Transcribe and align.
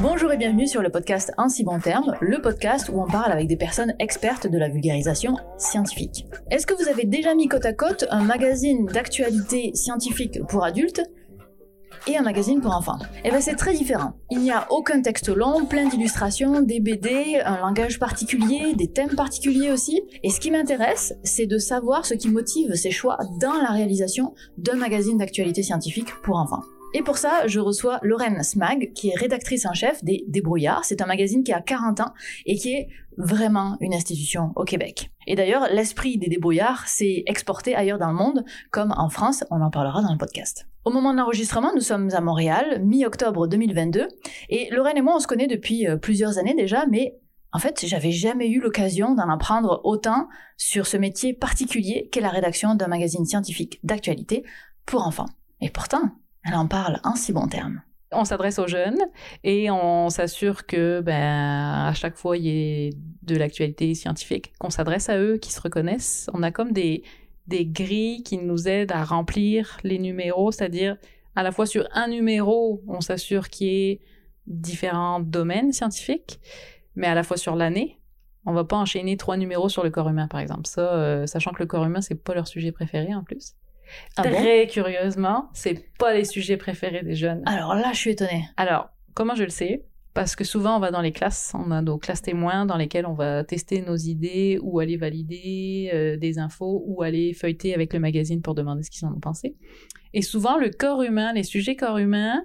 Bonjour 0.00 0.32
et 0.32 0.36
bienvenue 0.36 0.66
sur 0.66 0.82
le 0.82 0.90
podcast 0.90 1.32
Un 1.38 1.48
si 1.48 1.62
bon 1.62 1.78
terme, 1.78 2.16
le 2.20 2.40
podcast 2.40 2.88
où 2.92 3.00
on 3.00 3.06
parle 3.06 3.30
avec 3.30 3.46
des 3.46 3.56
personnes 3.56 3.94
expertes 4.00 4.48
de 4.48 4.58
la 4.58 4.68
vulgarisation 4.68 5.36
scientifique. 5.58 6.26
Est-ce 6.50 6.66
que 6.66 6.74
vous 6.74 6.88
avez 6.88 7.04
déjà 7.04 7.34
mis 7.34 7.46
côte 7.46 7.66
à 7.66 7.72
côte 7.72 8.06
un 8.10 8.24
magazine 8.24 8.86
d'actualité 8.86 9.70
scientifique 9.74 10.40
pour 10.48 10.64
adultes 10.64 11.02
et 12.06 12.16
un 12.16 12.22
magazine 12.22 12.60
pour 12.60 12.74
enfants. 12.74 12.98
Eh 13.24 13.30
bien 13.30 13.40
c'est 13.40 13.56
très 13.56 13.74
différent. 13.74 14.14
Il 14.30 14.40
n'y 14.40 14.50
a 14.50 14.66
aucun 14.70 15.02
texte 15.02 15.28
long, 15.28 15.64
plein 15.64 15.88
d'illustrations, 15.88 16.60
des 16.60 16.80
BD, 16.80 17.40
un 17.44 17.58
langage 17.58 17.98
particulier, 17.98 18.74
des 18.74 18.90
thèmes 18.90 19.14
particuliers 19.14 19.70
aussi. 19.70 20.02
Et 20.22 20.30
ce 20.30 20.40
qui 20.40 20.50
m'intéresse, 20.50 21.14
c'est 21.24 21.46
de 21.46 21.58
savoir 21.58 22.06
ce 22.06 22.14
qui 22.14 22.28
motive 22.28 22.74
ces 22.74 22.90
choix 22.90 23.18
dans 23.40 23.54
la 23.54 23.70
réalisation 23.70 24.34
d'un 24.58 24.76
magazine 24.76 25.18
d'actualité 25.18 25.62
scientifique 25.62 26.08
pour 26.22 26.36
enfants. 26.36 26.62
Et 26.92 27.02
pour 27.02 27.18
ça, 27.18 27.46
je 27.46 27.60
reçois 27.60 28.00
Lorraine 28.02 28.42
Smag, 28.42 28.92
qui 28.94 29.10
est 29.10 29.16
rédactrice 29.16 29.64
en 29.64 29.74
chef 29.74 30.02
des 30.02 30.24
Débrouillards. 30.26 30.84
C'est 30.84 31.00
un 31.00 31.06
magazine 31.06 31.44
qui 31.44 31.52
a 31.52 31.60
40 31.60 32.00
ans 32.00 32.12
et 32.46 32.56
qui 32.56 32.72
est 32.72 32.88
vraiment 33.16 33.76
une 33.80 33.94
institution 33.94 34.52
au 34.56 34.64
Québec. 34.64 35.10
Et 35.28 35.36
d'ailleurs, 35.36 35.68
l'esprit 35.70 36.18
des 36.18 36.28
Débrouillards 36.28 36.88
s'est 36.88 37.22
exporté 37.26 37.76
ailleurs 37.76 37.98
dans 37.98 38.08
le 38.08 38.16
monde, 38.16 38.44
comme 38.72 38.92
en 38.96 39.08
France, 39.08 39.44
on 39.50 39.60
en 39.60 39.70
parlera 39.70 40.02
dans 40.02 40.10
le 40.10 40.18
podcast. 40.18 40.66
Au 40.84 40.90
moment 40.90 41.12
de 41.12 41.18
l'enregistrement, 41.18 41.72
nous 41.74 41.80
sommes 41.80 42.10
à 42.12 42.20
Montréal, 42.20 42.82
mi-octobre 42.82 43.46
2022, 43.46 44.08
et 44.48 44.68
Lorraine 44.70 44.96
et 44.96 45.02
moi, 45.02 45.14
on 45.14 45.20
se 45.20 45.28
connaît 45.28 45.46
depuis 45.46 45.86
euh, 45.86 45.96
plusieurs 45.96 46.38
années 46.38 46.54
déjà, 46.54 46.86
mais 46.86 47.20
en 47.52 47.58
fait, 47.58 47.84
j'avais 47.86 48.12
jamais 48.12 48.48
eu 48.48 48.60
l'occasion 48.60 49.14
d'en 49.14 49.28
apprendre 49.28 49.80
autant 49.84 50.28
sur 50.56 50.86
ce 50.86 50.96
métier 50.96 51.34
particulier 51.34 52.08
qu'est 52.10 52.20
la 52.20 52.30
rédaction 52.30 52.74
d'un 52.74 52.88
magazine 52.88 53.26
scientifique 53.26 53.78
d'actualité 53.84 54.44
pour 54.86 55.06
enfants. 55.06 55.28
Et 55.60 55.68
pourtant, 55.68 56.10
elle 56.44 56.54
en 56.54 56.66
parle 56.66 57.00
en 57.04 57.14
si 57.14 57.32
bon 57.32 57.46
terme. 57.46 57.82
On 58.12 58.24
s'adresse 58.24 58.58
aux 58.58 58.66
jeunes 58.66 58.98
et 59.44 59.70
on 59.70 60.10
s'assure 60.10 60.66
que, 60.66 61.00
ben, 61.00 61.86
à 61.86 61.94
chaque 61.94 62.16
fois, 62.16 62.36
il 62.36 62.44
y 62.44 62.48
ait 62.48 62.90
de 63.22 63.36
l'actualité 63.36 63.94
scientifique, 63.94 64.52
qu'on 64.58 64.70
s'adresse 64.70 65.08
à 65.08 65.18
eux, 65.18 65.36
qu'ils 65.36 65.52
se 65.52 65.60
reconnaissent. 65.60 66.28
On 66.34 66.42
a 66.42 66.50
comme 66.50 66.72
des, 66.72 67.04
grilles 67.48 68.22
qui 68.24 68.38
nous 68.38 68.68
aident 68.68 68.92
à 68.92 69.04
remplir 69.04 69.78
les 69.84 69.98
numéros, 69.98 70.50
c'est-à-dire 70.50 70.96
à 71.36 71.44
la 71.44 71.52
fois 71.52 71.66
sur 71.66 71.88
un 71.92 72.08
numéro, 72.08 72.82
on 72.88 73.00
s'assure 73.00 73.48
qu'il 73.48 73.66
y 73.68 73.90
ait 73.90 74.00
différents 74.46 75.20
domaines 75.20 75.72
scientifiques, 75.72 76.40
mais 76.96 77.06
à 77.06 77.14
la 77.14 77.22
fois 77.22 77.36
sur 77.36 77.54
l'année. 77.54 77.98
On 78.46 78.54
va 78.54 78.64
pas 78.64 78.76
enchaîner 78.76 79.18
trois 79.18 79.36
numéros 79.36 79.68
sur 79.68 79.84
le 79.84 79.90
corps 79.90 80.08
humain, 80.08 80.26
par 80.26 80.40
exemple. 80.40 80.66
Ça, 80.66 80.94
euh, 80.94 81.26
sachant 81.26 81.52
que 81.52 81.60
le 81.60 81.66
corps 81.66 81.84
humain, 81.84 82.00
c'est 82.00 82.14
pas 82.14 82.34
leur 82.34 82.48
sujet 82.48 82.72
préféré 82.72 83.14
en 83.14 83.22
plus. 83.22 83.54
Ah 84.16 84.22
bon 84.22 84.30
Très 84.30 84.66
curieusement, 84.66 85.48
c'est 85.52 85.92
pas 85.98 86.14
les 86.14 86.24
sujets 86.24 86.56
préférés 86.56 87.02
des 87.02 87.14
jeunes. 87.14 87.42
Alors 87.46 87.74
là, 87.74 87.90
je 87.92 87.98
suis 87.98 88.10
étonnée. 88.10 88.44
Alors, 88.56 88.90
comment 89.14 89.34
je 89.34 89.44
le 89.44 89.50
sais? 89.50 89.84
Parce 90.12 90.34
que 90.34 90.42
souvent, 90.42 90.76
on 90.76 90.80
va 90.80 90.90
dans 90.90 91.02
les 91.02 91.12
classes, 91.12 91.52
on 91.54 91.70
a 91.70 91.82
nos 91.82 91.96
classes 91.96 92.22
témoins 92.22 92.66
dans 92.66 92.76
lesquelles 92.76 93.06
on 93.06 93.14
va 93.14 93.44
tester 93.44 93.80
nos 93.80 93.96
idées 93.96 94.58
ou 94.60 94.80
aller 94.80 94.96
valider 94.96 95.90
euh, 95.94 96.16
des 96.16 96.38
infos 96.40 96.82
ou 96.86 97.02
aller 97.02 97.32
feuilleter 97.32 97.74
avec 97.74 97.92
le 97.92 98.00
magazine 98.00 98.42
pour 98.42 98.56
demander 98.56 98.82
ce 98.82 98.90
qu'ils 98.90 99.06
en 99.06 99.12
ont 99.12 99.20
pensé. 99.20 99.54
Et 100.12 100.22
souvent, 100.22 100.56
le 100.58 100.70
corps 100.70 101.02
humain, 101.02 101.32
les 101.32 101.44
sujets 101.44 101.76
corps 101.76 101.98
humain, 101.98 102.42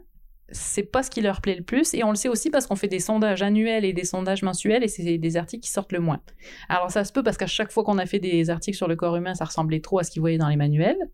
c'est 0.50 0.84
pas 0.84 1.04
ce 1.04 1.10
qui 1.10 1.22
leur 1.22 1.42
plaît 1.42 1.56
le 1.56 1.64
plus. 1.64 1.94
Et 1.94 2.04
on 2.04 2.10
le 2.10 2.16
sait 2.16 2.30
aussi 2.30 2.50
parce 2.50 2.68
qu'on 2.68 2.76
fait 2.76 2.88
des 2.88 3.00
sondages 3.00 3.42
annuels 3.42 3.86
et 3.86 3.94
des 3.94 4.04
sondages 4.06 4.44
mensuels 4.44 4.84
et 4.84 4.88
c'est 4.88 5.18
des 5.18 5.38
articles 5.38 5.64
qui 5.64 5.72
sortent 5.72 5.92
le 5.92 6.00
moins. 6.00 6.22
Alors, 6.70 6.92
ça 6.92 7.04
se 7.04 7.12
peut 7.12 7.24
parce 7.24 7.38
qu'à 7.38 7.48
chaque 7.48 7.72
fois 7.72 7.84
qu'on 7.84 7.98
a 7.98 8.06
fait 8.06 8.20
des 8.20 8.50
articles 8.50 8.78
sur 8.78 8.88
le 8.88 8.96
corps 8.96 9.16
humain, 9.16 9.34
ça 9.34 9.46
ressemblait 9.46 9.80
trop 9.82 10.00
à 10.00 10.04
ce 10.04 10.12
qu'ils 10.12 10.22
voyaient 10.22 10.38
dans 10.38 10.50
les 10.50 10.56
manuels. 10.56 11.10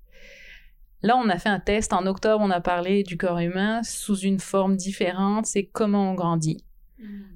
Là, 1.04 1.18
on 1.18 1.30
a 1.30 1.40
fait 1.40 1.50
un 1.50 1.60
test. 1.60 1.94
En 1.94 2.06
octobre, 2.06 2.44
on 2.44 2.52
a 2.52 2.62
parlé 2.62 3.04
du 3.04 3.18
corps 3.18 3.40
humain 3.40 3.82
sous 3.84 4.18
une 4.20 4.40
forme 4.40 4.76
différente. 4.76 5.46
C'est 5.46 5.66
comment 5.66 6.12
on 6.12 6.14
grandit. 6.14 6.64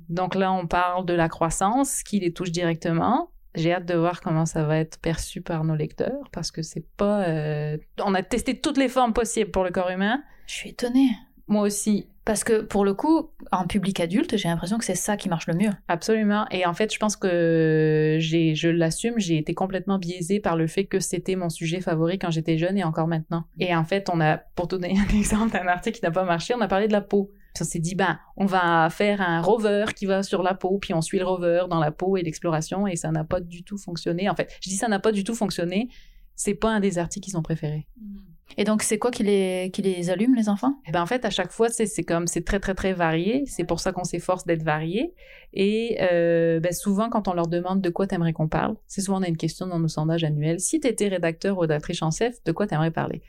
Donc 0.09 0.35
là, 0.35 0.51
on 0.53 0.67
parle 0.67 1.05
de 1.05 1.13
la 1.13 1.27
croissance 1.29 2.03
qui 2.03 2.19
les 2.19 2.31
touche 2.31 2.51
directement. 2.51 3.31
J'ai 3.55 3.73
hâte 3.73 3.85
de 3.85 3.95
voir 3.95 4.21
comment 4.21 4.45
ça 4.45 4.63
va 4.63 4.77
être 4.77 4.99
perçu 4.99 5.41
par 5.41 5.63
nos 5.63 5.75
lecteurs 5.75 6.29
parce 6.31 6.51
que 6.51 6.61
c'est 6.61 6.85
pas. 6.97 7.23
euh, 7.23 7.77
On 8.03 8.13
a 8.13 8.21
testé 8.21 8.59
toutes 8.59 8.77
les 8.77 8.89
formes 8.89 9.13
possibles 9.13 9.49
pour 9.49 9.63
le 9.63 9.71
corps 9.71 9.89
humain. 9.89 10.21
Je 10.45 10.53
suis 10.53 10.69
étonnée. 10.69 11.09
Moi 11.47 11.61
aussi, 11.63 12.07
Parce 12.25 12.43
que 12.43 12.61
pour 12.61 12.85
le 12.85 12.95
coup, 12.95 13.29
en 13.51 13.67
public 13.67 13.99
adulte, 13.99 14.35
j'ai 14.35 14.47
l'impression 14.47 14.79
que 14.79 14.85
c'est 14.85 14.95
ça 14.95 15.15
qui 15.15 15.29
marche 15.29 15.45
le 15.45 15.53
mieux. 15.53 15.69
absolument. 15.87 16.47
Et 16.49 16.65
en 16.65 16.73
fait, 16.73 16.91
je 16.91 16.97
pense 16.97 17.15
que 17.15 18.17
j'ai, 18.19 18.55
je 18.55 18.67
l'assume, 18.67 19.13
j'ai 19.17 19.37
été 19.37 19.53
complètement 19.53 19.99
biaisée 19.99 20.39
par 20.39 20.55
le 20.55 20.65
fait 20.65 20.85
que 20.85 20.99
c'était 20.99 21.35
mon 21.35 21.49
sujet 21.49 21.81
favori 21.81 22.17
quand 22.17 22.31
j'étais 22.31 22.57
jeune 22.57 22.79
et 22.79 22.83
encore 22.83 23.07
maintenant. 23.07 23.43
Et 23.59 23.75
en 23.75 23.85
fait, 23.85 24.09
on 24.11 24.19
a, 24.21 24.37
pour 24.37 24.67
te 24.67 24.75
donner 24.75 24.95
un 25.09 25.15
exemple 25.15 25.53
d'un 25.53 25.67
article 25.67 25.99
qui 25.99 26.03
n'a 26.03 26.09
pas 26.09 26.23
marché, 26.23 26.55
on 26.55 26.61
a 26.61 26.67
parlé 26.67 26.87
de 26.87 26.93
la 26.93 27.01
peau. 27.01 27.31
On 27.61 27.63
s'est 27.63 27.79
dit, 27.79 27.95
ben, 27.95 28.19
on 28.35 28.45
va 28.45 28.89
faire 28.89 29.21
un 29.21 29.41
rover 29.41 29.85
qui 29.95 30.07
va 30.07 30.23
sur 30.23 30.41
la 30.43 30.55
peau, 30.55 30.79
puis 30.79 30.93
on 30.93 31.01
suit 31.01 31.19
le 31.19 31.25
rover 31.25 31.65
dans 31.69 31.79
la 31.79 31.91
peau 31.91 32.17
et 32.17 32.23
l'exploration, 32.23 32.87
et 32.87 32.95
ça 32.95 33.11
n'a 33.11 33.23
pas 33.23 33.39
du 33.39 33.63
tout 33.63 33.77
fonctionné. 33.77 34.29
En 34.29 34.35
fait, 34.35 34.51
je 34.61 34.69
dis 34.69 34.75
ça 34.75 34.87
n'a 34.87 34.99
pas 34.99 35.11
du 35.11 35.23
tout 35.23 35.35
fonctionné. 35.35 35.89
C'est 36.35 36.55
pas 36.55 36.69
un 36.69 36.81
des 36.81 36.97
articles 36.97 37.23
qu'ils 37.23 37.37
ont 37.37 37.43
préféré. 37.43 37.87
Et 38.57 38.63
donc, 38.63 38.83
c'est 38.83 38.97
quoi 38.97 39.11
qui 39.11 39.23
les, 39.23 39.69
qui 39.73 39.81
les 39.81 40.09
allume, 40.09 40.35
les 40.35 40.49
enfants? 40.49 40.75
Eh 40.87 40.91
ben 40.91 41.01
en 41.01 41.05
fait, 41.05 41.25
à 41.25 41.29
chaque 41.29 41.51
fois, 41.51 41.67
c'est 41.69 42.03
comme 42.03 42.27
c'est 42.27 42.45
très 42.45 42.59
très 42.59 42.73
très 42.73 42.93
varié. 42.93 43.43
C'est 43.47 43.65
pour 43.65 43.79
ça 43.79 43.91
qu'on 43.91 44.03
s'efforce 44.03 44.45
d'être 44.45 44.63
varié. 44.63 45.13
Et 45.53 45.97
euh, 46.01 46.59
ben, 46.59 46.71
souvent, 46.71 47.09
quand 47.09 47.27
on 47.27 47.33
leur 47.33 47.47
demande 47.47 47.81
de 47.81 47.89
quoi 47.89 48.07
t'aimerais 48.07 48.33
qu'on 48.33 48.47
parle, 48.47 48.75
c'est 48.87 49.01
souvent 49.01 49.19
on 49.19 49.23
a 49.23 49.27
une 49.27 49.37
question 49.37 49.67
dans 49.67 49.79
nos 49.79 49.87
sondages 49.87 50.23
annuels. 50.23 50.59
Si 50.59 50.79
t'étais 50.79 51.07
rédacteur 51.07 51.57
ou 51.57 51.61
rédactrice 51.61 52.01
en 52.01 52.11
chef, 52.11 52.35
de 52.45 52.51
quoi 52.51 52.67
t'aimerais 52.67 52.91
parler? 52.91 53.21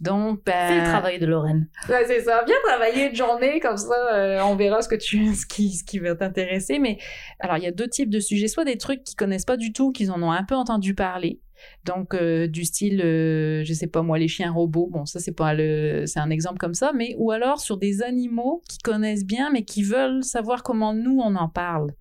Donc, 0.00 0.44
ben, 0.44 0.68
C'est 0.68 0.78
le 0.78 0.84
travail 0.84 1.18
de 1.18 1.26
Lorraine. 1.26 1.68
Ouais, 1.88 2.04
c'est 2.06 2.20
ça. 2.20 2.44
Bien 2.44 2.54
travailler 2.64 3.08
une 3.08 3.16
journée 3.16 3.58
comme 3.58 3.76
ça, 3.76 3.94
euh, 4.12 4.40
on 4.42 4.54
verra 4.54 4.80
ce 4.80 4.88
que 4.88 4.94
tu, 4.94 5.34
ce 5.34 5.44
qui, 5.44 5.72
ce 5.72 5.82
qui 5.82 5.98
va 5.98 6.14
t'intéresser. 6.14 6.78
Mais 6.78 6.98
alors, 7.40 7.56
il 7.56 7.64
y 7.64 7.66
a 7.66 7.72
deux 7.72 7.88
types 7.88 8.10
de 8.10 8.20
sujets. 8.20 8.46
Soit 8.46 8.64
des 8.64 8.78
trucs 8.78 9.02
qu'ils 9.02 9.16
connaissent 9.16 9.44
pas 9.44 9.56
du 9.56 9.72
tout, 9.72 9.90
qu'ils 9.90 10.12
en 10.12 10.22
ont 10.22 10.30
un 10.30 10.44
peu 10.44 10.54
entendu 10.54 10.94
parler. 10.94 11.40
Donc, 11.84 12.14
euh, 12.14 12.46
du 12.46 12.64
style, 12.64 13.00
euh, 13.02 13.64
je 13.64 13.72
sais 13.72 13.86
pas 13.86 14.02
moi, 14.02 14.18
les 14.18 14.28
chiens 14.28 14.52
robots. 14.52 14.88
Bon, 14.90 15.06
ça 15.06 15.20
c'est 15.20 15.32
pas 15.34 15.54
le, 15.54 16.04
c'est 16.06 16.20
un 16.20 16.30
exemple 16.30 16.58
comme 16.58 16.74
ça. 16.74 16.92
Mais 16.94 17.14
ou 17.18 17.30
alors 17.30 17.60
sur 17.60 17.76
des 17.76 18.02
animaux 18.02 18.62
qu'ils 18.68 18.82
connaissent 18.82 19.24
bien, 19.24 19.50
mais 19.50 19.62
qui 19.62 19.82
veulent 19.82 20.22
savoir 20.24 20.62
comment 20.62 20.94
nous 20.94 21.20
on 21.22 21.34
en 21.36 21.48
parle. 21.48 21.92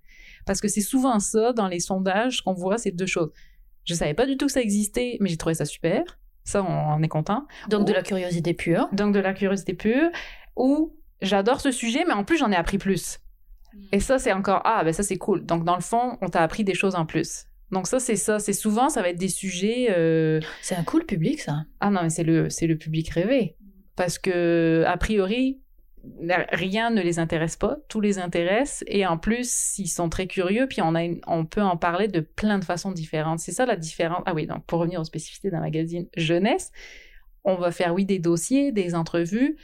Parce 0.45 0.61
que 0.61 0.67
c'est 0.67 0.81
souvent 0.81 1.19
ça 1.19 1.53
dans 1.53 1.67
les 1.67 1.79
sondages 1.79 2.41
qu'on 2.41 2.53
voit, 2.53 2.77
c'est 2.77 2.91
deux 2.91 3.05
choses. 3.05 3.31
Je 3.85 3.93
savais 3.93 4.13
pas 4.13 4.25
du 4.25 4.37
tout 4.37 4.47
que 4.47 4.51
ça 4.51 4.61
existait, 4.61 5.17
mais 5.19 5.29
j'ai 5.29 5.37
trouvé 5.37 5.53
ça 5.53 5.65
super. 5.65 6.03
Ça, 6.43 6.63
on 6.63 6.67
en 6.67 7.03
est 7.03 7.07
content. 7.09 7.45
Donc, 7.69 7.87
de 7.87 7.93
la 7.93 8.03
curiosité 8.03 8.53
pure. 8.53 8.87
Donc 8.93 9.13
de 9.13 9.19
la 9.19 9.33
curiosité 9.33 9.73
pure, 9.73 10.09
ou 10.55 10.95
j'adore 11.21 11.59
ce 11.59 11.71
sujet, 11.71 12.05
mais 12.07 12.13
en 12.13 12.23
plus 12.23 12.37
j'en 12.37 12.51
ai 12.51 12.55
appris 12.55 12.77
plus. 12.77 13.19
Et 13.91 13.99
ça, 13.99 14.17
c'est 14.17 14.33
encore, 14.33 14.61
ah, 14.63 14.83
ben 14.83 14.93
ça 14.93 15.03
c'est 15.03 15.17
cool. 15.17 15.45
Donc 15.45 15.63
dans 15.63 15.75
le 15.75 15.81
fond, 15.81 16.17
on 16.21 16.29
t'a 16.29 16.41
appris 16.41 16.63
des 16.63 16.73
choses 16.73 16.95
en 16.95 17.05
plus. 17.05 17.45
Donc 17.71 17.87
ça, 17.87 17.99
c'est 17.99 18.15
ça. 18.15 18.39
C'est 18.39 18.53
souvent, 18.53 18.89
ça 18.89 19.01
va 19.01 19.09
être 19.09 19.19
des 19.19 19.27
sujets... 19.29 19.87
euh, 19.89 20.39
C'est 20.61 20.75
un 20.75 20.83
cool 20.83 21.05
public, 21.05 21.41
ça. 21.41 21.65
Ah 21.79 21.89
non, 21.89 22.01
mais 22.03 22.09
c'est 22.09 22.23
le, 22.23 22.49
c'est 22.49 22.67
le 22.67 22.77
public 22.77 23.09
rêvé. 23.09 23.55
Parce 23.95 24.19
que, 24.19 24.83
a 24.87 24.95
priori, 24.97 25.59
rien 26.51 26.89
ne 26.89 27.01
les 27.01 27.19
intéresse 27.19 27.55
pas, 27.57 27.77
tout 27.89 27.99
les 27.99 28.19
intéresse, 28.19 28.83
et 28.87 29.05
en 29.05 29.17
plus, 29.17 29.77
ils 29.77 29.87
sont 29.89 30.07
très 30.07 30.27
curieux, 30.27 30.67
puis 30.67 30.81
on, 30.81 30.95
a 30.95 31.03
une- 31.03 31.19
on 31.27 31.45
peut 31.45 31.61
en 31.61 31.75
parler 31.75 32.07
de 32.07 32.21
plein 32.21 32.59
de 32.59 32.63
façons 32.63 32.91
différentes. 32.91 33.39
C'est 33.39 33.51
ça 33.51 33.65
la 33.65 33.75
différence. 33.75 34.23
Ah 34.25 34.33
oui, 34.33 34.45
donc 34.47 34.63
pour 34.65 34.79
revenir 34.79 35.01
aux 35.01 35.05
spécificités 35.05 35.49
d'un 35.49 35.59
magazine 35.59 36.07
jeunesse, 36.15 36.71
on 37.43 37.55
va 37.55 37.71
faire, 37.71 37.93
oui, 37.93 38.05
des 38.05 38.19
dossiers, 38.19 38.71
des 38.71 38.95
entrevues, 38.95 39.57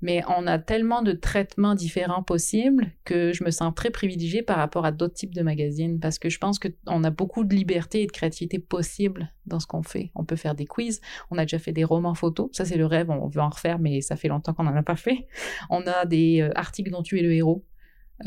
mais 0.00 0.22
on 0.28 0.46
a 0.46 0.58
tellement 0.58 1.02
de 1.02 1.12
traitements 1.12 1.74
différents 1.74 2.22
possibles 2.22 2.92
que 3.04 3.32
je 3.32 3.44
me 3.44 3.50
sens 3.50 3.74
très 3.74 3.90
privilégiée 3.90 4.42
par 4.42 4.56
rapport 4.56 4.84
à 4.84 4.92
d'autres 4.92 5.14
types 5.14 5.34
de 5.34 5.42
magazines, 5.42 5.98
parce 5.98 6.18
que 6.18 6.28
je 6.28 6.38
pense 6.38 6.58
qu'on 6.58 7.04
a 7.04 7.10
beaucoup 7.10 7.44
de 7.44 7.54
liberté 7.54 8.02
et 8.02 8.06
de 8.06 8.12
créativité 8.12 8.58
possible 8.58 9.32
dans 9.46 9.60
ce 9.60 9.66
qu'on 9.66 9.82
fait. 9.82 10.10
On 10.14 10.24
peut 10.24 10.36
faire 10.36 10.54
des 10.54 10.66
quiz, 10.66 11.00
on 11.30 11.38
a 11.38 11.42
déjà 11.42 11.58
fait 11.58 11.72
des 11.72 11.84
romans 11.84 12.14
photos, 12.14 12.48
ça 12.52 12.64
c'est 12.64 12.76
le 12.76 12.86
rêve, 12.86 13.10
on 13.10 13.28
veut 13.28 13.40
en 13.40 13.48
refaire, 13.48 13.78
mais 13.78 14.00
ça 14.00 14.16
fait 14.16 14.28
longtemps 14.28 14.54
qu'on 14.54 14.64
n'en 14.64 14.76
a 14.76 14.82
pas 14.82 14.96
fait. 14.96 15.26
On 15.70 15.86
a 15.86 16.04
des 16.04 16.42
euh, 16.42 16.50
articles 16.54 16.90
dont 16.90 17.02
tu 17.02 17.18
es 17.18 17.22
le 17.22 17.32
héros, 17.32 17.64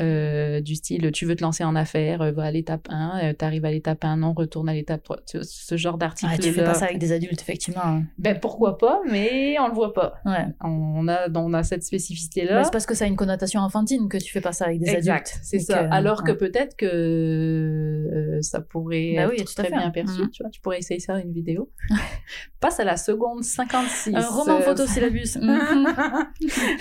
euh, 0.00 0.60
du 0.60 0.74
style 0.74 1.10
tu 1.12 1.26
veux 1.26 1.36
te 1.36 1.42
lancer 1.42 1.64
en 1.64 1.74
affaires, 1.76 2.22
euh, 2.22 2.32
va 2.32 2.44
à 2.44 2.50
l'étape 2.50 2.86
1, 2.90 3.34
tu 3.38 3.44
arrives 3.44 3.64
à 3.64 3.70
l'étape 3.70 4.04
1, 4.04 4.16
non, 4.16 4.32
retourne 4.32 4.68
à 4.68 4.74
l'étape 4.74 5.02
3. 5.02 5.18
Tu- 5.26 5.38
Ce 5.42 5.76
genre 5.76 5.98
d'article. 5.98 6.32
Ah, 6.34 6.38
tu 6.38 6.50
fais 6.52 6.64
pas 6.64 6.74
ça 6.74 6.86
avec 6.86 6.98
des 6.98 7.12
adultes, 7.12 7.40
effectivement. 7.42 8.02
Ben 8.18 8.38
pourquoi 8.40 8.78
pas, 8.78 9.00
mais 9.10 9.56
on 9.60 9.68
le 9.68 9.74
voit 9.74 9.92
pas. 9.92 10.14
Ouais. 10.24 10.46
On 10.62 11.06
a, 11.08 11.28
on 11.34 11.52
a 11.52 11.62
cette 11.62 11.82
spécificité-là. 11.84 12.54
Bah, 12.54 12.64
c'est 12.64 12.72
parce 12.72 12.86
que 12.86 12.94
ça 12.94 13.04
a 13.04 13.08
une 13.08 13.16
connotation 13.16 13.60
enfantine 13.60 14.08
que 14.08 14.16
tu 14.18 14.32
fais 14.32 14.40
pas 14.40 14.52
ça 14.52 14.66
avec 14.66 14.80
des 14.80 14.90
exact, 14.90 15.28
adultes. 15.28 15.40
c'est 15.42 15.58
ça. 15.58 15.84
que- 15.84 15.92
Alors 15.92 16.24
que 16.24 16.30
ouais. 16.32 16.38
peut-être 16.38 16.74
que 16.76 16.86
euh, 16.86 18.38
ça 18.42 18.60
pourrait 18.60 19.12
Bah 19.16 19.22
être 19.22 19.30
oui, 19.30 19.44
très 19.44 19.70
bien 19.70 19.90
perçu. 19.90 20.22
Mhm. 20.22 20.30
Tu 20.30 20.42
vois, 20.42 20.50
tu 20.50 20.60
pourrais 20.60 20.78
essayer 20.78 21.00
ça 21.00 21.18
une 21.18 21.32
vidéo. 21.32 21.70
Passe 22.60 22.78
à 22.80 22.84
la 22.84 22.96
seconde 22.96 23.42
56. 23.42 24.14
Un 24.14 24.20
roman 24.28 24.56
euh, 24.58 24.60
photosyllabus. 24.62 25.36
Mhm. 25.42 25.86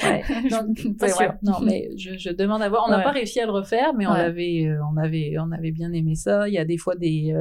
ouais. 0.03 0.23
Non, 0.51 0.73
Pas 0.99 1.05
ouais, 1.07 1.11
sûr. 1.11 1.19
ouais. 1.21 1.29
Non, 1.43 1.59
mais 1.61 1.89
je, 1.97 2.17
je 2.17 2.29
demande 2.29 2.61
à 2.61 2.69
voir. 2.69 2.85
On 2.87 2.91
n'a 3.01 3.05
pas 3.05 3.11
réussi 3.11 3.39
à 3.39 3.45
le 3.45 3.51
refaire, 3.51 3.93
mais 3.93 4.07
on 4.07 4.11
avait, 4.11 4.69
on 4.91 4.97
avait, 4.97 5.35
on 5.39 5.51
avait 5.51 5.71
bien 5.71 5.91
aimé 5.93 6.15
ça. 6.15 6.47
Il 6.47 6.53
y 6.53 6.57
a 6.57 6.65
des 6.65 6.77
fois 6.77 6.95
des 6.95 7.33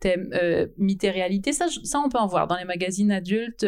thèmes 0.00 0.30
mythes 0.78 1.04
et 1.04 1.10
réalité. 1.10 1.52
Ça, 1.52 1.66
ça, 1.84 2.00
on 2.00 2.08
peut 2.08 2.18
en 2.18 2.26
voir 2.26 2.46
dans 2.46 2.56
les 2.56 2.64
magazines 2.64 3.12
adultes, 3.12 3.66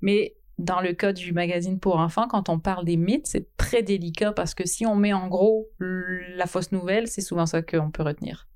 mais 0.00 0.34
dans 0.58 0.80
le 0.80 0.92
cas 0.92 1.12
du 1.12 1.32
magazine 1.32 1.78
pour 1.78 1.98
enfants, 1.98 2.26
quand 2.28 2.48
on 2.48 2.58
parle 2.58 2.84
des 2.84 2.96
mythes, 2.96 3.28
c'est 3.28 3.56
très 3.56 3.82
délicat 3.82 4.32
parce 4.32 4.54
que 4.54 4.66
si 4.66 4.86
on 4.86 4.96
met 4.96 5.12
en 5.12 5.28
gros 5.28 5.68
la 5.78 6.46
fausse 6.46 6.72
nouvelle, 6.72 7.06
c'est 7.06 7.20
souvent 7.20 7.46
ça 7.46 7.62
qu'on 7.62 7.90
peut 7.90 8.02
retenir. 8.02 8.48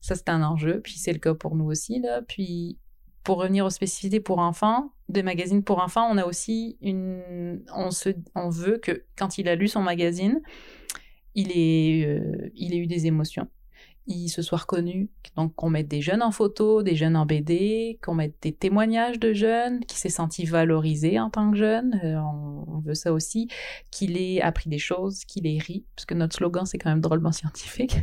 Ça, 0.00 0.16
c'est 0.16 0.28
un 0.28 0.42
enjeu, 0.42 0.80
puis 0.80 0.94
c'est 0.94 1.12
le 1.12 1.20
cas 1.20 1.34
pour 1.34 1.54
nous 1.54 1.66
aussi. 1.66 2.00
Là. 2.00 2.22
Puis, 2.26 2.80
pour 3.24 3.38
revenir 3.38 3.64
aux 3.64 3.70
spécificités 3.70 4.20
pour 4.20 4.38
enfants, 4.38 4.92
des 5.08 5.22
magazines 5.22 5.62
pour 5.62 5.80
enfants, 5.80 6.08
on 6.10 6.18
a 6.18 6.24
aussi 6.24 6.76
une... 6.80 7.62
On, 8.34 8.48
veut 8.50 8.78
que 8.78 9.04
quand 9.16 9.38
il 9.38 9.48
a 9.48 9.54
lu 9.54 9.68
son 9.68 9.80
magazine, 9.80 10.40
il 11.34 11.50
ait, 11.52 12.06
euh, 12.06 12.50
il 12.54 12.74
ait 12.74 12.78
eu 12.78 12.86
des 12.86 13.06
émotions 13.06 13.48
il 14.06 14.28
se 14.28 14.42
soit 14.42 14.58
reconnu. 14.58 15.10
Donc, 15.36 15.54
qu'on 15.54 15.70
mette 15.70 15.88
des 15.88 16.00
jeunes 16.00 16.22
en 16.22 16.30
photo, 16.30 16.82
des 16.82 16.96
jeunes 16.96 17.16
en 17.16 17.26
BD, 17.26 17.98
qu'on 18.02 18.14
mette 18.14 18.34
des 18.42 18.52
témoignages 18.52 19.18
de 19.18 19.32
jeunes, 19.32 19.80
qui 19.84 19.96
s'est 19.96 20.08
senti 20.08 20.44
valorisé 20.44 21.20
en 21.20 21.30
tant 21.30 21.50
que 21.50 21.56
jeune. 21.56 22.00
Euh, 22.04 22.18
on, 22.18 22.80
veut 22.80 22.94
ça 22.94 23.12
aussi. 23.12 23.48
Qu'il 23.90 24.16
ait 24.16 24.40
appris 24.40 24.68
des 24.68 24.78
choses, 24.78 25.24
qu'il 25.24 25.46
ait 25.46 25.58
ri, 25.58 25.84
parce 25.94 26.04
que 26.04 26.14
notre 26.14 26.34
slogan, 26.34 26.66
c'est 26.66 26.78
quand 26.78 26.90
même 26.90 27.00
drôlement 27.00 27.32
scientifique. 27.32 27.96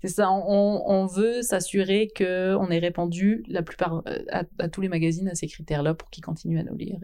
c'est 0.00 0.08
ça, 0.08 0.30
on, 0.30 1.06
veut 1.06 1.42
s'assurer 1.42 2.08
qu'on 2.16 2.70
ait 2.70 2.78
répondu 2.78 3.44
la 3.48 3.62
plupart, 3.62 4.02
euh, 4.06 4.42
à, 4.58 4.68
tous 4.68 4.80
les 4.80 4.88
magazines 4.88 5.28
à 5.28 5.34
ces 5.34 5.46
critères-là 5.46 5.94
pour 5.94 6.10
qu'ils 6.10 6.24
continuent 6.24 6.58
à 6.58 6.64
nous 6.64 6.76
lire 6.76 6.98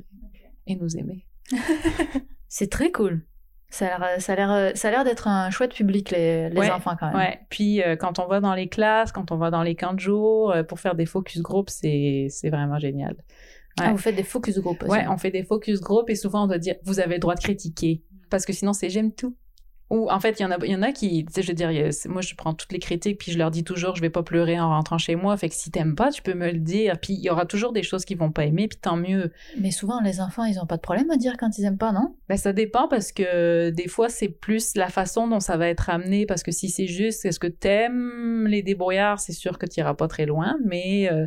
et 0.66 0.76
nous 0.76 0.96
aimer. 0.96 1.26
c'est 2.48 2.70
très 2.70 2.90
cool. 2.90 3.24
Ça 3.70 3.94
a 3.94 3.98
l'air, 3.98 4.20
ça 4.20 4.32
a 4.88 4.90
l'air, 4.90 5.04
d'être 5.04 5.28
un 5.28 5.50
chouette 5.50 5.74
public 5.74 6.10
les, 6.10 6.48
les 6.48 6.70
enfants 6.70 6.96
quand 6.98 7.08
même. 7.08 7.16
Ouais. 7.16 7.40
Puis 7.50 7.82
euh, 7.82 7.96
quand 7.96 8.18
on 8.18 8.26
va 8.26 8.40
dans 8.40 8.54
les 8.54 8.68
classes, 8.68 9.12
quand 9.12 9.30
on 9.30 9.36
va 9.36 9.50
dans 9.50 9.62
les 9.62 9.74
camps 9.74 9.92
de 9.92 10.00
jour 10.00 10.52
euh, 10.52 10.62
pour 10.62 10.80
faire 10.80 10.94
des 10.94 11.04
focus 11.04 11.42
group, 11.42 11.68
c'est 11.68 12.28
c'est 12.30 12.48
vraiment 12.48 12.78
génial. 12.78 13.16
Ah, 13.78 13.92
vous 13.92 13.98
faites 13.98 14.16
des 14.16 14.24
focus 14.24 14.58
group 14.58 14.82
aussi. 14.82 14.90
Ouais, 14.90 15.06
on 15.08 15.18
fait 15.18 15.30
des 15.30 15.44
focus 15.44 15.80
group 15.80 16.08
et 16.08 16.14
souvent 16.14 16.44
on 16.44 16.46
doit 16.46 16.58
dire 16.58 16.76
vous 16.84 16.98
avez 16.98 17.14
le 17.14 17.20
droit 17.20 17.34
de 17.34 17.40
critiquer 17.40 18.02
parce 18.30 18.46
que 18.46 18.52
sinon 18.52 18.72
c'est 18.72 18.88
j'aime 18.88 19.12
tout. 19.12 19.36
Ou 19.90 20.10
en 20.10 20.20
fait, 20.20 20.38
il 20.38 20.42
y 20.42 20.46
en 20.46 20.50
a, 20.50 20.58
il 20.64 20.70
y 20.70 20.76
en 20.76 20.82
a 20.82 20.92
qui, 20.92 21.24
tu 21.24 21.32
sais, 21.32 21.42
je 21.42 21.48
veux 21.48 21.54
dire, 21.54 21.70
moi 22.06 22.20
je 22.20 22.34
prends 22.34 22.52
toutes 22.52 22.72
les 22.72 22.78
critiques 22.78 23.18
puis 23.18 23.32
je 23.32 23.38
leur 23.38 23.50
dis 23.50 23.64
toujours, 23.64 23.96
je 23.96 24.02
vais 24.02 24.10
pas 24.10 24.22
pleurer 24.22 24.60
en 24.60 24.68
rentrant 24.68 24.98
chez 24.98 25.16
moi. 25.16 25.36
Fait 25.36 25.48
que 25.48 25.54
si 25.54 25.70
t'aimes 25.70 25.94
pas, 25.94 26.10
tu 26.10 26.20
peux 26.20 26.34
me 26.34 26.50
le 26.50 26.58
dire. 26.58 26.98
Puis 27.00 27.14
il 27.14 27.20
y 27.20 27.30
aura 27.30 27.46
toujours 27.46 27.72
des 27.72 27.82
choses 27.82 28.04
qu'ils 28.04 28.18
vont 28.18 28.30
pas 28.30 28.44
aimer, 28.44 28.68
puis 28.68 28.78
tant 28.78 28.96
mieux. 28.96 29.32
Mais 29.58 29.70
souvent 29.70 30.00
les 30.00 30.20
enfants, 30.20 30.44
ils 30.44 30.60
ont 30.60 30.66
pas 30.66 30.76
de 30.76 30.82
problème 30.82 31.10
à 31.10 31.16
dire 31.16 31.36
quand 31.38 31.56
ils 31.58 31.64
aiment 31.64 31.78
pas, 31.78 31.92
non? 31.92 32.14
Ben 32.28 32.36
ça 32.36 32.52
dépend 32.52 32.88
parce 32.88 33.12
que 33.12 33.70
des 33.70 33.88
fois 33.88 34.10
c'est 34.10 34.28
plus 34.28 34.74
la 34.76 34.88
façon 34.88 35.26
dont 35.26 35.40
ça 35.40 35.56
va 35.56 35.68
être 35.68 35.88
amené. 35.88 36.26
Parce 36.26 36.42
que 36.42 36.52
si 36.52 36.68
c'est 36.68 36.86
juste, 36.86 37.24
est-ce 37.24 37.40
que 37.40 37.46
t'aimes 37.46 38.46
les 38.46 38.62
débrouillards, 38.62 39.20
c'est 39.20 39.32
sûr 39.32 39.58
que 39.58 39.66
tu 39.66 39.80
iras 39.80 39.94
pas 39.94 40.08
très 40.08 40.26
loin. 40.26 40.56
Mais 40.66 41.10
euh, 41.10 41.26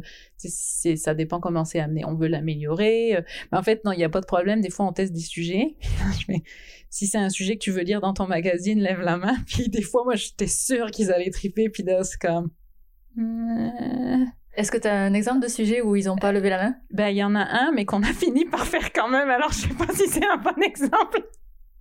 c'est, 0.50 0.96
ça 0.96 1.14
dépend 1.14 1.40
comment 1.40 1.66
c'est 1.66 1.80
amené. 1.80 2.06
On 2.06 2.16
veut 2.16 2.28
l'améliorer. 2.28 3.16
Euh. 3.16 3.22
Mais 3.52 3.58
en 3.58 3.64
fait, 3.64 3.84
non, 3.86 3.92
il 3.92 4.00
y 4.00 4.04
a 4.04 4.10
pas 4.10 4.22
de 4.22 4.26
problème. 4.26 4.62
Des 4.62 4.70
fois, 4.70 4.86
on 4.86 4.94
teste 4.94 5.14
des 5.14 5.22
sujets. 5.22 5.76
si 6.90 7.08
c'est 7.08 7.18
un 7.18 7.30
sujet 7.30 7.56
que 7.56 7.64
tu 7.64 7.72
veux 7.72 7.82
lire 7.82 8.02
dans 8.02 8.14
ton 8.14 8.28
magazine, 8.28 8.80
lève 8.80 9.02
la 9.02 9.18
main. 9.18 9.36
Puis 9.48 9.70
des 9.70 9.82
fois, 9.82 10.04
moi, 10.04 10.16
j'étais 10.16 10.48
sûre 10.48 10.92
qu'ils 10.92 11.12
allaient 11.12 11.32
triper, 11.32 11.70
puis 11.70 11.84
là, 11.84 12.04
c'est 12.04 12.20
comme... 12.20 12.52
Euh. 13.18 14.26
Est-ce 14.54 14.72
que 14.72 14.78
tu 14.78 14.88
as 14.88 14.94
un 14.94 15.14
exemple 15.14 15.40
de 15.42 15.48
sujet 15.48 15.82
où 15.82 15.96
ils 15.96 16.06
n'ont 16.06 16.18
pas 16.18 16.32
levé 16.32 16.50
la 16.50 16.58
main? 16.58 16.76
Ben, 16.92 17.08
il 17.08 17.18
y 17.18 17.24
en 17.24 17.36
a 17.36 17.44
un, 17.44 17.72
mais 17.72 17.86
qu'on 17.86 18.04
a 18.04 18.14
fini 18.14 18.46
par 18.46 18.66
faire 18.66 18.92
quand 18.92 19.10
même, 19.10 19.30
alors 19.30 19.52
je 19.52 19.68
sais 19.68 19.74
pas 19.74 19.94
si 19.94 20.08
c'est 20.08 20.26
un 20.26 20.38
bon 20.38 20.62
exemple. 20.62 21.24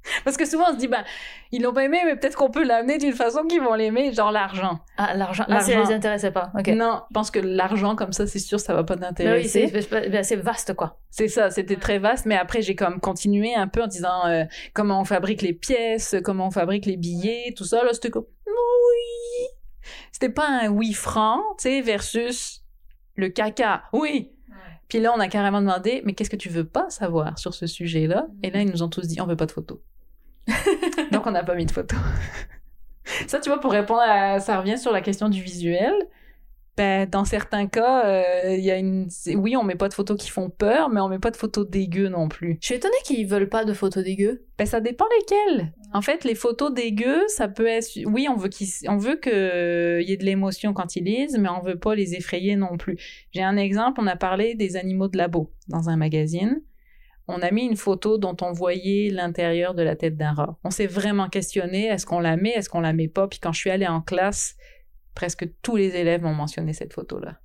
Parce 0.25 0.37
que 0.37 0.47
souvent 0.47 0.65
on 0.71 0.73
se 0.73 0.79
dit, 0.79 0.89
bah, 0.89 1.05
ils 1.53 1.63
l'ont 1.63 1.73
pas 1.73 1.85
aimé, 1.85 1.99
mais 2.05 2.17
peut-être 2.17 2.37
qu'on 2.37 2.51
peut 2.51 2.65
l'amener 2.65 2.99
d'une 2.99 3.13
façon 3.13 3.45
qu'ils 3.45 3.61
vont 3.61 3.75
l'aimer, 3.75 4.13
genre 4.13 4.33
l'argent. 4.33 4.81
Ah, 4.97 5.15
l'argent. 5.15 5.45
Ah, 5.49 5.61
ça 5.61 5.79
les 5.81 5.93
intéressait 5.93 6.31
pas. 6.31 6.51
ok 6.59 6.69
Non, 6.69 7.03
je 7.11 7.15
pense 7.15 7.31
que 7.31 7.39
l'argent 7.39 7.97
comme 7.97 8.13
ça, 8.13 8.27
c'est 8.27 8.39
sûr, 8.39 8.61
ça 8.61 8.75
va 8.75 8.85
pas 8.85 8.97
t'intéresser. 8.97 9.71
oui, 9.73 9.83
c'est, 9.83 10.23
c'est 10.23 10.37
vaste, 10.37 10.75
quoi. 10.75 10.99
C'est 11.11 11.29
ça, 11.29 11.51
c'était 11.51 11.77
très 11.77 11.99
vaste, 11.99 12.27
mais 12.27 12.37
après, 12.37 12.63
j'ai 12.63 12.75
comme 12.75 13.01
continué 13.01 13.55
un 13.55 13.69
peu 13.69 13.83
en 13.83 13.87
disant 13.87 14.27
euh, 14.27 14.45
comment 14.75 15.01
on 15.01 15.05
fabrique 15.05 15.43
les 15.43 15.53
pièces, 15.53 16.17
comment 16.25 16.47
on 16.47 16.51
fabrique 16.51 16.87
les 16.87 16.97
billets, 16.97 17.53
tout 17.57 17.65
ça. 17.65 17.85
Là, 17.85 17.93
c'était 17.93 18.11
comme, 18.11 18.27
oui. 18.47 19.49
C'était 20.13 20.33
pas 20.33 20.47
un 20.47 20.69
oui 20.69 20.93
franc, 20.93 21.41
tu 21.59 21.65
sais, 21.65 21.81
versus 21.81 22.63
le 23.17 23.29
caca. 23.29 23.85
Oui. 23.93 24.33
Puis 24.91 24.99
là, 24.99 25.13
on 25.17 25.21
a 25.21 25.29
carrément 25.29 25.61
demandé, 25.61 26.03
mais 26.05 26.15
qu'est-ce 26.15 26.29
que 26.29 26.37
tu 26.37 26.49
veux 26.49 26.65
pas 26.65 26.91
savoir 26.91 27.39
sur 27.39 27.55
ce 27.55 27.69
sujet-là? 27.69 28.27
Et 28.43 28.51
là, 28.51 28.61
ils 28.61 28.69
nous 28.69 28.83
ont 28.83 28.89
tous 28.89 29.07
dit, 29.07 29.21
on 29.21 29.27
veut 29.27 29.37
pas 29.37 29.47
de 29.47 29.53
photos. 29.53 29.79
Donc, 31.13 31.29
on 31.29 31.31
n'a 31.31 31.45
pas 31.45 31.55
mis 31.55 31.65
de 31.65 31.71
photos. 31.71 31.99
ça, 33.29 33.39
tu 33.39 33.51
vois, 33.51 33.61
pour 33.61 33.71
répondre 33.71 34.03
à... 34.05 34.41
Ça 34.41 34.59
revient 34.59 34.77
sur 34.77 34.93
la 34.93 35.01
question 35.01 35.29
du 35.29 35.41
visuel. 35.41 35.95
Ben, 36.81 37.07
dans 37.07 37.27
certains 37.27 37.67
cas, 37.67 38.07
euh, 38.07 38.57
il 38.57 38.65
y 38.65 38.71
a 38.71 38.79
une. 38.79 39.07
Oui, 39.35 39.55
on 39.55 39.63
met 39.63 39.75
pas 39.75 39.91
de 39.91 39.93
photos 39.93 40.17
qui 40.17 40.31
font 40.31 40.49
peur, 40.49 40.89
mais 40.89 40.99
on 41.03 41.11
met 41.11 41.19
pas 41.19 41.31
de 41.31 41.37
photos 41.37 41.69
dégueu 41.69 42.09
non 42.09 42.27
plus. 42.27 42.57
Je 42.63 42.69
suis 42.69 42.75
étonnée 42.77 42.95
qu'ils 43.05 43.27
veulent 43.27 43.51
pas 43.51 43.67
de 43.67 43.75
photos 43.75 44.03
dégueu. 44.03 44.47
Ben, 44.57 44.65
ça 44.65 44.81
dépend 44.81 45.05
lesquelles. 45.19 45.75
En 45.93 46.01
fait, 46.01 46.25
les 46.25 46.35
photos 46.35 46.73
dégueu, 46.73 47.23
ça 47.29 47.49
peut 47.49 47.67
être. 47.67 47.87
Oui, 48.07 48.29
on 48.31 48.37
veut 48.39 48.49
qu'il 48.49 48.67
on 48.89 48.97
veut 48.97 49.17
que 49.17 50.01
y 50.01 50.11
ait 50.11 50.17
de 50.17 50.25
l'émotion 50.25 50.73
quand 50.73 50.97
ils 50.97 51.05
lisent, 51.05 51.37
mais 51.37 51.51
on 51.51 51.61
veut 51.61 51.79
pas 51.79 51.95
les 51.95 52.15
effrayer 52.15 52.57
non 52.57 52.79
plus. 52.79 52.97
J'ai 53.33 53.43
un 53.43 53.59
exemple. 53.59 54.01
On 54.01 54.07
a 54.07 54.17
parlé 54.17 54.55
des 54.55 54.79
animaux 54.79 55.09
de 55.09 55.19
labo 55.19 55.53
dans 55.69 55.91
un 55.91 55.99
magazine 55.99 56.63
on 57.29 57.43
a 57.43 57.53
mis 57.53 57.65
une 57.65 57.77
photo 57.77 58.19
dont 58.19 58.37
on 58.43 58.51
voyait 58.51 59.09
l'intérieur 59.11 59.75
de 59.75 59.83
la 59.83 59.95
tête 59.95 60.17
d'un 60.17 60.33
rat. 60.33 60.59
On 60.65 60.71
s'est 60.71 60.89
vraiment 60.89 61.29
questionné, 61.29 61.87
est-ce 61.87 62.05
qu'on 62.05 62.19
la 62.19 62.37
met, 62.37 62.51
est-ce 62.51 62.69
qu'on 62.69 62.81
la 62.81 62.93
met 62.93 63.07
pas? 63.07 63.29
Puis 63.29 63.39
quand 63.39 63.53
je 63.53 63.61
suis 63.61 63.71
allée 63.71 63.87
en 63.87 64.01
classe, 64.01 64.57
presque 65.15 65.49
tous 65.63 65.77
les 65.77 65.97
élèves 65.97 66.23
m'ont 66.23 66.35
mentionné 66.35 66.73
cette 66.73 66.93
photo-là. 66.93 67.39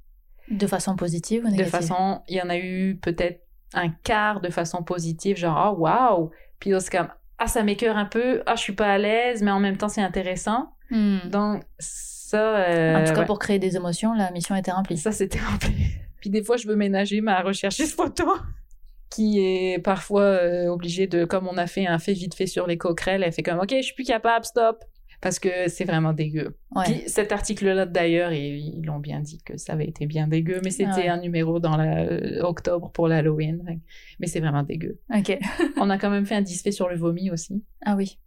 De 0.50 0.68
façon 0.68 0.96
positive 0.96 1.44
ou 1.44 1.50
négative? 1.50 1.66
De 1.66 1.70
façon, 1.70 2.22
il 2.28 2.38
y 2.38 2.42
en 2.42 2.50
a 2.50 2.58
eu 2.58 3.00
peut-être 3.02 3.42
un 3.74 3.90
quart 3.90 4.42
de 4.42 4.50
façon 4.50 4.84
positive, 4.84 5.38
genre, 5.38 5.76
oh, 5.76 5.82
waouh! 5.82 6.32
Puis 6.60 6.72
c'est 6.80 6.92
comme, 6.92 7.10
ah, 7.38 7.48
ça 7.48 7.64
m'écœure 7.64 7.98
un 7.98 8.06
peu, 8.06 8.44
ah, 8.46 8.56
je 8.56 8.62
suis 8.62 8.74
pas 8.74 8.94
à 8.94 8.98
l'aise, 8.98 9.42
mais 9.42 9.52
en 9.52 9.60
même 9.60 9.78
temps, 9.78 9.90
c'est 9.90 10.02
intéressant. 10.02 10.70
Hmm. 10.90 11.18
Donc, 11.30 11.64
ça. 11.80 12.58
Euh, 12.58 12.96
en 12.96 13.04
tout 13.06 13.14
cas, 13.14 13.26
pour 13.26 13.40
créer 13.40 13.60
des 13.60 13.76
émotions, 13.76 14.14
la 14.14 14.32
mission 14.32 14.56
était 14.56 14.72
remplie. 14.72 14.98
Ça, 14.98 15.12
c'était 15.12 15.40
rempli. 15.40 15.74
Puis 16.22 16.30
des 16.30 16.44
fois, 16.44 16.58
je 16.58 16.68
veux 16.68 16.76
ménager 16.76 17.22
ma 17.22 17.42
recherche 17.42 17.78
de 17.78 17.86
photo 17.86 18.26
qui 19.10 19.40
est 19.40 19.80
parfois 19.80 20.22
euh, 20.22 20.68
obligé 20.68 21.08
de, 21.08 21.26
comme 21.26 21.48
on 21.48 21.58
a 21.58 21.68
fait 21.68 21.88
un 21.88 22.00
fait 22.00 22.14
vite 22.14 22.36
fait 22.36 22.48
sur 22.48 22.68
les 22.68 22.78
coquerelles, 22.78 23.24
elle 23.24 23.32
fait 23.32 23.44
comme, 23.44 23.60
OK, 23.60 23.70
je 23.70 23.82
suis 23.82 23.94
plus 23.96 24.06
capable, 24.06 24.46
stop. 24.46 24.84
Parce 25.25 25.39
que 25.39 25.69
c'est 25.69 25.86
vraiment 25.86 26.13
dégueu. 26.13 26.56
Puis 26.83 27.01
cet 27.07 27.31
article-là, 27.31 27.88
d'ailleurs, 27.88 28.31
ils 28.31 28.83
l'ont 28.86 29.00
bien 29.00 29.22
dit 29.22 29.42
que 29.42 29.57
ça 29.57 29.74
avait 29.74 29.88
été 29.88 30.06
bien 30.06 30.27
dégueu, 30.27 30.62
mais 30.63 30.69
c'était 30.69 31.07
un 31.07 31.18
numéro 31.18 31.60
dans 31.60 31.77
la, 31.77 32.01
euh, 32.01 32.44
octobre 32.44 32.91
pour 32.91 33.08
l'Halloween. 33.08 33.82
Mais 34.20 34.27
c'est 34.27 34.39
vraiment 34.39 34.62
dégueu. 34.62 35.00
OK. 35.12 35.36
on 35.77 35.89
a 35.89 35.98
quand 35.98 36.12
même 36.12 36.27
fait 36.27 36.36
un 36.36 36.44
disfait 36.44 36.70
sur 36.70 36.89
le 36.89 36.96
vomi 36.96 37.32
aussi. 37.32 37.63
Ah 37.84 37.96
oui. 37.96 38.20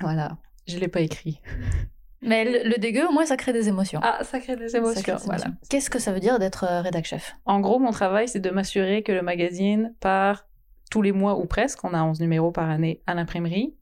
Voilà. 0.00 0.38
Je 0.68 0.78
l'ai 0.78 0.86
pas 0.86 1.00
écrit. 1.00 1.40
Mais 2.22 2.44
le, 2.44 2.78
dégueu, 2.78 3.08
au 3.08 3.12
moins, 3.12 3.26
ça 3.26 3.36
crée 3.36 3.52
des 3.52 3.66
émotions. 3.66 3.98
Ah, 4.04 4.22
ça 4.22 4.38
crée 4.38 4.54
des 4.54 4.76
émotions, 4.76 5.16
voilà. 5.24 5.46
Qu'est-ce 5.68 5.90
que 5.90 5.98
ça 5.98 6.12
veut 6.12 6.20
dire 6.20 6.38
d'être 6.38 6.62
euh, 6.62 6.80
rédac 6.80 7.06
chef? 7.06 7.34
En 7.44 7.58
gros, 7.58 7.80
mon 7.80 7.90
travail, 7.90 8.28
c'est 8.28 8.38
de 8.38 8.50
m'assurer 8.50 9.02
que 9.02 9.10
le 9.10 9.22
magazine 9.22 9.96
part 9.98 10.46
tous 10.92 11.02
les 11.02 11.10
mois 11.10 11.40
ou 11.40 11.46
presque, 11.46 11.82
on 11.82 11.92
a 11.92 12.04
11 12.04 12.20
numéros 12.20 12.52
par 12.52 12.70
année 12.70 13.02
à 13.08 13.14
l'imprimerie, 13.14 13.74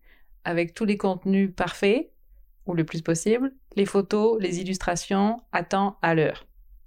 avec 0.45 0.73
tous 0.73 0.87
les 0.87 0.97
contenus 0.97 1.51
parfaits, 1.55 2.11
ou 2.67 2.75
le 2.75 2.85
plus 2.85 3.03
possible, 3.03 3.53
les 3.77 3.87
photos, 3.87 4.41
les 4.41 4.61
illustrations, 4.61 5.41
à 5.53 5.63
temps, 5.63 5.97
à 6.03 6.15
l'heure. 6.15 6.47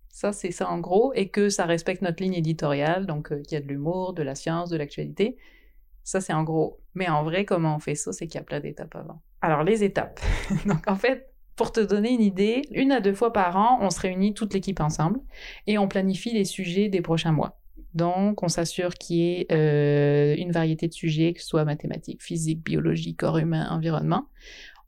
Ça, 0.10 0.34
c'est 0.34 0.51
ça 0.51 0.69
en 0.69 0.79
gros, 0.79 1.13
et 1.13 1.29
que 1.29 1.50
ça 1.50 1.65
respecte 1.65 2.01
notre 2.01 2.24
ligne 2.24 2.34
éditoriale, 2.34 3.05
donc 3.05 3.31
euh, 3.31 3.41
qu'il 3.43 3.53
y 3.53 3.55
a 3.57 3.62
de 3.62 3.67
l'humour, 3.67 4.13
de 4.13 4.24
la 4.24 4.34
science, 4.34 4.69
de 4.69 4.77
l'actualité. 4.77 5.38
Ça, 6.03 6.22
c'est 6.22 6.34
en 6.34 6.43
gros. 6.43 6.79
Mais 6.96 7.07
en 7.07 7.24
vrai, 7.24 7.46
comment 7.46 7.75
on 7.75 7.79
fait 7.79 7.93
ça, 7.93 8.12
c'est 8.12 8.25
qu'il 8.25 8.39
y 8.39 8.41
a 8.41 8.43
plein 8.43 8.60
d'étapes 8.60 8.96
avant. 8.96 9.22
Alors, 9.41 9.63
les 9.63 9.84
étapes. 9.84 10.19
donc, 10.65 10.89
en 10.89 10.96
fait, 10.96 11.31
pour 11.55 11.72
te 11.72 11.79
donner 11.79 12.12
une 12.12 12.22
idée, 12.22 12.63
une 12.72 12.91
à 12.91 13.01
deux 13.01 13.13
fois 13.13 13.34
par 13.34 13.57
an, 13.57 13.79
on 13.81 13.89
se 13.89 14.00
réunit 14.00 14.34
toute 14.34 14.53
l'équipe 14.53 14.79
ensemble 14.79 15.19
et 15.67 15.77
on 15.77 15.88
planifie 15.88 16.31
les 16.31 16.46
sujets 16.46 16.89
des 16.89 17.01
prochains 17.01 17.31
mois. 17.31 17.60
Donc, 17.93 18.43
on 18.43 18.48
s'assure 18.48 18.93
qu'il 18.93 19.17
y 19.17 19.31
ait 19.34 19.48
euh, 19.51 20.36
une 20.38 20.51
variété 20.51 20.88
de 20.88 20.93
sujets, 20.93 21.34
que 21.34 21.41
ce 21.41 21.48
soit 21.48 21.65
mathématiques, 21.65 22.22
physique, 22.22 22.63
biologie, 22.63 23.15
corps 23.15 23.39
humain, 23.39 23.67
environnement. 23.72 24.27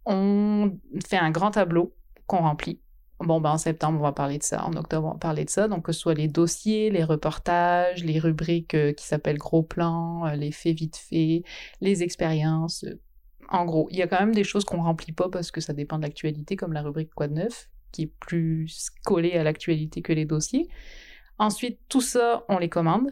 On 0.10 0.78
fait 1.08 1.18
un 1.18 1.32
grand 1.32 1.51
tableau 1.51 1.96
qu'on 2.28 2.39
remplit. 2.39 2.82
Bon, 3.20 3.39
ben, 3.39 3.51
en 3.51 3.58
septembre, 3.58 4.00
on 4.00 4.04
va 4.04 4.12
parler 4.12 4.38
de 4.38 4.44
ça. 4.44 4.66
En 4.66 4.74
octobre, 4.74 5.08
on 5.08 5.12
va 5.12 5.18
parler 5.18 5.46
de 5.46 5.50
ça. 5.50 5.68
Donc, 5.68 5.86
que 5.86 5.92
ce 5.92 6.00
soit 6.00 6.13
les 6.13 6.28
dossiers, 6.28 6.89
les 6.89 7.04
reportages, 7.04 8.04
les 8.04 8.20
rubriques 8.20 8.75
euh, 8.75 8.94
qui 8.94 9.06
s'appellent 9.06 9.38
gros 9.38 9.63
plans, 9.63 10.25
euh, 10.25 10.36
les 10.36 10.51
faits 10.51 10.75
vite 10.75 10.98
faits, 10.98 11.44
les 11.82 12.04
expériences, 12.04 12.86
en 13.51 13.66
gros, 13.66 13.88
il 13.92 13.98
y 13.98 14.01
a 14.01 14.08
quand 14.08 14.20
même 14.20 14.36
des 14.36 14.44
choses 14.44 14.63
qu'on 14.63 14.82
remplit 14.82 15.12
pas 15.12 15.30
parce 15.30 15.51
que 15.51 15.62
ça 15.62 15.74
dépend 15.74 15.98
de 15.98 16.04
l'actualité, 16.04 16.56
comme 16.56 16.74
la 16.74 16.82
rubrique 16.82 17.13
Quoi 17.16 17.28
de 17.28 17.34
neuf, 17.34 17.70
qui 17.92 18.04
est 18.04 18.13
plus 18.20 18.92
collée 19.04 19.34
à 19.34 19.44
l'actualité 19.44 20.01
que 20.01 20.13
les 20.13 20.25
dossiers. 20.25 20.68
Ensuite, 21.39 21.80
tout 21.89 22.01
ça, 22.01 22.46
on 22.50 22.60
les 22.60 22.70
commande 22.70 23.12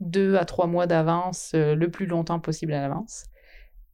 deux 0.00 0.36
à 0.36 0.44
trois 0.44 0.68
mois 0.68 0.86
d'avance, 0.86 1.52
euh, 1.54 1.74
le 1.74 1.90
plus 1.90 2.06
longtemps 2.06 2.38
possible 2.38 2.72
à 2.72 2.80
l'avance. 2.80 3.24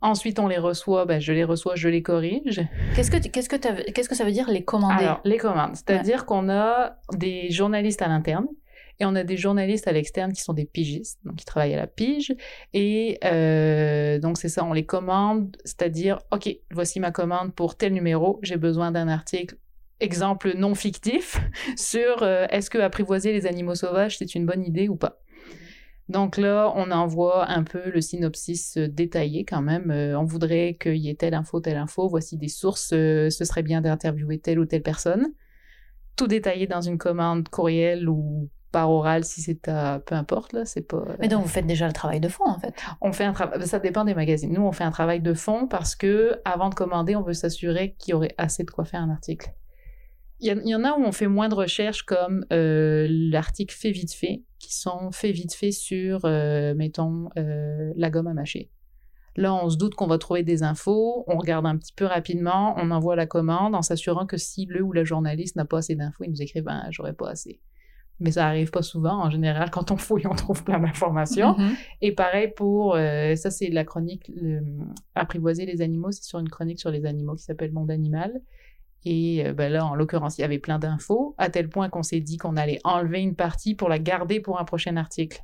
Ensuite, 0.05 0.39
on 0.39 0.49
les 0.49 0.59
reçoit, 0.59 1.07
ben, 1.07 1.19
je 1.19 1.33
les 1.33 1.45
reçois, 1.45 1.77
je 1.77 1.89
les 1.89 2.03
corrige. 2.03 2.61
Qu'est-ce 2.95 3.11
que, 3.11 3.17
qu'est-ce 3.17 3.49
que, 3.49 3.57
qu'est-ce 3.91 4.09
que 4.11 4.15
ça 4.15 4.25
veut 4.27 4.33
dire 4.33 4.51
les 4.51 4.63
commander? 4.63 5.03
Alors, 5.03 5.23
les 5.25 5.39
commandes, 5.39 5.75
c'est-à-dire 5.77 6.27
qu'on 6.27 6.51
a 6.51 6.99
des 7.15 7.51
journalistes 7.51 8.03
à 8.03 8.09
l'interne 8.09 8.47
et 9.01 9.07
on 9.07 9.15
a 9.15 9.25
des 9.25 9.39
journalistes 9.39 9.89
à 9.89 9.93
l'externe 9.93 10.35
qui 10.35 10.43
sont 10.43 10.53
des 10.53 10.67
pigistes, 10.67 11.21
donc 11.25 11.37
qui 11.37 11.47
travaillent 11.47 11.73
à 11.73 11.79
la 11.79 11.87
pige. 11.87 12.35
Et 12.75 13.19
euh, 13.25 14.19
donc 14.19 14.37
c'est 14.37 14.51
ça, 14.51 14.63
on 14.63 14.75
les 14.75 14.85
commande, 14.85 15.57
c'est-à-dire, 15.65 16.19
ok, 16.31 16.55
voici 16.71 17.01
ma 17.01 17.11
commande 17.11 17.55
pour 17.55 17.75
tel 17.75 17.95
numéro, 17.95 18.39
j'ai 18.43 18.59
besoin 18.59 18.93
d'un 18.93 19.09
article. 19.09 19.57
Exemple 20.01 20.53
non 20.55 20.75
fictif 20.75 21.41
sur 21.77 22.23
euh, 22.23 22.45
est-ce 22.51 22.69
que 22.69 22.77
apprivoiser 22.77 23.33
les 23.33 23.47
animaux 23.47 23.75
sauvages 23.75 24.19
c'est 24.19 24.35
une 24.35 24.45
bonne 24.45 24.65
idée 24.65 24.89
ou 24.89 24.97
pas. 24.97 25.23
Donc 26.09 26.37
là, 26.37 26.73
on 26.77 26.91
envoie 26.91 27.51
un 27.51 27.65
peu 27.65 27.91
le 27.91 28.01
synopsis 28.01 28.77
euh, 28.77 28.89
détaillé 28.89 29.45
quand 29.45 29.63
même. 29.63 29.91
on 29.91 30.25
voudrait 30.25 30.77
qu'il 30.81 30.97
y 30.97 31.09
ait 31.09 31.15
telle 31.15 31.35
info, 31.35 31.61
telle 31.61 31.79
info. 31.79 32.09
Voici 32.09 32.37
des 32.37 32.49
sources. 32.49 32.89
ce 32.89 33.31
serait 33.31 33.63
bien 33.63 33.81
d'interviewer 33.81 34.39
telle 34.39 34.59
ou 34.59 34.67
telle 34.67 34.83
personne. 34.83 35.33
Tout 36.17 36.27
détaillé 36.27 36.67
dans 36.67 36.83
une 36.83 36.99
commande 36.99 37.49
courriel 37.49 38.09
ou 38.09 38.49
par 38.75 38.91
oral 38.91 39.23
si 39.23 39.41
c'est 39.41 39.69
à 39.69 40.01
peu 40.05 40.17
importe 40.17 40.53
là 40.53 40.65
c'est 40.65 40.83
pas 40.83 41.05
mais 41.21 41.29
donc 41.29 41.45
vous 41.45 41.49
faites 41.49 41.67
déjà 41.67 41.87
le 41.87 41.93
travail 41.93 42.19
de 42.19 42.27
fond 42.27 42.45
en 42.45 42.59
fait 42.59 42.75
on 43.01 43.13
fait 43.13 43.23
un 43.23 43.33
travail 43.33 43.65
ça 43.69 43.79
dépend 43.79 44.05
des 44.05 44.15
magazines 44.15 44.53
nous 44.53 44.63
on 44.63 44.73
fait 44.73 44.83
un 44.83 44.91
travail 44.91 45.21
de 45.21 45.33
fond 45.33 45.69
parce 45.69 45.95
que 45.95 46.41
avant 46.45 46.71
de 46.71 46.75
commander 46.75 47.15
on 47.15 47.23
veut 47.23 47.35
s'assurer 47.35 47.95
qu'il 48.01 48.11
y 48.11 48.15
aurait 48.15 48.35
assez 48.37 48.65
de 48.65 48.71
quoi 48.73 48.85
faire 48.85 49.01
un 49.01 49.11
article 49.11 49.55
il 50.41 50.61
y, 50.67 50.75
en 50.75 50.83
a 50.83 50.99
où 50.99 51.05
on 51.05 51.13
fait 51.13 51.29
moins 51.29 51.49
de 51.49 51.55
recherches 51.55 52.03
comme 52.03 52.45
euh, 52.53 53.07
l'article 53.09 53.75
fait 53.75 53.93
vite 53.93 54.13
fait 54.13 54.43
qui 54.65 54.75
sont 54.75 55.11
faits 55.13 55.35
vite 55.35 55.55
fait 55.55 55.73
sur 55.73 56.25
euh, 56.25 56.75
mettons 56.75 57.29
euh, 57.39 57.93
la 57.97 58.11
gomme 58.11 58.27
à 58.27 58.35
mâcher 58.35 58.71
Là, 59.37 59.53
on 59.53 59.69
se 59.69 59.77
doute 59.77 59.97
qu'on 59.97 60.07
va 60.07 60.17
trouver 60.19 60.45
des 60.45 60.63
infos, 60.63 61.25
on 61.27 61.37
regarde 61.37 61.67
un 61.67 61.77
petit 61.77 61.93
peu 61.93 62.05
rapidement, 62.05 62.73
on 62.77 62.93
envoie 62.93 63.17
la 63.17 63.27
commande 63.27 63.75
en 63.75 63.83
s'assurant 63.83 64.27
que 64.27 64.37
si 64.37 64.65
le 64.67 64.81
ou 64.81 64.93
la 64.93 65.03
journaliste 65.03 65.57
n'a 65.57 65.65
pas 65.65 65.79
assez 65.79 65.97
d'infos, 65.97 66.23
il 66.23 66.31
nous 66.31 66.41
écrit 66.41 66.63
ben 66.63 66.85
j'aurais 66.91 67.15
pas 67.15 67.31
assez 67.31 67.61
mais 68.21 68.31
ça 68.31 68.47
arrive 68.47 68.71
pas 68.71 68.83
souvent. 68.83 69.25
En 69.25 69.31
général, 69.31 69.71
quand 69.71 69.91
on 69.91 69.97
fouille, 69.97 70.27
on 70.27 70.35
trouve 70.35 70.63
plein 70.65 70.79
d'informations. 70.79 71.53
Mm-hmm. 71.53 71.77
Et 72.03 72.13
pareil 72.13 72.53
pour, 72.55 72.95
euh, 72.95 73.35
ça 73.35 73.51
c'est 73.51 73.69
la 73.69 73.85
chronique 73.85 74.31
Apprivoiser 75.15 75.67
les 75.67 75.83
animaux, 75.83 76.11
c'est 76.11 76.25
sur 76.25 76.39
une 76.39 76.49
chronique 76.49 76.81
sur 76.81 76.91
les 76.91 77.07
animaux 77.07 77.35
qui 77.35 77.43
s'appelle 77.43 77.73
Monde 77.73 77.91
Animal. 77.91 78.41
Et 79.05 79.47
euh, 79.47 79.53
ben 79.53 79.71
là, 79.73 79.85
en 79.85 79.95
l'occurrence, 79.95 80.39
il 80.39 80.43
y 80.43 80.45
avait 80.45 80.59
plein 80.59 80.79
d'infos, 80.79 81.35
à 81.39 81.51
tel 81.51 81.69
point 81.69 81.89
qu'on 81.89 82.03
s'est 82.03 82.21
dit 82.21 82.39
qu'on 82.39 82.57
allait 82.57 82.81
enlever 82.85 83.21
une 83.21 83.37
partie 83.37 83.75
pour 83.75 83.89
la 83.89 83.99
garder 83.99 84.41
pour 84.41 84.59
un 84.61 84.65
prochain 84.65 84.97
article. 84.97 85.43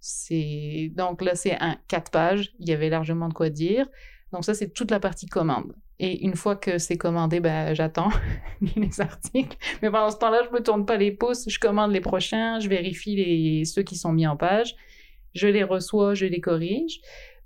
C'est 0.00 0.92
donc 0.96 1.22
là, 1.22 1.34
c'est 1.34 1.56
un 1.60 1.76
quatre 1.88 2.10
pages. 2.10 2.54
Il 2.58 2.68
y 2.68 2.72
avait 2.72 2.88
largement 2.88 3.28
de 3.28 3.34
quoi 3.34 3.50
dire. 3.50 3.86
Donc 4.32 4.44
ça, 4.44 4.54
c'est 4.54 4.72
toute 4.72 4.90
la 4.90 5.00
partie 5.00 5.26
commande. 5.26 5.74
Et 5.98 6.24
une 6.24 6.34
fois 6.34 6.56
que 6.56 6.78
c'est 6.78 6.96
commandé, 6.96 7.40
ben, 7.40 7.74
j'attends 7.74 8.08
les 8.76 9.00
articles. 9.00 9.56
Mais 9.82 9.90
pendant 9.90 10.10
ce 10.10 10.16
temps-là, 10.16 10.42
je 10.48 10.50
me 10.50 10.62
tourne 10.62 10.86
pas 10.86 10.96
les 10.96 11.12
pouces, 11.12 11.48
je 11.48 11.58
commande 11.58 11.92
les 11.92 12.00
prochains, 12.00 12.58
je 12.58 12.68
vérifie 12.68 13.16
les, 13.16 13.64
ceux 13.66 13.82
qui 13.82 13.96
sont 13.96 14.12
mis 14.12 14.26
en 14.26 14.36
page, 14.36 14.76
je 15.34 15.46
les 15.46 15.62
reçois, 15.62 16.14
je 16.14 16.24
les 16.24 16.40
corrige. 16.40 17.00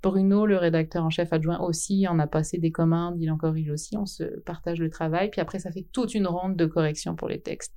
Bruno, 0.05 0.45
le 0.45 0.57
rédacteur 0.57 1.03
en 1.03 1.09
chef 1.09 1.33
adjoint 1.33 1.59
aussi, 1.61 2.07
en 2.07 2.19
a 2.19 2.27
passé 2.27 2.59
des 2.59 2.71
commandes, 2.71 3.19
il 3.19 3.31
en 3.31 3.37
corrige 3.37 3.71
aussi, 3.71 3.97
on 3.97 4.05
se 4.05 4.23
partage 4.41 4.79
le 4.79 4.91
travail, 4.91 5.31
puis 5.31 5.41
après 5.41 5.57
ça 5.57 5.71
fait 5.71 5.87
toute 5.91 6.13
une 6.13 6.27
ronde 6.27 6.55
de 6.55 6.67
correction 6.67 7.15
pour 7.15 7.27
les 7.27 7.41
textes. 7.41 7.73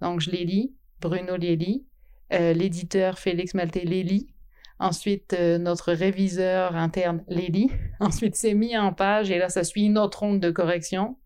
Donc 0.00 0.20
je 0.20 0.30
les 0.30 0.46
lis, 0.46 0.72
Bruno 1.02 1.36
les 1.36 1.56
lit, 1.56 1.84
euh, 2.32 2.54
l'éditeur 2.54 3.18
Félix 3.18 3.52
Maltais 3.52 3.84
les 3.84 4.02
lit, 4.02 4.32
Ensuite, 4.78 5.34
euh, 5.34 5.58
notre 5.58 5.92
réviseur 5.92 6.74
interne 6.74 7.22
les 7.28 7.48
lit. 7.48 7.70
Ensuite, 8.00 8.36
c'est 8.36 8.54
mis 8.54 8.78
en 8.78 8.94
page 8.94 9.30
et 9.30 9.36
là, 9.36 9.50
ça 9.50 9.62
suit 9.62 9.82
une 9.82 9.98
autre 9.98 10.20
ronde 10.20 10.40
de 10.40 10.50
correction. 10.50 11.18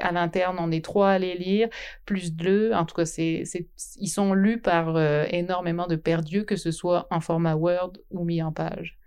à 0.00 0.12
l'interne, 0.12 0.56
on 0.58 0.70
est 0.70 0.82
trois 0.82 1.10
à 1.10 1.18
les 1.18 1.34
lire, 1.34 1.68
plus 2.06 2.34
deux. 2.34 2.72
En 2.72 2.86
tout 2.86 2.94
cas, 2.94 3.04
ils 3.18 4.08
sont 4.08 4.32
lus 4.32 4.62
par 4.62 4.96
euh, 4.96 5.26
énormément 5.28 5.86
de 5.86 5.96
perdus, 5.96 6.46
que 6.46 6.56
ce 6.56 6.70
soit 6.70 7.06
en 7.10 7.20
format 7.20 7.56
Word 7.56 7.92
ou 8.10 8.24
mis 8.24 8.42
en 8.42 8.52
page. 8.52 8.98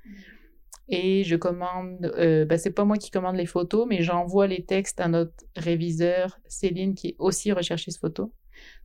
Et 0.87 1.23
je 1.23 1.35
commande, 1.35 2.13
euh, 2.17 2.45
ben, 2.45 2.57
c'est 2.57 2.71
pas 2.71 2.85
moi 2.85 2.97
qui 2.97 3.09
commande 3.09 3.35
les 3.35 3.47
photos, 3.47 3.87
mais 3.87 4.03
j'envoie 4.03 4.47
les 4.47 4.65
textes 4.65 4.99
à 4.99 5.07
notre 5.07 5.45
réviseur 5.55 6.39
Céline, 6.47 6.93
qui 6.93 7.09
est 7.09 7.15
aussi 7.17 7.51
recherchiste 7.51 7.99
photo. 7.99 8.33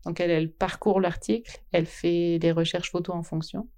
Donc 0.04 0.19
elle, 0.21 0.30
elle 0.30 0.50
parcourt 0.50 1.00
l'article, 1.00 1.61
elle 1.73 1.87
fait 1.87 2.38
des 2.38 2.52
recherches 2.52 2.90
photos 2.90 3.14
en 3.14 3.23
fonction. 3.23 3.69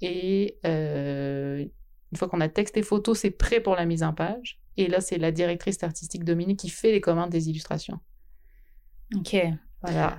Et 0.00 0.58
euh, 0.66 1.64
une 2.12 2.18
fois 2.18 2.28
qu'on 2.28 2.40
a 2.40 2.48
texte 2.48 2.76
et 2.76 2.82
photo, 2.82 3.14
c'est 3.14 3.30
prêt 3.30 3.60
pour 3.60 3.74
la 3.74 3.86
mise 3.86 4.02
en 4.02 4.12
page. 4.12 4.60
Et 4.76 4.88
là, 4.88 5.00
c'est 5.00 5.18
la 5.18 5.32
directrice 5.32 5.82
artistique 5.82 6.24
Dominique 6.24 6.58
qui 6.58 6.68
fait 6.68 6.92
les 6.92 7.00
commandes 7.00 7.30
des 7.30 7.48
illustrations. 7.48 8.00
Ok. 9.16 9.36
Voilà. 9.82 10.16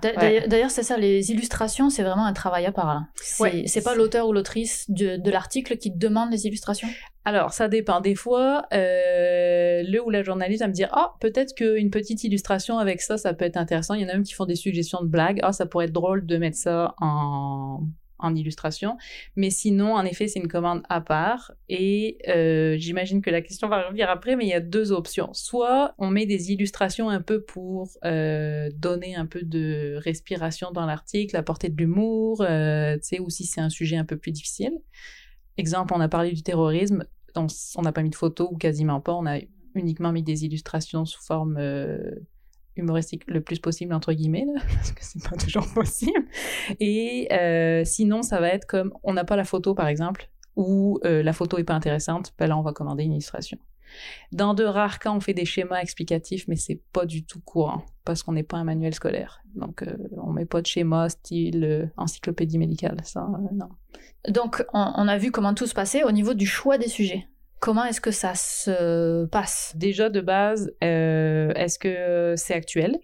D'ailleurs, 0.48 0.72
c'est 0.72 0.84
ça, 0.84 0.98
les 0.98 1.32
illustrations, 1.32 1.90
c'est 1.90 2.04
vraiment 2.04 2.26
un 2.26 2.34
travail 2.34 2.66
à 2.66 2.72
part. 2.72 3.04
C'est 3.16 3.84
pas 3.84 3.96
l'auteur 3.96 4.28
ou 4.28 4.34
l'autrice 4.34 4.90
de, 4.90 5.18
de 5.18 5.32
l'article 5.32 5.78
qui 5.78 5.92
demande 5.92 6.32
les 6.32 6.46
illustrations? 6.48 6.88
Alors, 7.26 7.54
ça 7.54 7.70
dépend. 7.70 8.02
Des 8.02 8.16
fois, 8.16 8.66
euh, 8.74 9.82
le 9.86 10.04
ou 10.04 10.10
la 10.10 10.24
journaliste 10.24 10.62
va 10.62 10.68
me 10.68 10.74
dire 10.74 10.90
Ah, 10.92 11.14
peut-être 11.22 11.56
qu'une 11.56 11.90
petite 11.90 12.24
illustration 12.26 12.80
avec 12.80 13.02
ça, 13.02 13.18
ça 13.18 13.34
peut 13.34 13.46
être 13.46 13.56
intéressant. 13.56 13.94
Il 13.94 14.02
y 14.02 14.06
en 14.06 14.10
a 14.10 14.14
même 14.14 14.24
qui 14.24 14.34
font 14.34 14.46
des 14.46 14.56
suggestions 14.56 15.02
de 15.02 15.08
blagues. 15.08 15.40
Ah, 15.42 15.54
ça 15.54 15.66
pourrait 15.66 15.86
être 15.86 15.94
drôle 15.94 16.26
de 16.26 16.38
mettre 16.38 16.58
ça 16.58 16.96
en 17.00 17.80
en 18.20 18.36
illustration. 18.36 18.98
Mais 19.36 19.50
sinon, 19.50 19.94
en 19.96 20.06
effet, 20.06 20.28
c'est 20.28 20.40
une 20.40 20.48
commande 20.48 20.84
à 20.90 21.02
part. 21.02 21.52
Et 21.70 22.18
euh, 22.28 22.76
j'imagine 22.78 23.22
que 23.22 23.30
la 23.30 23.42
question 23.42 23.68
va 23.68 23.84
revenir 23.84 24.10
après, 24.10 24.36
mais 24.36 24.46
il 24.46 24.50
y 24.50 24.54
a 24.54 24.60
deux 24.60 24.92
options. 24.92 25.34
Soit 25.34 25.94
on 25.98 26.10
met 26.10 26.26
des 26.26 26.52
illustrations 26.52 27.10
un 27.10 27.22
peu 27.22 27.42
pour 27.42 27.90
euh, 28.06 28.70
donner 28.76 29.16
un 29.16 29.26
peu 29.26 29.44
de 29.44 30.00
respiration 30.04 30.72
dans 30.72 30.86
l'article, 30.86 31.36
apporter 31.36 31.70
de 31.70 31.78
l'humour, 31.78 32.42
euh, 32.42 32.98
ou 33.20 33.30
si 33.30 33.46
c'est 33.46 33.62
un 33.62 33.70
sujet 33.70 33.98
un 33.98 34.06
peu 34.06 34.18
plus 34.18 34.32
difficile. 34.32 34.74
Exemple, 35.58 35.94
on 35.96 36.00
a 36.00 36.08
parlé 36.08 36.32
du 36.32 36.42
terrorisme, 36.42 37.06
on 37.36 37.82
n'a 37.82 37.92
pas 37.92 38.02
mis 38.02 38.10
de 38.10 38.16
photos 38.16 38.48
ou 38.52 38.58
quasiment 38.58 39.02
pas, 39.02 39.14
on 39.14 39.26
a 39.26 39.40
uniquement 39.76 40.12
mis 40.12 40.24
des 40.24 40.46
illustrations 40.46 41.06
sous 41.06 41.22
forme 41.22 41.58
humoristique 42.76 43.24
le 43.28 43.42
plus 43.42 43.60
possible 43.60 43.94
entre 43.94 44.14
guillemets 44.14 44.46
parce 44.76 44.92
que 44.92 45.04
c'est 45.04 45.28
pas 45.28 45.36
toujours 45.36 45.68
possible. 45.74 46.26
Et 46.80 47.28
euh, 47.32 47.84
sinon 47.86 48.22
ça 48.22 48.40
va 48.40 48.50
être 48.50 48.66
comme 48.66 48.94
on 49.04 49.14
n'a 49.14 49.24
pas 49.24 49.36
la 49.36 49.44
photo 49.44 49.74
par 49.74 49.88
exemple 49.88 50.30
ou 50.56 51.00
euh, 51.06 51.24
la 51.24 51.34
photo 51.34 51.58
est 51.58 51.64
pas 51.64 51.74
intéressante 51.74 52.34
ben 52.38 52.48
là 52.48 52.58
on 52.58 52.62
va 52.62 52.74
commander 52.74 53.04
une 53.04 53.14
illustration. 53.14 53.58
Dans 54.32 54.54
de 54.54 54.64
rares 54.64 55.00
cas 55.00 55.12
on 55.12 55.20
fait 55.20 55.34
des 55.34 55.46
schémas 55.46 55.80
explicatifs 55.80 56.48
mais 56.48 56.56
c'est 56.56 56.82
pas 56.94 57.06
du 57.06 57.26
tout 57.26 57.42
courant 57.42 57.84
parce 58.06 58.24
qu'on 58.24 58.34
n'est 58.34 58.44
pas 58.44 58.58
un 58.58 58.64
manuel 58.64 58.94
scolaire. 58.94 59.42
Donc 59.56 59.84
euh, 59.84 59.98
on 60.18 60.32
met 60.32 60.46
pas 60.46 60.62
de 60.62 60.68
schéma 60.68 61.10
style 61.10 61.92
encyclopédie 61.98 62.58
médicale 62.58 62.98
ça 63.04 63.28
non. 63.52 63.70
Donc 64.30 64.66
on 64.74 65.08
a 65.08 65.18
vu 65.18 65.32
comment 65.32 65.54
tout 65.54 65.68
se 65.68 65.74
passait 65.74 66.04
au 66.04 66.12
niveau 66.12 66.34
du 66.34 66.46
choix 66.46 66.78
des 66.78 66.88
sujets 66.88 67.28
Comment 67.64 67.86
est-ce 67.86 68.02
que 68.02 68.12
ça 68.12 68.36
se 68.36 69.24
passe? 69.28 69.72
Déjà 69.78 70.10
de 70.10 70.20
base, 70.20 70.76
euh, 70.84 71.54
est-ce 71.54 71.80
que 71.80 72.34
c'est 72.36 72.54
actuel? 72.54 73.00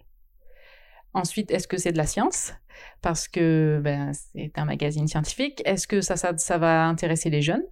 Ensuite, 1.14 1.50
est-ce 1.50 1.66
que 1.66 1.78
c'est 1.78 1.92
de 1.92 1.96
la 1.96 2.04
science? 2.04 2.52
Parce 3.00 3.26
que 3.26 3.80
ben, 3.82 4.12
c'est 4.12 4.52
un 4.56 4.66
magazine 4.66 5.08
scientifique. 5.08 5.62
Est-ce 5.64 5.88
que 5.88 6.02
ça, 6.02 6.58
va 6.58 6.84
intéresser 6.84 7.30
les 7.30 7.40
jeunes? 7.40 7.64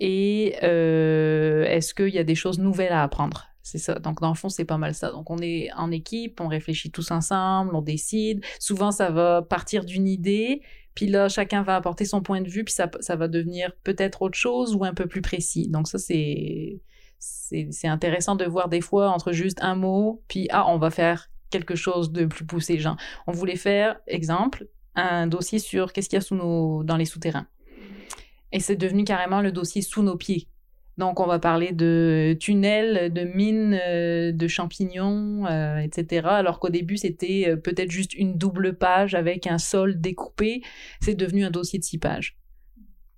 Et 0.00 0.56
euh, 0.62 1.64
est-ce 1.64 1.92
qu'il 1.92 2.14
y 2.14 2.18
a 2.18 2.24
des 2.24 2.34
choses 2.34 2.58
nouvelles 2.58 2.94
à 2.94 3.02
apprendre? 3.02 3.48
C'est 3.62 3.76
ça. 3.76 3.98
Donc, 3.98 4.22
dans 4.22 4.30
le 4.30 4.34
fond, 4.34 4.48
c'est 4.48 4.64
pas 4.64 4.78
mal 4.78 4.94
ça. 4.94 5.10
Donc, 5.10 5.28
on 5.28 5.36
est 5.36 5.70
en 5.76 5.90
équipe, 5.90 6.40
on 6.40 6.48
réfléchit 6.48 6.90
tous 6.90 7.10
ensemble, 7.10 7.76
on 7.76 7.82
décide. 7.82 8.42
Souvent, 8.58 8.90
ça 8.90 9.10
va 9.10 9.42
partir 9.42 9.84
d'une 9.84 10.08
idée, 10.08 10.62
puis 10.94 11.06
là, 11.06 11.28
chacun 11.28 11.62
va 11.62 11.76
apporter 11.76 12.04
son 12.04 12.22
point 12.22 12.40
de 12.40 12.48
vue, 12.48 12.64
puis 12.64 12.74
ça, 12.74 12.90
ça 13.00 13.16
va 13.16 13.28
devenir 13.28 13.72
peut-être 13.82 14.22
autre 14.22 14.36
chose 14.36 14.74
ou 14.74 14.84
un 14.84 14.94
peu 14.94 15.06
plus 15.06 15.22
précis. 15.22 15.68
Donc 15.68 15.88
ça, 15.88 15.98
c'est, 15.98 16.80
c'est, 17.18 17.88
intéressant 17.88 18.36
de 18.36 18.44
voir 18.44 18.68
des 18.68 18.80
fois 18.80 19.10
entre 19.10 19.32
juste 19.32 19.58
un 19.62 19.74
mot, 19.74 20.22
puis 20.28 20.48
ah, 20.50 20.66
on 20.68 20.78
va 20.78 20.90
faire 20.90 21.30
quelque 21.50 21.74
chose 21.74 22.12
de 22.12 22.26
plus 22.26 22.44
poussé. 22.44 22.78
Genre, 22.78 22.96
on 23.26 23.32
voulait 23.32 23.56
faire, 23.56 24.00
exemple, 24.06 24.66
un 24.94 25.26
dossier 25.26 25.58
sur 25.58 25.92
qu'est-ce 25.92 26.08
qu'il 26.08 26.16
y 26.16 26.18
a 26.18 26.22
sous 26.22 26.34
nos, 26.34 26.84
dans 26.84 26.96
les 26.96 27.04
souterrains. 27.04 27.46
Et 28.52 28.60
c'est 28.60 28.76
devenu 28.76 29.04
carrément 29.04 29.40
le 29.40 29.52
dossier 29.52 29.80
sous 29.80 30.02
nos 30.02 30.16
pieds. 30.16 30.48
Donc, 30.98 31.20
on 31.20 31.26
va 31.26 31.38
parler 31.38 31.72
de 31.72 32.36
tunnels, 32.38 33.12
de 33.12 33.22
mines, 33.22 33.78
euh, 33.82 34.32
de 34.32 34.46
champignons, 34.46 35.46
euh, 35.46 35.78
etc. 35.78 36.28
Alors 36.28 36.58
qu'au 36.58 36.68
début, 36.68 36.98
c'était 36.98 37.44
euh, 37.48 37.56
peut-être 37.56 37.90
juste 37.90 38.14
une 38.14 38.36
double 38.36 38.74
page 38.76 39.14
avec 39.14 39.46
un 39.46 39.58
sol 39.58 40.00
découpé. 40.00 40.62
C'est 41.00 41.14
devenu 41.14 41.44
un 41.44 41.50
dossier 41.50 41.78
de 41.78 41.84
six 41.84 41.98
pages. 41.98 42.36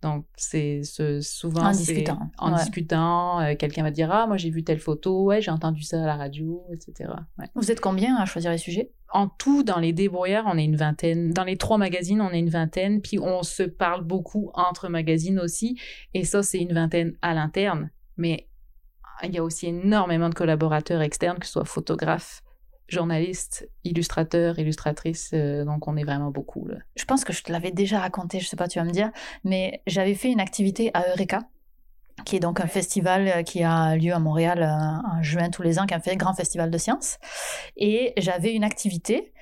Donc, 0.04 0.26
c'est 0.36 0.82
souvent... 1.22 1.62
En 1.62 1.70
discutant. 1.70 2.18
En 2.36 2.54
discutant, 2.54 3.40
quelqu'un 3.58 3.82
va 3.82 3.90
dire 3.90 4.10
«Ah, 4.12 4.26
moi 4.26 4.36
j'ai 4.36 4.50
vu 4.50 4.62
telle 4.62 4.78
photo, 4.78 5.24
ouais, 5.24 5.40
j'ai 5.40 5.50
entendu 5.50 5.82
ça 5.82 6.02
à 6.02 6.04
la 6.04 6.16
radio, 6.16 6.62
etc. 6.74 7.10
Vous 7.54 7.72
êtes 7.72 7.80
combien 7.80 8.14
à 8.16 8.26
choisir 8.26 8.50
les 8.50 8.58
sujets? 8.58 8.92
En 9.08 9.28
tout, 9.28 9.62
dans 9.62 9.78
les 9.78 9.94
débrouillards, 9.94 10.44
on 10.46 10.58
est 10.58 10.64
une 10.64 10.76
vingtaine. 10.76 11.30
Dans 11.30 11.44
les 11.44 11.56
trois 11.56 11.78
magazines, 11.78 12.20
on 12.20 12.28
est 12.32 12.38
une 12.38 12.50
vingtaine. 12.50 13.00
Puis 13.00 13.18
on 13.18 13.42
se 13.42 13.62
parle 13.62 14.04
beaucoup 14.04 14.50
entre 14.52 14.90
magazines 14.90 15.40
aussi. 15.40 15.80
Et 16.12 16.24
ça, 16.24 16.42
c'est 16.42 16.58
une 16.58 16.74
vingtaine 16.74 17.14
à 17.22 17.32
l'interne. 17.32 17.90
Mais 18.18 18.50
il 19.22 19.32
y 19.32 19.38
a 19.38 19.42
aussi 19.42 19.68
énormément 19.68 20.28
de 20.28 20.34
collaborateurs 20.34 21.00
externes, 21.00 21.38
que 21.38 21.46
ce 21.46 21.52
soit 21.52 21.64
photographes, 21.64 22.42
journalistes, 22.88 23.68
illustrateurs, 23.84 24.58
illustratrices, 24.58 25.30
euh, 25.34 25.64
donc 25.64 25.88
on 25.88 25.96
est 25.96 26.04
vraiment 26.04 26.30
beaucoup. 26.30 26.66
Là. 26.66 26.76
Je 26.96 27.04
pense 27.04 27.24
que 27.24 27.32
je 27.32 27.42
te 27.42 27.50
l'avais 27.50 27.70
déjà 27.70 28.00
raconté, 28.00 28.40
je 28.40 28.46
sais 28.46 28.56
pas, 28.56 28.68
tu 28.68 28.78
vas 28.78 28.84
me 28.84 28.90
dire, 28.90 29.10
mais 29.42 29.82
j'avais 29.86 30.14
fait 30.14 30.30
une 30.30 30.40
activité 30.40 30.90
à 30.94 31.08
Eureka, 31.10 31.40
qui 32.24 32.36
est 32.36 32.40
donc 32.40 32.60
un 32.60 32.66
festival 32.66 33.28
euh, 33.28 33.42
qui 33.42 33.62
a 33.62 33.96
lieu 33.96 34.12
à 34.12 34.18
Montréal 34.18 34.62
euh, 34.62 35.16
en 35.16 35.22
juin 35.22 35.50
tous 35.50 35.62
les 35.62 35.78
ans, 35.78 35.86
qui 35.86 35.94
est 35.94 36.08
un 36.08 36.16
grand 36.16 36.34
festival 36.34 36.70
de 36.70 36.78
sciences. 36.78 37.18
Et 37.76 38.12
j'avais 38.16 38.52
une 38.52 38.64
activité 38.64 39.32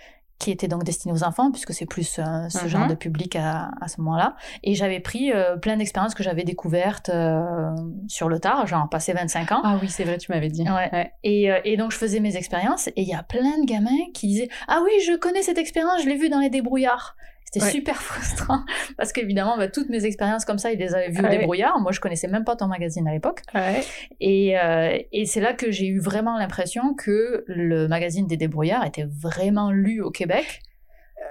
qui 0.43 0.51
était 0.51 0.69
donc 0.69 0.85
destinée 0.85 1.15
aux 1.15 1.23
enfants, 1.25 1.51
puisque 1.51 1.73
c'est 1.73 1.87
plus 1.87 2.19
euh, 2.19 2.49
ce 2.49 2.63
Mhm. 2.65 2.69
genre 2.69 2.87
de 2.89 2.95
public 2.95 3.37
à, 3.37 3.71
à 3.81 3.89
ce 3.89 4.01
moment-là. 4.01 4.35
Et 4.63 4.75
j'avais 4.75 5.01
pris 5.01 5.33
euh, 5.33 5.57
plein 5.57 5.77
d'expériences 5.77 6.15
que 6.15 6.23
j'avais 6.23 6.45
découvertes 6.45 7.09
euh, 7.11 7.71
sur 8.09 8.29
le 8.29 8.39
tard, 8.41 8.67
genre 8.67 8.89
passé 8.89 9.13
25 9.13 9.53
ans. 9.53 9.61
Ah 9.65 9.79
oui, 9.81 9.89
c'est 9.89 10.05
vrai, 10.05 10.19
tu 10.19 10.33
m'avais 10.33 10.49
dit. 10.49 10.65
Ouais. 10.69 11.13
Et, 11.23 11.49
et 11.65 11.77
donc 11.77 11.93
je 11.93 11.97
faisais 11.97 12.21
mes 12.21 12.37
expériences 12.37 12.89
et 12.89 12.93
il 13.03 13.09
y 13.09 13.15
a 13.15 13.23
plein 13.23 13.59
de 13.61 13.65
gamins 13.67 13.91
qui 14.15 14.27
disaient 14.27 14.49
ah 14.69 14.81
oui 14.85 14.91
je 15.07 15.17
connais 15.17 15.43
cette 15.43 15.59
expérience 15.59 16.03
je 16.03 16.09
l'ai 16.09 16.17
vue 16.17 16.29
dans 16.29 16.41
les 16.41 16.51
débrouillards 16.51 17.17
c'était 17.53 17.67
Ouais. 17.67 17.71
super 17.71 17.97
frustrant 18.03 18.65
parce 18.97 19.13
qu'évidemment 19.13 19.57
bah, 19.59 19.69
toutes 19.69 19.89
mes 19.91 20.05
expériences 20.07 20.45
comme 20.47 20.59
ça 20.59 20.73
ils 20.73 20.79
les 20.79 20.95
avaient 20.95 21.11
vues 21.11 21.21
au 21.21 21.25
Ouais. 21.25 21.39
débrouillard 21.39 21.79
moi 21.81 21.93
je 21.93 22.01
connaissais 22.01 22.29
même 22.29 22.45
pas 22.45 22.57
ton 22.57 22.67
magazine 22.67 23.07
à 23.07 23.13
l'époque 23.13 23.43
Ouais. 23.55 23.83
et, 24.21 24.59
euh, 24.59 24.99
et 25.13 25.27
c'est 25.27 25.41
là 25.41 25.53
que 25.53 25.71
j'ai 25.71 25.87
eu 25.87 25.99
vraiment 26.01 26.39
l'impression 26.39 26.95
que 26.95 27.45
le 27.47 27.89
magazine 27.89 28.27
des 28.27 28.37
débrouillards 28.39 28.87
était 28.87 29.07
vraiment 29.07 29.71
lu 29.71 30.01
au 30.01 30.11
Québec 30.11 30.63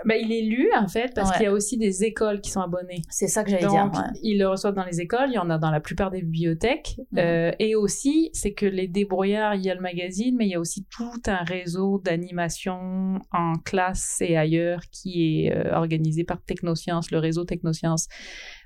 Bah, 0.06 0.16
il 0.18 0.32
est 0.32 0.42
lu, 0.42 0.70
en 0.76 0.88
fait, 0.88 1.12
parce 1.14 1.30
Ouais. 1.30 1.36
qu'il 1.38 1.44
y 1.46 1.48
a 1.48 1.52
aussi 1.52 1.78
des 1.78 2.04
écoles 2.04 2.42
qui 2.42 2.50
sont 2.50 2.62
abonnées. 2.62 3.02
c'est 3.10 3.28
ça 3.28 3.44
que 3.44 3.52
j'allais 3.52 3.68
dire 3.68 3.86
ouais. 3.94 4.20
ils 4.24 4.40
le 4.40 4.48
reçoivent 4.48 4.74
dans 4.74 4.86
les 4.86 5.00
écoles, 5.00 5.28
il 5.30 5.34
y 5.36 5.38
en 5.38 5.50
a 5.50 5.58
dans 5.60 5.70
la 5.70 5.80
plupart 5.80 6.10
des 6.12 6.22
bibliothèques. 6.22 6.96
Mhm. 7.12 7.20
Euh, 7.20 7.52
et 7.60 7.76
aussi, 7.76 8.30
c'est 8.34 8.54
que 8.54 8.66
les 8.66 8.88
débrouillards, 8.88 9.56
il 9.56 9.64
y 9.64 9.70
a 9.70 9.76
le 9.76 9.82
magazine, 9.82 10.36
mais 10.38 10.46
il 10.48 10.52
y 10.52 10.56
a 10.56 10.60
aussi 10.60 10.86
tout 10.90 11.22
un 11.28 11.44
réseau 11.44 12.02
d'animation 12.04 13.20
en 13.32 13.54
classe 13.64 14.18
et 14.22 14.38
ailleurs 14.38 14.82
qui 14.92 15.46
est 15.46 15.56
euh, 15.56 15.76
organisé 15.76 16.24
par 16.24 16.42
Technosciences, 16.42 17.12
le 17.12 17.20
réseau 17.20 17.46
Technosciences. 17.46 18.08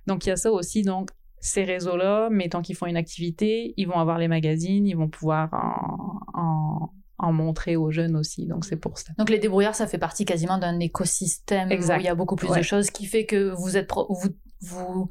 Donc, 0.08 0.26
il 0.26 0.30
y 0.30 0.32
a 0.32 0.36
ça 0.38 0.52
aussi. 0.52 0.84
Donc, 0.84 1.10
ces 1.42 1.64
réseaux-là, 1.64 2.30
mettons 2.32 2.62
qu'ils 2.62 2.76
font 2.76 2.86
une 2.88 2.98
activité, 2.98 3.74
ils 3.78 3.88
vont 3.88 4.00
avoir 4.00 4.18
les 4.18 4.28
magazines, 4.28 4.88
ils 4.88 4.96
vont 4.98 5.10
pouvoir 5.10 5.50
en, 5.54 6.40
en, 6.42 6.90
en 7.18 7.32
montrer 7.32 7.76
aux 7.76 7.92
jeunes 7.92 8.16
aussi. 8.16 8.46
Donc, 8.48 8.66
c'est 8.66 8.76
pour 8.76 8.98
ça. 8.98 9.14
donc 9.18 9.30
les 9.30 9.40
débrouillards 9.40 9.76
ça 9.76 9.88
fait 9.88 9.98
partie 9.98 10.26
quasiment 10.26 10.58
d'un 10.58 10.80
écosystème 10.80 11.72
Exact. 11.72 11.98
où 11.98 12.00
il 12.02 12.06
y 12.06 12.10
a 12.10 12.16
beaucoup 12.16 12.36
plus 12.36 12.50
Ouais. 12.50 12.58
de 12.58 12.64
choses 12.64 12.90
qui 12.92 13.06
fait 13.06 13.26
que 13.26 13.52
vous 13.52 13.78
êtes 13.78 13.88
pro- 13.88 14.08
vous 14.10 14.30
vous 14.62 15.10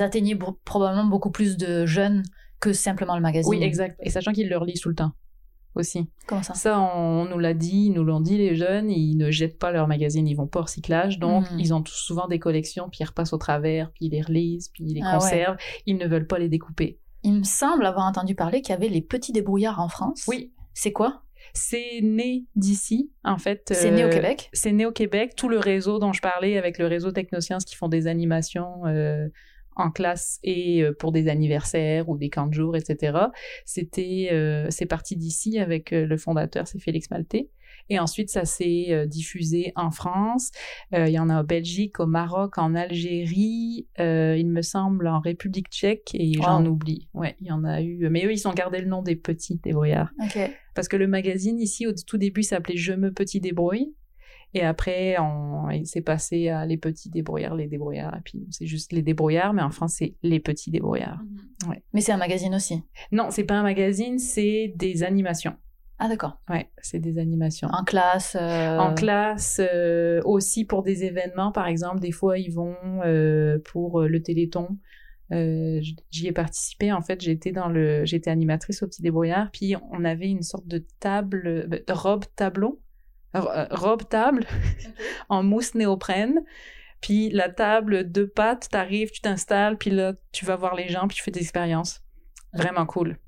atteignez 0.00 0.36
probablement 0.64 1.04
beaucoup 1.04 1.30
plus 1.30 1.56
de 1.56 1.86
jeunes 1.86 2.22
que 2.60 2.72
simplement 2.72 3.14
le 3.16 3.22
magazine 3.22 3.50
Oui, 3.50 3.62
exact. 3.62 3.98
Et 4.02 4.10
sachant 4.10 4.32
qu'ils 4.32 4.48
le 4.48 4.56
relisent 4.56 4.80
tout 4.80 4.88
le 4.88 4.94
temps 4.94 5.12
aussi. 5.74 6.08
comment 6.26 6.42
ça? 6.42 6.54
Ça, 6.54 6.80
on, 6.80 7.22
on 7.22 7.24
nous 7.26 7.38
l'a 7.38 7.52
dit, 7.52 7.86
ils 7.86 7.92
nous 7.92 8.02
l'ont 8.02 8.20
dit, 8.20 8.38
les 8.38 8.54
jeunes, 8.56 8.90
ils 8.90 9.14
ne 9.16 9.30
jettent 9.30 9.58
pas 9.58 9.70
leur 9.72 9.86
magazine, 9.88 10.26
ils 10.26 10.34
vont 10.34 10.46
pas 10.46 10.60
au 10.60 10.62
recyclage, 10.62 11.18
donc 11.18 11.50
Mhm. 11.52 11.60
ils 11.60 11.74
ont 11.74 11.82
tous 11.82 11.92
souvent 11.94 12.26
des 12.28 12.38
collections, 12.38 12.88
puis 12.88 13.00
ils 13.02 13.04
repassent 13.06 13.34
au 13.34 13.38
travers, 13.38 13.90
puis 13.92 14.06
ils 14.06 14.10
les 14.12 14.22
relisent, 14.22 14.70
puis 14.70 14.84
ils 14.84 14.94
les 14.94 15.02
Ah 15.04 15.12
ouais. 15.14 15.18
conservent, 15.20 15.56
ils 15.84 15.98
ne 15.98 16.06
veulent 16.08 16.26
pas 16.26 16.38
les 16.38 16.48
découper. 16.48 16.98
Il 17.22 17.34
me 17.34 17.42
semble 17.44 17.84
avoir 17.84 18.06
entendu 18.06 18.34
parler 18.34 18.62
qu'il 18.62 18.70
y 18.72 18.76
avait 18.76 18.88
les 18.88 19.02
petits 19.02 19.32
débrouillards 19.32 19.78
en 19.80 19.88
France. 19.88 20.24
Oui, 20.26 20.52
C'est 20.72 20.92
quoi? 20.92 21.22
C'est 21.56 22.00
né 22.02 22.44
d'ici, 22.54 23.10
en 23.24 23.38
fait. 23.38 23.72
C'est 23.72 23.90
né 23.90 24.04
au 24.04 24.08
euh, 24.08 24.10
Québec? 24.10 24.50
C'est 24.52 24.72
né 24.72 24.86
au 24.86 24.92
Québec. 24.92 25.34
Tout 25.36 25.48
le 25.48 25.58
réseau 25.58 25.98
dont 25.98 26.12
je 26.12 26.20
parlais 26.20 26.58
avec 26.58 26.78
le 26.78 26.86
réseau 26.86 27.12
Technosciences 27.12 27.64
qui 27.64 27.76
font 27.76 27.88
des 27.88 28.06
animations 28.06 28.86
euh, 28.86 29.28
en 29.74 29.90
classe 29.90 30.38
et 30.42 30.82
euh, 30.82 30.92
pour 30.92 31.12
des 31.12 31.28
anniversaires 31.28 32.08
ou 32.08 32.16
des 32.16 32.30
camps 32.30 32.46
de 32.46 32.54
jour, 32.54 32.76
etc. 32.76 33.18
C'était, 33.64 34.28
euh, 34.32 34.66
c'est 34.70 34.86
parti 34.86 35.16
d'ici 35.16 35.58
avec 35.58 35.90
le 35.90 36.16
fondateur, 36.16 36.68
c'est 36.68 36.78
Félix 36.78 37.10
Maltais. 37.10 37.48
Et 37.88 37.98
ensuite, 37.98 38.30
ça 38.30 38.44
s'est 38.44 38.86
euh, 38.90 39.06
diffusé 39.06 39.72
en 39.76 39.90
France. 39.90 40.50
Euh, 40.94 41.06
il 41.06 41.12
y 41.12 41.18
en 41.18 41.28
a 41.28 41.40
en 41.40 41.44
Belgique, 41.44 42.00
au 42.00 42.06
Maroc, 42.06 42.58
en 42.58 42.74
Algérie, 42.74 43.86
euh, 44.00 44.36
il 44.36 44.48
me 44.48 44.62
semble 44.62 45.06
en 45.06 45.20
République 45.20 45.68
tchèque 45.70 46.10
et 46.14 46.32
j'en 46.34 46.64
oublie. 46.66 47.08
Ouais, 47.14 47.36
il 47.40 47.46
y 47.46 47.52
en 47.52 47.64
a 47.64 47.82
eu. 47.82 48.08
Mais 48.10 48.24
eux, 48.24 48.32
ils 48.32 48.48
ont 48.48 48.52
gardé 48.52 48.80
le 48.80 48.86
nom 48.86 49.02
des 49.02 49.16
petits 49.16 49.56
débrouillards. 49.56 50.10
Ok. 50.22 50.38
Parce 50.74 50.88
que 50.88 50.96
le 50.96 51.06
magazine, 51.06 51.58
ici, 51.60 51.86
au 51.86 51.92
tout 51.92 52.18
début, 52.18 52.42
s'appelait 52.42 52.76
Je 52.76 52.92
me 52.92 53.12
petit 53.12 53.40
débrouille. 53.40 53.94
Et 54.54 54.62
après, 54.62 55.16
on, 55.18 55.68
il 55.70 55.86
s'est 55.86 56.00
passé 56.00 56.48
à 56.48 56.64
les 56.64 56.78
petits 56.78 57.10
débrouillards, 57.10 57.56
les 57.56 57.66
débrouillards. 57.66 58.16
Et 58.16 58.20
puis, 58.24 58.46
c'est 58.50 58.66
juste 58.66 58.92
les 58.92 59.02
débrouillards, 59.02 59.52
mais 59.52 59.62
en 59.62 59.70
France, 59.70 59.96
c'est 59.98 60.14
les 60.22 60.40
petits 60.40 60.70
débrouillards. 60.70 61.20
Ouais. 61.68 61.82
Mais 61.92 62.00
c'est 62.00 62.12
un 62.12 62.16
magazine 62.16 62.54
aussi. 62.54 62.82
Non, 63.12 63.28
c'est 63.30 63.44
pas 63.44 63.54
un 63.54 63.62
magazine, 63.62 64.18
c'est 64.18 64.72
des 64.76 65.02
animations. 65.02 65.56
Ah 65.98 66.08
d'accord. 66.08 66.38
Ouais, 66.48 66.70
c'est 66.82 66.98
des 66.98 67.18
animations. 67.18 67.68
En 67.72 67.84
classe. 67.84 68.36
euh, 68.38 68.78
En 68.78 68.94
classe, 68.94 69.60
euh, 69.62 70.20
aussi 70.24 70.64
pour 70.64 70.82
des 70.82 71.04
événements, 71.04 71.52
par 71.52 71.66
exemple, 71.66 72.00
des 72.00 72.12
fois 72.12 72.38
ils 72.38 72.52
vont 72.52 72.76
euh, 73.04 73.58
pour 73.64 74.02
le 74.02 74.22
Téléthon. 74.22 74.78
J'y 75.30 76.26
ai 76.28 76.32
participé. 76.32 76.92
En 76.92 77.02
fait, 77.02 77.20
j'étais 77.20 77.50
dans 77.52 77.68
le, 77.68 78.04
j'étais 78.04 78.30
animatrice 78.30 78.82
au 78.82 78.86
Petit 78.86 79.02
Débrouillard. 79.02 79.50
Puis 79.52 79.74
on 79.90 80.04
avait 80.04 80.28
une 80.28 80.42
sorte 80.42 80.66
de 80.68 80.84
table, 81.00 81.68
de 81.68 81.92
robe 81.92 82.24
tableau, 82.36 82.80
ro- 83.34 83.48
robe 83.70 84.08
table 84.08 84.44
en 85.28 85.42
mousse 85.42 85.74
néoprène. 85.74 86.44
Puis 87.00 87.30
la 87.30 87.48
table 87.48 88.10
deux 88.10 88.28
pattes, 88.28 88.68
t'arrives, 88.70 89.10
tu 89.10 89.20
t'installes, 89.20 89.76
puis 89.78 89.90
là 89.90 90.14
tu 90.32 90.44
vas 90.44 90.56
voir 90.56 90.74
les 90.74 90.88
gens, 90.88 91.06
puis 91.08 91.16
tu 91.16 91.22
fais 91.22 91.30
des 91.30 91.40
expériences. 91.40 92.02
Vraiment 92.54 92.86
cool. 92.86 93.18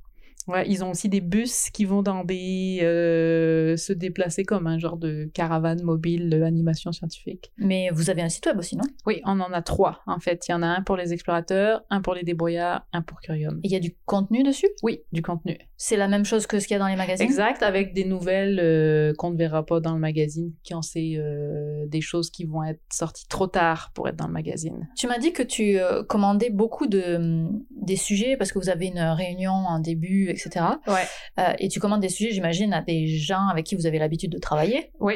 Ouais, 0.48 0.64
ils 0.68 0.82
ont 0.84 0.90
aussi 0.90 1.08
des 1.08 1.20
bus 1.20 1.70
qui 1.70 1.84
vont 1.84 2.02
dans 2.02 2.24
des 2.24 2.80
euh, 2.82 3.76
se 3.76 3.92
déplacer 3.92 4.44
comme 4.44 4.66
un 4.66 4.78
genre 4.78 4.96
de 4.96 5.30
caravane 5.34 5.82
mobile 5.82 6.32
euh, 6.34 6.46
animation 6.46 6.90
scientifique. 6.92 7.52
Mais 7.58 7.90
vous 7.92 8.10
avez 8.10 8.22
un 8.22 8.28
site 8.28 8.46
web 8.46 8.58
aussi, 8.58 8.76
non? 8.76 8.84
Oui, 9.06 9.20
on 9.24 9.40
en 9.40 9.52
a 9.52 9.62
trois 9.62 10.00
en 10.06 10.18
fait. 10.18 10.48
Il 10.48 10.52
y 10.52 10.54
en 10.54 10.62
a 10.62 10.66
un 10.66 10.82
pour 10.82 10.96
les 10.96 11.12
explorateurs, 11.12 11.82
un 11.90 12.00
pour 12.00 12.14
les 12.14 12.22
débrouillards, 12.22 12.86
un 12.92 13.02
pour 13.02 13.20
Curium. 13.20 13.60
Et 13.62 13.68
Il 13.68 13.72
y 13.72 13.76
a 13.76 13.80
du 13.80 13.94
contenu 14.06 14.42
dessus? 14.42 14.68
Oui, 14.82 15.00
du 15.12 15.22
contenu. 15.22 15.58
C'est 15.76 15.96
la 15.96 16.08
même 16.08 16.24
chose 16.24 16.46
que 16.46 16.58
ce 16.58 16.66
qu'il 16.66 16.74
y 16.74 16.76
a 16.76 16.80
dans 16.80 16.88
les 16.88 16.96
magazines? 16.96 17.26
Exact, 17.26 17.62
avec 17.62 17.92
des 17.94 18.04
nouvelles 18.04 18.58
euh, 18.60 19.12
qu'on 19.16 19.30
ne 19.30 19.36
verra 19.36 19.64
pas 19.64 19.80
dans 19.80 19.94
le 19.94 20.00
magazine, 20.00 20.52
quand 20.68 20.82
c'est 20.82 21.12
euh, 21.16 21.86
des 21.86 22.00
choses 22.00 22.30
qui 22.30 22.44
vont 22.44 22.64
être 22.64 22.80
sorties 22.90 23.28
trop 23.28 23.46
tard 23.46 23.92
pour 23.94 24.08
être 24.08 24.16
dans 24.16 24.26
le 24.26 24.32
magazine. 24.32 24.88
Tu 24.96 25.06
m'as 25.06 25.18
dit 25.18 25.32
que 25.32 25.42
tu 25.42 25.78
euh, 25.78 26.02
commandais 26.02 26.50
beaucoup 26.50 26.86
de, 26.86 27.16
hum, 27.16 27.62
des 27.70 27.96
sujets 27.96 28.36
parce 28.36 28.50
que 28.50 28.58
vous 28.58 28.70
avez 28.70 28.86
une 28.86 28.98
réunion 28.98 29.52
en 29.52 29.78
début, 29.78 30.30
etc. 30.38 30.64
Ouais. 30.86 31.06
Euh, 31.38 31.52
et 31.58 31.68
tu 31.68 31.80
commandes 31.80 32.00
des 32.00 32.08
sujets, 32.08 32.30
j'imagine, 32.30 32.72
à 32.72 32.82
des 32.82 33.06
gens 33.06 33.48
avec 33.48 33.66
qui 33.66 33.74
vous 33.74 33.86
avez 33.86 33.98
l'habitude 33.98 34.30
de 34.32 34.38
travailler. 34.38 34.90
Oui. 35.00 35.14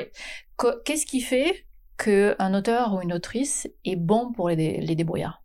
Qu'est-ce 0.84 1.06
qui 1.06 1.20
fait 1.20 1.66
qu'un 1.98 2.54
auteur 2.54 2.94
ou 2.94 3.00
une 3.02 3.12
autrice 3.12 3.68
est 3.84 3.96
bon 3.96 4.32
pour 4.32 4.48
les, 4.48 4.56
dé- 4.56 4.78
les 4.80 4.94
débrouillards? 4.94 5.42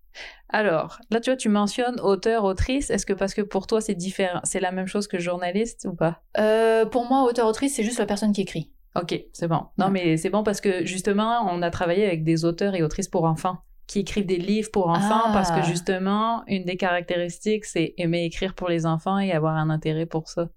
Alors, 0.50 1.00
là, 1.12 1.20
tu 1.20 1.30
vois, 1.30 1.38
tu 1.38 1.50
mentionnes 1.50 2.00
auteur, 2.00 2.44
autrice. 2.46 2.90
Est-ce 2.90 3.06
que 3.06 3.14
parce 3.14 3.34
que 3.34 3.42
pour 3.42 3.68
toi, 3.68 3.82
c'est 3.82 3.96
différent, 3.96 4.40
c'est 4.44 4.60
la 4.62 4.72
même 4.72 4.88
chose 4.88 5.08
que 5.08 5.20
journaliste 5.20 5.86
ou 5.90 5.94
pas? 5.96 6.22
Euh, 6.38 6.86
Pour 6.86 7.06
moi, 7.06 7.24
auteur-autrice, 7.24 7.76
c'est 7.76 7.84
juste 7.84 8.00
la 8.00 8.06
personne 8.06 8.32
qui 8.32 8.42
écrit. 8.42 8.72
Ok, 8.96 9.20
c'est 9.34 9.48
bon. 9.48 9.62
Non, 9.78 9.90
mais 9.90 10.18
c'est 10.18 10.30
bon 10.32 10.44
parce 10.44 10.60
que 10.62 10.86
justement, 10.86 11.48
on 11.52 11.62
a 11.62 11.70
travaillé 11.70 12.06
avec 12.06 12.24
des 12.24 12.46
auteurs 12.46 12.74
et 12.76 12.82
autrices 12.82 13.10
pour 13.10 13.26
enfants 13.26 13.58
qui 13.88 14.00
écrivent 14.00 14.26
des 14.26 14.38
livres 14.38 14.70
pour 14.72 14.90
enfants 14.90 15.24
Ah. 15.26 15.32
parce 15.34 15.50
que 15.52 15.66
justement, 15.66 16.44
une 16.48 16.66
des 16.66 16.78
caractéristiques, 16.78 17.66
c'est 17.66 17.94
aimer 17.98 18.26
écrire 18.26 18.54
pour 18.54 18.68
les 18.70 18.86
enfants 18.86 19.18
et 19.18 19.32
avoir 19.32 19.56
un 19.56 19.70
intérêt 19.70 20.06
pour 20.06 20.28
ça. 20.30 20.50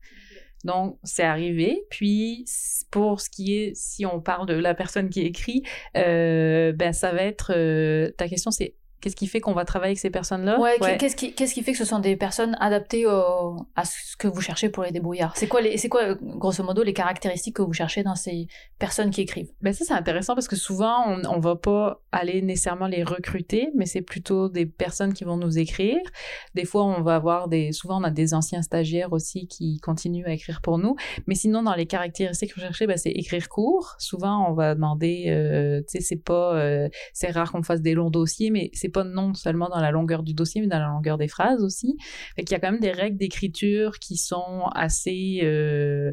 Donc, 0.65 0.99
c'est 1.05 1.23
arrivé. 1.23 1.85
Puis, 1.91 2.45
pour 2.91 3.21
ce 3.21 3.31
qui 3.31 3.57
est, 3.57 3.73
si 3.75 4.05
on 4.05 4.21
parle 4.21 4.47
de 4.47 4.55
la 4.55 4.75
personne 4.75 5.09
qui 5.09 5.23
écrit, 5.23 5.63
euh, 5.97 6.73
ben, 6.73 6.93
ça 6.93 7.13
va 7.13 7.23
être, 7.23 7.53
euh, 7.57 8.11
ta 8.19 8.29
question, 8.29 8.51
c'est 8.51 8.75
qu'est-ce 9.01 9.17
qui 9.17 9.27
fait 9.27 9.41
qu'on 9.41 9.53
va 9.55 9.65
travailler 9.65 9.91
avec 9.91 9.99
ces 9.99 10.11
personnes-là? 10.11 10.59
Ouais, 10.61 10.77
Qu'est-ce 10.99 11.17
qui, 11.17 11.35
qu'est-ce 11.35 11.55
qui 11.55 11.63
fait 11.63 11.73
que 11.73 11.79
ce 11.79 11.85
sont 11.85 11.99
des 11.99 12.17
personnes 12.17 12.57
adaptées 12.61 13.07
au- 13.07 13.57
à 13.77 13.85
ce 13.85 14.17
que 14.19 14.29
vous 14.29 14.41
cherchez 14.41 14.69
pour 14.69 14.83
les 14.83 14.91
débrouillards? 14.91 15.37
C'est 15.37 15.49
quoi, 15.49 15.61
les, 15.61 15.77
c'est 15.79 15.89
quoi, 15.89 16.03
euh, 16.03 16.17
grosso 16.21 16.63
modo, 16.63 16.83
les 16.83 16.93
caractéristiques 16.93 17.57
que 17.57 17.63
vous 17.63 17.73
cherchez 17.73 18.03
dans 18.03 18.15
ces 18.15 18.47
personnes 18.79 19.11
qui 19.11 19.23
écrivent? 19.23 19.51
Ben 19.63 19.73
ça, 19.73 19.85
c'est 19.85 19.95
intéressant 19.95 20.35
parce 20.35 20.49
que 20.49 20.57
souvent, 20.57 21.05
on, 21.07 21.23
on 21.29 21.41
va 21.41 21.57
pas 21.57 22.03
aller 22.13 22.43
nécessairement 22.43 22.87
les 22.87 23.03
recruter, 23.03 23.71
mais 23.75 23.87
c'est 23.87 24.03
plutôt 24.03 24.49
des 24.49 24.67
personnes 24.67 25.15
qui 25.15 25.25
vont 25.25 25.37
nous 25.37 25.59
écrire. 25.59 26.01
Des 26.55 26.65
fois, 26.65 26.85
on 26.85 27.03
va 27.03 27.15
avoir 27.15 27.49
des... 27.49 27.73
Souvent, 27.73 28.01
on 28.01 28.05
a 28.05 28.11
des 28.11 28.35
anciens 28.35 28.63
stagiaires 28.63 29.13
aussi 29.13 29.47
qui 29.47 29.79
continuent 29.81 30.27
à 30.27 30.33
écrire 30.33 30.61
pour 30.61 30.79
nous. 30.79 30.97
Mais 31.27 31.35
sinon, 31.35 31.63
dans 31.63 31.75
les 31.75 31.87
caractéristiques 31.87 32.53
recherchées, 32.55 32.87
ben, 32.87 32.97
c'est 32.97 33.11
écrire 33.11 33.49
court. 33.49 33.95
Souvent, 33.99 34.51
on 34.51 34.53
va 34.53 34.75
demander... 34.75 35.27
euh, 35.29 35.81
tu 35.81 35.99
sais, 35.99 36.01
c'est 36.01 36.23
pas... 36.23 36.55
euh, 36.57 36.89
c'est 37.13 37.31
rare 37.31 37.51
qu'on 37.53 37.63
fasse 37.63 37.81
des 37.81 37.95
longs 37.95 38.11
dossiers, 38.11 38.51
mais 38.51 38.71
c'est 38.75 38.90
pas 38.91 39.05
non 39.05 39.35
seulement 39.35 39.69
dans 39.69 39.81
la 39.81 39.91
longueur 39.91 40.23
du 40.23 40.35
dossier, 40.35 40.61
mais 40.61 40.67
dans 40.67 40.79
la 40.79 40.89
longueur 40.89 41.19
des 41.19 41.29
phrases 41.29 41.63
aussi. 41.63 41.97
Fait 42.37 42.45
qu'il 42.45 42.53
y 42.53 42.57
a 42.57 42.61
quand 42.61 42.71
même 42.71 42.81
des 42.81 42.93
règles 42.93 43.17
d'écriture 43.17 43.99
qui 43.99 44.17
sont 44.17 44.67
assez... 44.75 45.41
euh, 45.43 46.13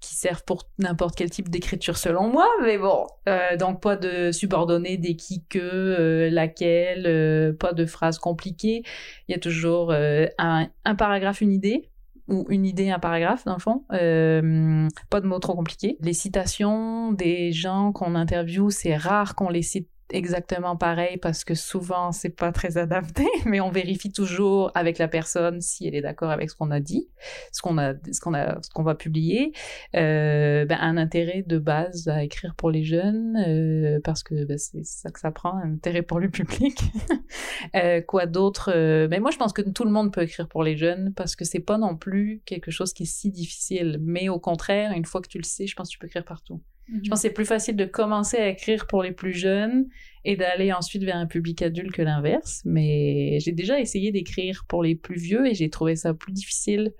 qui 0.00 0.16
servent 0.16 0.42
pour 0.44 0.64
n'importe 0.78 1.14
quel 1.14 1.30
type 1.30 1.48
d'écriture 1.48 1.96
selon 1.96 2.28
moi, 2.28 2.48
mais 2.60 2.76
bon, 2.76 3.06
euh, 3.28 3.56
donc 3.56 3.80
pas 3.80 3.94
de 3.94 4.32
subordonné, 4.32 4.96
des 4.96 5.14
qui, 5.14 5.44
que, 5.46 5.60
euh, 5.60 6.28
laquelle, 6.28 7.56
pas 7.56 7.72
de 7.72 7.86
phrases 7.86 8.18
compliquées. 8.18 8.82
Il 9.28 9.32
y 9.32 9.34
a 9.36 9.38
toujours 9.38 9.92
un, 9.92 10.68
un 10.84 10.94
paragraphe, 10.96 11.40
une 11.40 11.52
idée, 11.52 11.88
ou 12.26 12.46
une 12.48 12.66
idée, 12.66 12.90
un 12.90 12.98
paragraphe, 12.98 13.44
dans 13.44 13.54
le 13.54 13.60
fond. 13.60 13.84
Pas 13.88 15.20
de 15.20 15.26
mots 15.26 15.38
trop 15.38 15.54
compliqués. 15.54 15.98
Les 16.00 16.14
citations 16.14 17.12
des 17.12 17.52
gens 17.52 17.92
qu'on 17.92 18.16
interviewe, 18.16 18.70
c'est 18.70 18.96
rare 18.96 19.36
qu'on 19.36 19.50
les 19.50 19.62
cite 19.62 19.88
exactement 20.12 20.76
pareil 20.76 21.16
parce 21.16 21.44
que 21.44 21.54
souvent 21.54 22.12
c'est 22.12 22.30
pas 22.30 22.52
très 22.52 22.78
adapté, 22.78 23.26
mais 23.46 23.60
on 23.60 23.70
vérifie 23.70 24.12
toujours 24.12 24.70
avec 24.74 24.98
la 24.98 25.08
personne 25.08 25.60
si 25.60 25.86
elle 25.86 25.94
est 25.94 26.02
d'accord 26.02 26.30
avec 26.30 26.50
ce 26.50 26.56
qu'on 26.56 26.70
a 26.70 26.80
dit, 26.80 27.08
ce 27.52 27.60
qu'on 27.62 27.78
a, 27.78 27.94
ce 27.94 28.20
qu'on 28.20 28.34
a, 28.34 28.60
ce 28.62 28.70
qu'on 28.70 28.82
va 28.82 28.94
publier. 28.94 29.52
Euh, 29.96 30.64
ben, 30.64 30.78
un 30.80 30.96
intérêt 30.96 31.42
de 31.46 31.58
base 31.58 32.08
à 32.08 32.22
écrire 32.22 32.54
pour 32.54 32.70
les 32.70 32.84
jeunes 32.84 33.36
euh, 33.46 34.00
parce 34.04 34.22
que 34.22 34.44
ben, 34.44 34.58
c'est 34.58 34.84
ça 34.84 35.10
que 35.10 35.20
ça 35.20 35.30
prend, 35.30 35.56
un 35.56 35.74
intérêt 35.74 36.02
pour 36.02 36.20
le 36.20 36.30
public. 36.30 36.80
euh, 37.76 38.00
quoi 38.00 38.26
d'autre 38.26 38.70
Mais 38.72 39.08
ben, 39.08 39.22
moi 39.22 39.30
je 39.30 39.38
pense 39.38 39.52
que 39.52 39.62
tout 39.62 39.84
le 39.84 39.90
monde 39.90 40.12
peut 40.12 40.22
écrire 40.22 40.48
pour 40.48 40.62
les 40.62 40.76
jeunes 40.76 41.12
parce 41.14 41.36
que 41.36 41.44
c'est 41.44 41.60
pas 41.60 41.78
non 41.78 41.96
plus 41.96 42.42
quelque 42.44 42.70
chose 42.70 42.92
qui 42.92 43.04
est 43.04 43.06
si 43.06 43.30
difficile, 43.30 43.98
mais 44.00 44.28
au 44.28 44.38
contraire, 44.38 44.92
une 44.92 45.04
fois 45.04 45.20
que 45.20 45.28
tu 45.28 45.38
le 45.38 45.44
sais, 45.44 45.66
je 45.66 45.74
pense 45.74 45.88
que 45.88 45.92
tu 45.92 45.98
peux 45.98 46.06
écrire 46.06 46.24
partout. 46.24 46.60
Je 46.88 47.08
pense 47.08 47.20
que 47.20 47.28
c'est 47.28 47.34
plus 47.34 47.44
facile 47.44 47.76
de 47.76 47.84
commencer 47.84 48.36
à 48.36 48.48
écrire 48.48 48.86
pour 48.86 49.02
les 49.02 49.12
plus 49.12 49.32
jeunes 49.32 49.86
et 50.24 50.36
d'aller 50.36 50.72
ensuite 50.72 51.04
vers 51.04 51.16
un 51.16 51.26
public 51.26 51.62
adulte 51.62 51.92
que 51.92 52.02
l'inverse. 52.02 52.62
Mais 52.64 53.38
j'ai 53.40 53.52
déjà 53.52 53.80
essayé 53.80 54.12
d'écrire 54.12 54.64
pour 54.68 54.82
les 54.82 54.94
plus 54.94 55.18
vieux 55.18 55.46
et 55.46 55.54
j'ai 55.54 55.70
trouvé 55.70 55.96
ça 55.96 56.14
plus 56.14 56.32
difficile. 56.32 56.92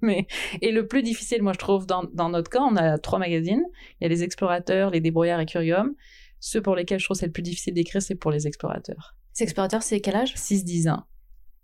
Mais... 0.00 0.26
Et 0.62 0.70
le 0.70 0.86
plus 0.86 1.02
difficile, 1.02 1.42
moi, 1.42 1.52
je 1.52 1.58
trouve, 1.58 1.86
dans, 1.86 2.04
dans 2.12 2.28
notre 2.28 2.50
cas, 2.50 2.62
on 2.62 2.76
a 2.76 2.98
trois 2.98 3.18
magazines. 3.18 3.64
Il 4.00 4.04
y 4.04 4.06
a 4.06 4.08
les 4.08 4.22
explorateurs, 4.22 4.90
les 4.90 5.00
débrouillards 5.00 5.40
et 5.40 5.46
Curium. 5.46 5.94
Ceux 6.40 6.60
pour 6.60 6.76
lesquels 6.76 7.00
je 7.00 7.06
trouve 7.06 7.16
c'est 7.16 7.26
le 7.26 7.32
plus 7.32 7.42
difficile 7.42 7.74
d'écrire, 7.74 8.02
c'est 8.02 8.14
pour 8.14 8.30
les 8.30 8.46
explorateurs. 8.46 9.16
Les 9.38 9.44
explorateurs, 9.44 9.82
c'est 9.82 10.00
quel 10.00 10.16
âge? 10.16 10.34
6-10 10.34 10.90
ans. 10.90 11.04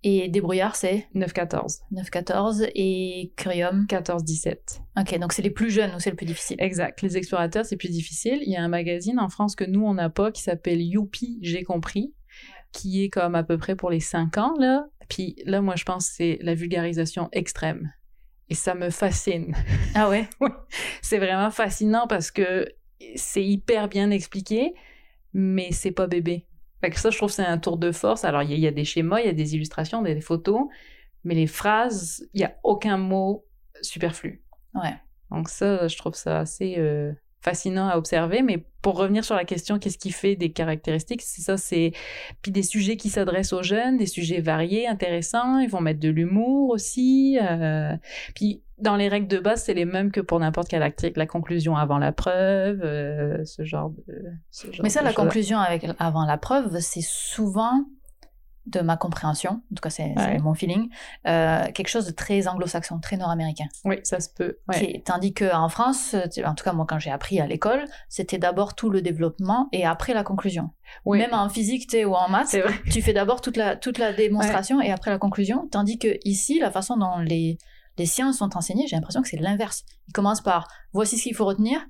Et 0.03 0.29
débrouillard, 0.29 0.77
c'est 0.77 1.09
9-14. 1.15 1.81
9-14 1.93 2.71
et 2.75 3.33
Curium 3.37 3.85
14-17. 3.87 4.81
Ok, 4.99 5.19
donc 5.19 5.35
c'est 5.35 5.43
les 5.43 5.51
plus 5.51 5.71
jeunes 5.71 5.95
où 5.95 6.01
c'est 6.01 6.09
le 6.11 6.17
plus 6.17 6.25
difficile? 6.27 6.57
Exact. 6.59 7.03
Les 7.03 7.19
explorateurs, 7.19 7.67
c'est 7.67 7.77
plus 7.77 7.91
difficile. 7.91 8.39
Il 8.43 8.51
y 8.51 8.57
a 8.57 8.63
un 8.63 8.69
magazine 8.69 9.19
en 9.19 9.29
France 9.29 9.55
que 9.55 9.65
nous, 9.65 9.85
on 9.85 9.93
n'a 9.93 10.09
pas 10.09 10.33
qui 10.33 10.41
s'appelle 10.43 10.81
Youpi, 10.81 11.39
j'ai 11.43 11.65
compris, 11.65 12.15
qui 12.73 13.05
est 13.05 13.11
comme 13.11 13.35
à 13.35 13.45
peu 13.45 13.59
près 13.59 13.77
pour 13.77 13.91
les 13.91 14.01
5 14.01 14.39
ans, 14.39 14.55
là. 14.59 14.87
Puis 15.11 15.37
là, 15.45 15.61
moi, 15.61 15.77
je 15.77 15.85
pense 15.85 16.09
que 16.09 16.15
c'est 16.17 16.39
la 16.41 16.55
vulgarisation 16.55 17.29
extrême. 17.33 17.93
Et 18.49 18.55
ça 18.55 18.75
me 18.75 18.91
fascine. 18.91 19.55
Ah 19.95 20.09
ouais? 20.09 20.29
oui. 20.41 20.49
C'est 21.03 21.19
vraiment 21.19 21.51
fascinant 21.51 22.07
parce 22.09 22.31
que 22.31 22.67
c'est 23.17 23.45
hyper 23.45 23.89
bien 23.89 24.11
expliqué, 24.11 24.73
mais 25.35 25.73
c'est 25.73 25.91
pas 25.91 26.07
bébé. 26.07 26.47
Fait 26.81 26.91
que 26.91 26.99
ça, 26.99 27.11
je 27.11 27.17
trouve 27.19 27.31
c'est 27.31 27.45
un 27.45 27.59
tour 27.59 27.77
de 27.77 27.93
force. 27.93 28.25
Alors, 28.25 28.43
il 28.43 28.59
y, 28.59 28.67
a 28.67 28.71
des 28.71 28.85
schémas, 28.85 29.21
il 29.21 29.27
y 29.27 29.29
a 29.29 29.35
des 29.35 29.55
illustrations, 29.55 30.03
des, 30.03 30.21
photos, 30.21 30.67
mais 31.25 31.35
les 31.35 31.47
phrases, 31.47 32.27
il 32.33 32.41
y 32.41 32.45
a 32.45 32.57
aucun 32.63 32.97
mot 32.97 33.45
superflu. 33.83 34.43
Ouais. 34.75 34.95
Donc 35.31 35.49
ça, 35.49 35.89
je 35.89 35.97
trouve 35.97 36.15
ça 36.15 36.41
assez 36.41 36.77
euh, 36.79 37.13
fascinant 37.41 37.89
à 37.89 37.97
observer. 37.97 38.43
Mais 38.43 38.65
pour 38.83 38.97
revenir 38.97 39.25
sur 39.25 39.35
la 39.35 39.45
question, 39.45 39.79
qu'est-ce 39.79 39.99
qui 39.99 40.11
fait 40.11 40.37
des 40.37 40.53
caractéristiques 40.53 41.23
C'est 41.23 41.43
ça, 41.43 41.57
c'est 41.57 41.93
puis 42.43 42.53
des 42.53 42.63
sujets 42.63 42.97
qui 42.97 43.11
s'adressent 43.11 43.53
aux 43.53 43.63
jeunes, 43.63 43.97
des 43.97 44.07
sujets 44.07 44.41
variés, 44.41 44.87
intéressants. 44.87 45.59
Ils 45.59 45.69
vont 45.69 45.81
mettre 45.81 46.01
de 46.01 46.09
l'humour 46.09 46.71
aussi. 46.71 47.39
Euh... 47.41 47.95
Puis 48.35 48.63
dans 48.81 48.97
les 48.97 49.09
règles 49.09 49.29
de 49.29 49.39
base, 49.39 49.65
c'est 49.65 49.75
les 49.75 49.85
mêmes 49.85 50.11
que 50.11 50.21
pour 50.21 50.41
n'importe 50.41 50.69
quelle 50.69 50.83
actrice. 50.83 51.13
La 51.17 51.27
conclusion 51.27 51.77
avant 51.77 51.99
la 51.99 52.13
preuve, 52.13 52.81
euh, 52.83 53.45
ce 53.45 53.65
genre 53.65 53.91
de. 53.91 54.25
Ce 54.51 54.67
genre 54.69 54.83
Mais 54.83 54.89
ça, 54.89 55.01
de 55.01 55.07
la 55.07 55.13
conclusion 55.13 55.59
avec, 55.59 55.87
avant 55.99 56.25
la 56.25 56.39
preuve, 56.39 56.79
c'est 56.81 57.03
souvent, 57.03 57.85
de 58.71 58.81
ma 58.81 58.97
compréhension, 58.97 59.51
en 59.51 59.75
tout 59.75 59.81
cas 59.83 59.91
c'est 59.91 60.15
Ouais. 60.17 60.39
mon 60.39 60.55
feeling, 60.55 60.89
euh, 61.27 61.65
quelque 61.73 61.89
chose 61.89 62.07
de 62.07 62.13
très 62.13 62.49
anglo-saxon, 62.49 62.99
très 63.01 63.17
nord-américain. 63.17 63.67
Oui, 63.85 63.97
ça 64.05 64.21
se 64.21 64.29
peut. 64.29 64.59
Ouais. 64.69 65.03
Tandis 65.05 65.35
qu'en 65.35 65.69
France, 65.69 66.15
en 66.45 66.55
tout 66.55 66.65
cas 66.65 66.73
moi 66.73 66.87
quand 66.89 66.99
j'ai 66.99 67.11
appris 67.11 67.41
à 67.41 67.47
l'école, 67.47 67.85
c'était 68.09 68.39
d'abord 68.39 68.75
tout 68.75 68.91
le 68.91 69.03
développement 69.03 69.69
et 69.73 69.85
après 69.87 70.15
la 70.15 70.25
conclusion. 70.25 70.71
Oui. 71.05 71.19
Même 71.19 71.35
en 71.35 71.49
physique 71.49 71.95
ou 72.07 72.15
en 72.15 72.29
maths, 72.29 72.57
tu 72.91 73.03
fais 73.03 73.13
d'abord 73.13 73.41
toute 73.41 73.57
la, 73.57 73.77
toute 73.77 73.99
la 73.99 74.13
démonstration 74.13 74.81
et 74.81 74.91
après 74.91 75.11
la 75.11 75.19
conclusion. 75.19 75.69
Tandis 75.71 75.99
que 75.99 76.19
ici, 76.25 76.59
la 76.59 76.71
façon 76.71 76.97
dont 76.97 77.19
les, 77.19 77.59
les 77.99 78.07
sciences 78.07 78.39
sont 78.39 78.57
enseignées, 78.57 78.87
j'ai 78.87 78.97
l'impression 78.97 79.23
que 79.23 79.29
c'est 79.29 79.37
l'inverse. 79.37 79.85
Ils 80.09 80.13
commencent 80.13 80.41
par 80.43 80.67
voici 80.93 81.19
ce 81.19 81.25
qu'il 81.25 81.35
faut 81.35 81.45
retenir, 81.45 81.81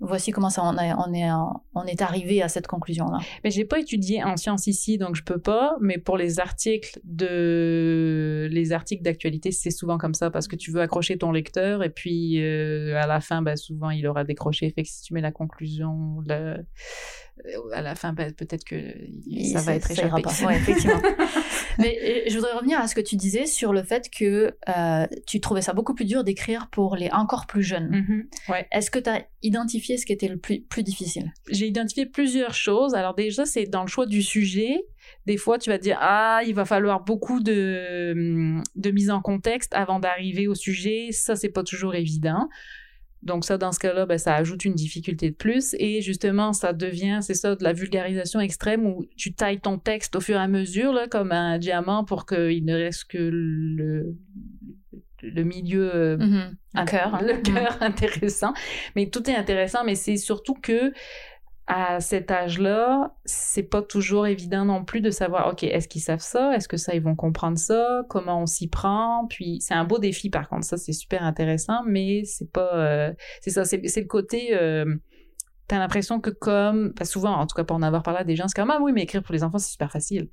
voici 0.00 0.30
comment 0.32 0.48
on, 0.58 0.76
est- 1.14 2.02
arrivé 2.02 2.42
à 2.42 2.48
cette 2.48 2.66
conclusion-là. 2.66 3.18
Mais 3.44 3.50
j'ai 3.50 3.64
pas 3.64 3.78
étudié 3.80 4.22
en 4.24 4.36
sciences 4.36 4.66
ici, 4.66 4.98
donc 4.98 5.14
je 5.14 5.22
peux 5.22 5.38
pas. 5.38 5.76
Mais 5.80 5.98
pour 5.98 6.16
les 6.16 6.40
articles 6.40 6.98
de 7.04 8.48
les 8.50 8.72
articles 8.72 9.02
d'actualité, 9.02 9.52
c'est 9.52 9.70
souvent 9.70 9.98
comme 9.98 10.14
ça 10.14 10.30
parce 10.30 10.48
que 10.48 10.56
tu 10.56 10.70
veux 10.72 10.80
accrocher 10.80 11.18
ton 11.18 11.32
lecteur 11.32 11.82
et 11.82 11.90
puis 11.90 12.42
euh, 12.42 12.96
à 13.00 13.06
la 13.06 13.20
fin, 13.20 13.42
bah, 13.42 13.56
souvent 13.56 13.90
il 13.90 14.06
aura 14.06 14.24
décroché. 14.24 14.70
Fait 14.70 14.82
que 14.82 14.88
si 14.88 15.02
tu 15.02 15.14
mets 15.14 15.20
la 15.20 15.32
conclusion 15.32 16.20
le- 16.26 16.64
à 17.72 17.82
la 17.82 17.94
fin, 17.94 18.12
bah, 18.12 18.24
peut-être 18.36 18.64
que 18.64 18.76
ça 19.52 19.60
va 19.60 19.74
être 19.74 19.90
échappé. 19.90 20.22
Ouais, 20.44 20.56
effectivement. 20.56 21.00
Mais 21.78 21.98
euh, 22.02 22.30
je 22.30 22.34
voudrais 22.36 22.52
revenir 22.52 22.78
à 22.78 22.86
ce 22.86 22.94
que 22.94 23.00
tu 23.00 23.16
disais 23.16 23.46
sur 23.46 23.72
le 23.72 23.82
fait 23.82 24.10
que 24.10 24.54
euh, 24.68 25.06
tu 25.26 25.40
trouvais 25.40 25.62
ça 25.62 25.72
beaucoup 25.72 25.94
plus 25.94 26.04
dur 26.04 26.24
d'écrire 26.24 26.68
pour 26.70 26.96
les 26.96 27.10
encore 27.10 27.46
plus 27.46 27.62
jeunes. 27.62 27.90
Mhm. 27.90 28.28
Ouais. 28.48 28.66
Est-ce 28.72 28.90
que 28.90 28.98
tu 28.98 29.10
as 29.10 29.24
identifié 29.42 29.96
ce 29.96 30.06
qui 30.06 30.12
était 30.12 30.28
le 30.28 30.36
plus, 30.36 30.60
plus 30.60 30.82
difficile? 30.82 31.32
J'ai 31.50 31.66
identifié 31.66 32.06
plusieurs 32.06 32.54
choses. 32.54 32.94
Alors 32.94 33.14
déjà, 33.14 33.46
c'est 33.46 33.66
dans 33.66 33.82
le 33.82 33.88
choix 33.88 34.06
du 34.06 34.22
sujet. 34.22 34.84
Des 35.26 35.36
fois, 35.36 35.58
tu 35.58 35.70
vas 35.70 35.78
te 35.78 35.82
dire 35.82 35.98
ah, 36.00 36.42
il 36.46 36.54
va 36.54 36.64
falloir 36.64 37.04
beaucoup 37.04 37.40
de 37.40 38.60
de 38.76 38.90
mise 38.90 39.10
en 39.10 39.20
contexte 39.20 39.74
avant 39.74 39.98
d'arriver 39.98 40.46
au 40.46 40.54
sujet. 40.54 41.08
Ça, 41.12 41.36
c'est 41.36 41.48
pas 41.48 41.62
toujours 41.62 41.94
évident. 41.94 42.48
Donc 43.22 43.44
ça, 43.44 43.58
dans 43.58 43.70
ce 43.72 43.78
cas-là, 43.78 44.06
ben, 44.06 44.16
ça 44.18 44.34
ajoute 44.34 44.64
une 44.64 44.74
difficulté 44.74 45.30
de 45.30 45.34
plus. 45.34 45.74
Et 45.78 46.00
justement, 46.00 46.52
ça 46.54 46.72
devient, 46.72 47.18
c'est 47.20 47.34
ça, 47.34 47.54
de 47.54 47.62
la 47.62 47.72
vulgarisation 47.74 48.40
extrême 48.40 48.86
où 48.86 49.04
tu 49.16 49.34
tailles 49.34 49.60
ton 49.60 49.78
texte 49.78 50.16
au 50.16 50.20
fur 50.20 50.36
et 50.36 50.40
à 50.40 50.48
mesure, 50.48 50.92
là, 50.92 51.06
comme 51.06 51.30
un 51.32 51.58
diamant, 51.58 52.04
pour 52.04 52.24
qu'il 52.24 52.64
ne 52.64 52.74
reste 52.74 53.04
que 53.10 53.18
le, 53.18 54.16
le 55.22 55.42
milieu 55.42 55.94
euh, 55.94 56.16
Un 56.18 56.82
un- 56.82 56.84
cœur. 56.86 57.14
hein. 57.14 57.20
le 57.22 57.34
Mhm. 57.34 57.42
cœur 57.42 57.76
intéressant. 57.82 58.54
Mais 58.96 59.10
tout 59.10 59.28
est 59.28 59.34
intéressant, 59.36 59.84
mais 59.84 59.94
c'est 59.96 60.16
surtout 60.16 60.54
que 60.54 60.92
à 61.72 62.00
cet 62.00 62.32
âge-là, 62.32 63.14
c'est 63.24 63.62
pas 63.62 63.80
toujours 63.80 64.26
évident 64.26 64.64
non 64.64 64.84
plus 64.84 65.00
de 65.00 65.10
savoir, 65.10 65.52
OK, 65.52 65.62
est-ce 65.62 65.86
qu'ils 65.86 66.00
savent 66.00 66.18
ça? 66.18 66.52
Est-ce 66.56 66.66
que 66.66 66.76
ça, 66.76 66.96
ils 66.96 67.00
vont 67.00 67.14
comprendre 67.14 67.58
ça? 67.58 68.02
Comment 68.08 68.42
on 68.42 68.46
s'y 68.46 68.66
prend? 68.66 69.28
Puis, 69.30 69.60
c'est 69.60 69.74
un 69.74 69.84
beau 69.84 70.00
défi, 70.00 70.30
par 70.30 70.48
contre. 70.48 70.64
Ça, 70.64 70.76
c'est 70.76 70.92
super 70.92 71.22
intéressant, 71.22 71.84
mais 71.86 72.24
c'est 72.24 72.50
pas, 72.50 72.74
euh, 72.74 73.12
c'est 73.40 73.50
ça, 73.50 73.64
c'est 73.64 73.78
le 73.78 74.06
côté, 74.08 74.48
euh, 74.60 74.96
t'as 75.68 75.78
l'impression 75.78 76.20
que 76.20 76.30
comme, 76.30 76.92
bah, 76.98 77.04
souvent, 77.04 77.36
en 77.36 77.46
tout 77.46 77.54
cas, 77.54 77.62
pour 77.62 77.76
en 77.76 77.82
avoir 77.82 78.02
parlé 78.02 78.18
à 78.18 78.24
des 78.24 78.34
gens, 78.34 78.48
c'est 78.48 78.60
comme, 78.60 78.72
ah 78.72 78.80
oui, 78.82 78.90
mais 78.92 79.02
écrire 79.02 79.22
pour 79.22 79.32
les 79.32 79.44
enfants, 79.44 79.58
c'est 79.58 79.70
super 79.70 79.92
facile. 79.92 80.28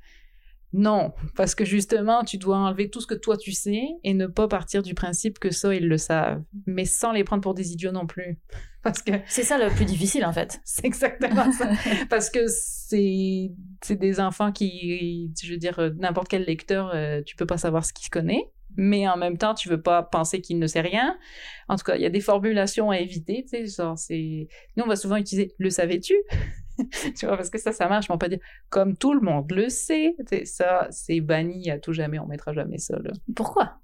Non, 0.74 1.14
parce 1.36 1.56
que 1.56 1.66
justement, 1.66 2.24
tu 2.24 2.38
dois 2.38 2.58
enlever 2.58 2.90
tout 2.90 3.00
ce 3.00 3.08
que 3.08 3.16
toi 3.16 3.38
tu 3.38 3.54
sais 3.54 3.84
et 4.04 4.14
ne 4.14 4.28
pas 4.28 4.48
partir 4.48 4.84
du 4.84 4.96
principe 4.96 5.40
que 5.40 5.50
ça, 5.50 5.74
ils 5.74 5.88
le 5.88 5.98
savent, 5.98 6.42
mais 6.66 6.84
sans 6.84 7.14
les 7.14 7.24
prendre 7.24 7.42
pour 7.42 7.54
des 7.54 7.72
idiots 7.72 7.94
non 7.94 8.06
plus. 8.06 8.38
Parce 8.88 9.02
que 9.02 9.12
C'est 9.28 9.44
ça 9.44 9.58
le 9.58 9.70
plus 9.74 9.84
difficile 9.84 10.26
en 10.26 10.32
fait. 10.32 10.62
c'est 10.66 10.86
exactement 10.86 11.52
ça. 11.52 11.70
Parce 12.10 12.30
que 12.30 12.48
c'est 12.48 13.52
c'est 13.84 13.98
des 13.98 14.22
enfants 14.22 14.54
qui, 14.54 15.34
je 15.42 15.52
veux 15.52 15.58
dire, 15.58 15.78
euh, 15.80 15.90
n'importe 15.98 16.30
quel 16.30 16.44
lecteur, 16.44 16.92
euh, 16.94 17.22
tu 17.22 17.36
peux 17.36 17.46
pas 17.46 17.58
savoir 17.58 17.84
ce 17.84 17.92
qu'il 17.92 18.10
connaît, 18.10 18.50
mais 18.78 19.08
en 19.10 19.18
même 19.18 19.38
temps, 19.38 19.54
tu 19.54 19.68
veux 19.68 19.82
pas 19.82 20.04
penser 20.04 20.40
qu'il 20.40 20.58
ne 20.58 20.68
sait 20.68 20.80
rien. 20.80 21.18
En 21.68 21.76
tout 21.76 21.84
cas, 21.84 21.96
il 21.96 22.02
y 22.02 22.06
a 22.06 22.10
des 22.10 22.22
formulations 22.22 22.90
à 22.90 23.00
éviter, 23.00 23.44
tu 23.44 23.50
sais, 23.50 23.68
genre 23.68 23.98
c'est... 23.98 24.48
Nous, 24.78 24.84
on 24.86 24.88
va 24.88 24.96
souvent 24.96 25.18
utiliser 25.18 25.54
«le 25.58 25.70
savais-tu» 25.70 26.14
Tu 27.18 27.26
vois, 27.26 27.36
parce 27.36 27.50
que 27.50 27.58
ça, 27.58 27.74
ça 27.74 27.90
marche, 27.90 28.08
mais 28.08 28.16
on 28.16 28.18
peut 28.18 28.26
pas 28.26 28.36
dire 28.36 28.44
«comme 28.70 28.96
tout 28.96 29.14
le 29.14 29.22
monde 29.22 29.52
le 29.52 29.68
sait», 29.68 30.16
ça, 30.46 30.88
c'est 30.92 31.20
banni 31.20 31.70
à 31.70 31.78
tout 31.78 31.92
jamais, 31.92 32.20
on 32.20 32.28
mettra 32.28 32.54
jamais 32.54 32.78
ça, 32.78 32.98
là. 33.04 33.12
Pourquoi? 33.36 33.80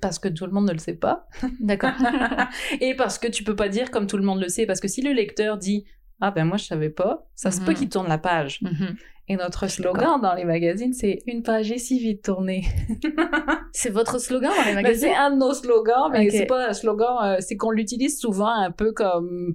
Parce 0.00 0.18
que 0.18 0.28
tout 0.28 0.46
le 0.46 0.52
monde 0.52 0.66
ne 0.68 0.72
le 0.72 0.78
sait 0.78 0.94
pas. 0.96 1.26
D'accord. 1.60 1.90
et 2.80 2.94
parce 2.94 3.18
que 3.18 3.28
tu 3.28 3.44
peux 3.44 3.56
pas 3.56 3.68
dire 3.68 3.90
comme 3.90 4.06
tout 4.06 4.16
le 4.16 4.22
monde 4.24 4.40
le 4.40 4.48
sait, 4.48 4.66
parce 4.66 4.80
que 4.80 4.88
si 4.88 5.02
le 5.02 5.12
lecteur 5.12 5.58
dit 5.58 5.84
ah 6.20 6.30
ben 6.30 6.44
moi 6.44 6.56
je 6.56 6.64
savais 6.64 6.88
pas, 6.90 7.26
ça 7.34 7.50
se 7.50 7.60
peut 7.60 7.72
Mhm. 7.72 7.76
qu'il 7.76 7.88
tourne 7.90 8.08
la 8.08 8.18
page. 8.18 8.60
Mhm. 8.62 8.96
Et 9.28 9.36
notre 9.36 9.66
slogan 9.68 10.20
dans 10.22 10.34
les 10.34 10.44
magazines 10.44 10.92
c'est 10.92 11.18
une 11.26 11.42
page 11.42 11.70
est 11.72 11.78
si 11.78 11.98
vite 11.98 12.22
tournée. 12.24 12.64
C'est 13.72 13.90
votre 13.90 14.18
slogan 14.20 14.50
dans 14.56 14.62
les 14.64 14.74
Ben, 14.74 14.82
magazines? 14.82 15.08
c'est 15.10 15.14
un 15.14 15.30
de 15.32 15.36
nos 15.36 15.52
slogans, 15.52 16.10
mais 16.12 16.26
Ok. 16.26 16.32
c'est 16.32 16.46
pas 16.46 16.68
un 16.68 16.72
slogan, 16.72 17.16
euh, 17.22 17.36
c'est 17.40 17.56
qu'on 17.56 17.70
l'utilise 17.72 18.18
souvent 18.18 18.48
un 18.48 18.70
peu 18.70 18.92
comme 18.92 19.52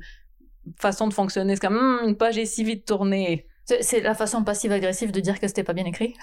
façon 0.80 1.08
de 1.08 1.14
fonctionner. 1.14 1.56
C'est 1.56 1.62
comme 1.68 1.78
Hum, 1.78 2.10
une 2.10 2.18
page 2.18 2.38
est 2.38 2.46
si 2.46 2.64
vite 2.64 2.86
tournée. 2.86 3.48
C'est- 3.82 4.02
la 4.02 4.14
façon 4.16 4.44
passive-agressive 4.44 5.12
de 5.12 5.20
dire 5.22 5.40
que 5.40 5.48
c'était 5.48 5.64
pas 5.64 5.74
bien 5.74 5.86
écrit? 5.86 6.14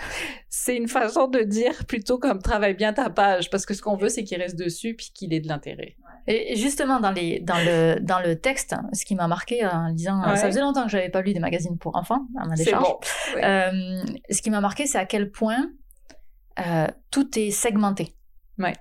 C'est 0.48 0.76
une 0.76 0.88
façon 0.88 1.28
de 1.28 1.40
dire 1.40 1.84
plutôt 1.86 2.18
comme 2.18 2.42
travaille 2.42 2.74
bien 2.74 2.92
ta 2.92 3.08
page, 3.10 3.48
parce 3.50 3.64
que 3.66 3.74
ce 3.74 3.80
qu'on 3.82 3.96
veut 3.96 4.08
c'est 4.10 4.24
qu'il 4.24 4.40
reste 4.40 4.56
dessus 4.58 4.94
puis 4.94 5.10
qu'il 5.14 5.32
ait 5.32 5.40
de 5.40 5.48
l'intérêt. 5.48 5.96
Et 6.30 6.56
justement, 6.56 7.00
dans, 7.00 7.10
les, 7.10 7.40
dans, 7.40 7.56
le, 7.56 8.00
dans 8.00 8.20
le 8.20 8.38
texte, 8.38 8.74
ce 8.92 9.06
qui 9.06 9.14
m'a 9.14 9.28
marqué 9.28 9.64
en 9.64 9.88
lisant, 9.88 10.20
Ouais. 10.28 10.36
ça 10.36 10.46
faisait 10.48 10.60
longtemps 10.60 10.84
que 10.84 10.90
j'avais 10.90 11.08
pas 11.08 11.22
lu 11.22 11.32
des 11.32 11.40
magazines 11.40 11.78
pour 11.78 11.96
enfants, 11.96 12.26
à 12.38 12.46
ma 12.46 12.54
décharge. 12.54 12.82
bon. 12.84 12.98
Ouais. 13.36 13.44
Euh, 13.44 14.02
ce 14.28 14.42
qui 14.42 14.50
m'a 14.50 14.60
marqué, 14.60 14.86
c'est 14.86 14.98
à 14.98 15.06
quel 15.06 15.30
point 15.30 15.70
euh, 16.60 16.86
tout 17.10 17.38
est 17.38 17.50
segmenté. 17.50 18.14
Ouais. 18.58 18.74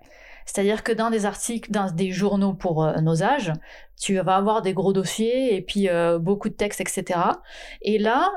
C'est-à-dire 0.47 0.81
que 0.81 0.93
dans 0.93 1.11
des 1.11 1.25
articles, 1.25 1.69
dans 1.71 1.91
des 1.91 2.11
journaux 2.11 2.53
pour 2.53 2.83
euh, 2.83 2.95
nos 3.01 3.21
âges, 3.21 3.51
tu 3.99 4.15
vas 4.15 4.37
avoir 4.37 4.61
des 4.61 4.73
gros 4.73 4.93
dossiers 4.93 5.55
et 5.55 5.61
puis 5.61 5.89
euh, 5.89 6.17
beaucoup 6.17 6.49
de 6.49 6.53
textes, 6.55 6.81
etc. 6.81 7.19
Et 7.81 7.99
là, 7.99 8.31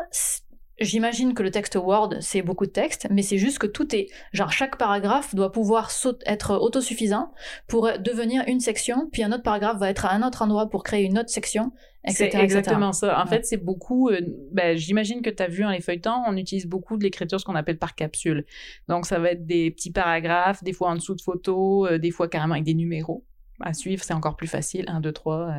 J'imagine 0.80 1.34
que 1.34 1.42
le 1.42 1.50
texte 1.50 1.76
Word, 1.76 2.14
c'est 2.20 2.42
beaucoup 2.42 2.64
de 2.64 2.70
texte, 2.70 3.06
mais 3.10 3.22
c'est 3.22 3.36
juste 3.36 3.58
que 3.58 3.66
tout 3.66 3.94
est, 3.94 4.06
genre 4.32 4.50
chaque 4.50 4.78
paragraphe 4.78 5.34
doit 5.34 5.52
pouvoir 5.52 5.90
être 6.24 6.56
autosuffisant 6.56 7.32
pour 7.66 7.90
devenir 7.98 8.44
une 8.46 8.60
section, 8.60 9.08
puis 9.12 9.22
un 9.22 9.32
autre 9.32 9.42
paragraphe 9.42 9.78
va 9.78 9.90
être 9.90 10.06
à 10.06 10.12
un 10.12 10.26
autre 10.26 10.42
endroit 10.42 10.70
pour 10.70 10.82
créer 10.82 11.04
une 11.04 11.18
autre 11.18 11.28
section, 11.28 11.72
etc. 12.04 12.30
C'est 12.32 12.42
exactement 12.42 12.92
ça. 12.92 13.22
En 13.22 13.26
fait, 13.26 13.44
c'est 13.44 13.58
beaucoup, 13.58 14.08
euh, 14.08 14.20
ben, 14.52 14.76
j'imagine 14.76 15.20
que 15.20 15.30
tu 15.30 15.42
as 15.42 15.48
vu 15.48 15.64
en 15.64 15.70
les 15.70 15.80
feuilletons, 15.80 16.22
on 16.26 16.36
utilise 16.36 16.66
beaucoup 16.66 16.96
de 16.96 17.04
l'écriture, 17.04 17.38
ce 17.38 17.44
qu'on 17.44 17.56
appelle 17.56 17.78
par 17.78 17.94
capsule. 17.94 18.46
Donc, 18.88 19.04
ça 19.04 19.18
va 19.18 19.32
être 19.32 19.46
des 19.46 19.70
petits 19.70 19.92
paragraphes, 19.92 20.64
des 20.64 20.72
fois 20.72 20.90
en 20.90 20.94
dessous 20.94 21.14
de 21.14 21.20
photos, 21.20 21.90
euh, 21.90 21.98
des 21.98 22.10
fois 22.10 22.28
carrément 22.28 22.54
avec 22.54 22.64
des 22.64 22.74
numéros 22.74 23.24
à 23.60 23.74
suivre, 23.74 24.02
c'est 24.02 24.14
encore 24.14 24.36
plus 24.36 24.46
facile, 24.46 24.84
1, 24.88 25.00
2, 25.00 25.12
3. 25.12 25.52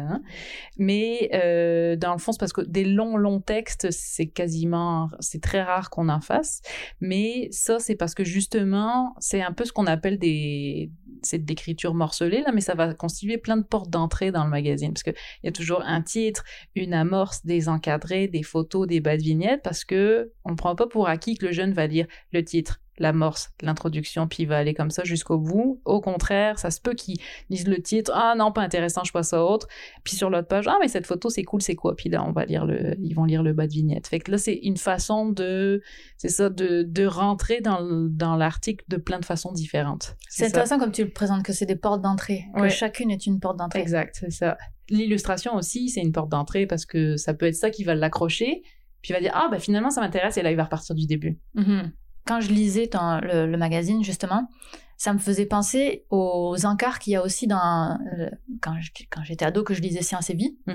Mais 0.78 1.30
euh, 1.34 1.96
dans 1.96 2.14
le 2.14 2.18
fond, 2.20 2.32
c'est 2.32 2.40
parce 2.40 2.54
que 2.54 2.62
des 2.62 2.86
longs, 2.86 3.18
longs 3.18 3.42
textes, 3.42 3.88
c'est 3.92 4.28
quasiment, 4.28 5.10
c'est 5.20 5.42
très 5.42 5.62
rare 5.62 5.90
qu'on 5.90 6.10
en 6.10 6.22
fasse. 6.22 6.62
Mais 7.00 7.48
ça, 7.52 7.80
c'est 7.80 7.96
parce 7.96 8.16
que 8.16 8.24
justement, 8.24 9.16
c'est 9.20 9.42
un 9.42 9.52
peu 9.52 9.66
ce 9.66 9.74
qu'on 9.74 9.88
appelle 9.88 10.18
des, 10.18 10.92
c'est 11.24 11.40
de 11.40 11.48
l'écriture 11.48 11.94
morcelée, 11.94 12.42
là, 12.42 12.52
mais 12.54 12.62
ça 12.62 12.76
va 12.76 12.94
constituer 12.94 13.38
plein 13.38 13.58
de 13.58 13.64
portes 13.64 13.90
d'entrée 13.90 14.32
dans 14.32 14.44
le 14.44 14.50
magazine. 14.50 14.94
Parce 14.94 15.04
qu'il 15.04 15.16
y 15.44 15.48
a 15.48 15.52
toujours 15.52 15.82
un 15.86 16.02
titre, 16.02 16.44
une 16.76 16.94
amorce, 16.94 17.46
des 17.46 17.70
encadrés, 17.70 18.28
des 18.28 18.44
photos, 18.44 18.88
des 18.88 19.00
bas 19.00 19.18
de 19.18 19.24
vignettes, 19.24 19.62
parce 19.64 19.86
que 19.86 20.32
on 20.46 20.52
ne 20.52 20.56
prend 20.56 20.76
pas 20.76 20.88
pour 20.88 21.08
acquis 21.08 21.36
que 21.36 21.46
le 21.46 21.52
jeune 21.52 21.74
va 21.74 21.88
lire 21.88 22.08
le 22.32 22.44
titre, 22.44 22.82
l'amorce, 23.02 23.52
l'introduction, 23.62 24.28
puis 24.28 24.44
il 24.44 24.46
va 24.48 24.58
aller 24.58 24.74
comme 24.74 24.92
ça 24.92 25.04
jusqu'au 25.04 25.38
bout. 25.38 25.82
Au 25.86 26.00
contraire, 26.00 26.60
ça 26.60 26.72
se 26.72 26.80
peut 26.80 26.94
qu'ils 26.94 27.20
lisent 27.50 27.68
le 27.68 27.82
titre, 27.82 28.12
ah 28.14 28.36
non, 28.38 28.52
pas 28.52 28.62
intéressant, 28.62 29.04
je 29.04 29.12
passe 29.12 29.34
à 29.34 29.44
autre. 29.44 29.68
Puis 30.04 30.16
sur 30.16 30.30
l'autre 30.30 30.48
page, 30.48 30.68
ah 30.68 30.78
mais 30.82 30.88
cette 30.88 31.08
photo 31.08 31.30
c'est 31.30 31.44
cool, 31.44 31.62
c'est 31.62 31.76
quoi? 31.76 31.96
Puis 31.96 32.10
là, 32.10 32.24
on 32.26 32.32
va 32.32 32.46
lire 32.46 32.66
le, 32.66 32.96
ils 33.02 33.14
vont 33.14 33.26
lire 33.26 33.44
le 33.44 33.54
bas 33.54 33.68
de 33.68 33.72
vignette. 33.72 34.08
Fait 34.08 34.20
que 34.20 34.32
là, 34.32 34.38
c'est 34.38 34.54
une 34.54 34.78
façon 34.78 35.30
de, 35.30 35.82
c'est 36.18 36.30
ça, 36.30 36.50
de, 36.50 36.84
de 36.84 37.06
rentrer 37.06 37.62
dans, 37.62 37.82
dans 37.82 38.36
l'article 38.36 38.86
de 38.88 38.98
plein 38.98 39.20
de 39.20 39.26
façons 39.26 39.52
différentes. 39.52 40.16
C'est 40.30 40.46
intéressant 40.46 40.80
comme 40.80 40.92
tu 40.92 41.04
le 41.04 41.12
présentes, 41.12 41.44
que 41.44 41.54
c'est 41.54 41.66
des 41.66 41.76
portes 41.76 42.02
d'entrée, 42.02 42.46
que 42.56 42.70
chacune 42.70 43.12
est 43.12 43.26
une 43.26 43.40
porte 43.40 43.58
d'entrée. 43.58 43.80
Exact, 43.80 44.16
c'est 44.20 44.32
ça. 44.32 44.58
L'illustration 44.90 45.56
aussi, 45.56 45.90
c'est 45.90 46.02
une 46.02 46.12
porte 46.12 46.30
d'entrée 46.30 46.68
parce 46.68 46.86
que 46.86 47.18
ça 47.18 47.34
peut 47.34 47.48
être 47.48 47.56
ça 47.56 47.70
qui 47.70 47.84
va 47.84 47.96
l'accrocher. 47.96 48.62
Puis 49.02 49.12
il 49.12 49.14
va 49.14 49.20
dire 49.20 49.32
ah 49.34 49.48
bah 49.50 49.58
finalement 49.58 49.90
ça 49.90 50.00
m'intéresse 50.00 50.38
et 50.38 50.44
là 50.44 50.52
il 50.52 50.58
va 50.58 50.66
repartir 50.66 50.94
du 50.94 51.08
début. 51.08 51.40
Mm-hmm 51.56 51.92
quand 52.26 52.42
je 52.42 52.52
lisais 52.52 52.88
dans 52.88 53.20
le, 53.22 53.58
magazine, 53.58 54.04
justement, 54.04 54.48
ça 54.98 55.14
me 55.14 55.20
faisait 55.20 55.46
penser 55.46 56.06
aux 56.10 56.56
encarts 56.66 57.00
qu'il 57.00 57.14
y 57.14 57.16
a 57.16 57.24
aussi 57.24 57.48
dans. 57.48 57.98
Euh, 58.20 58.30
quand 58.62 58.76
j'étais 59.24 59.46
ado, 59.46 59.64
que 59.64 59.74
je 59.74 59.82
lisais 59.82 60.02
Science 60.02 60.30
et 60.30 60.36
Vie, 60.36 60.58
mm 60.68 60.74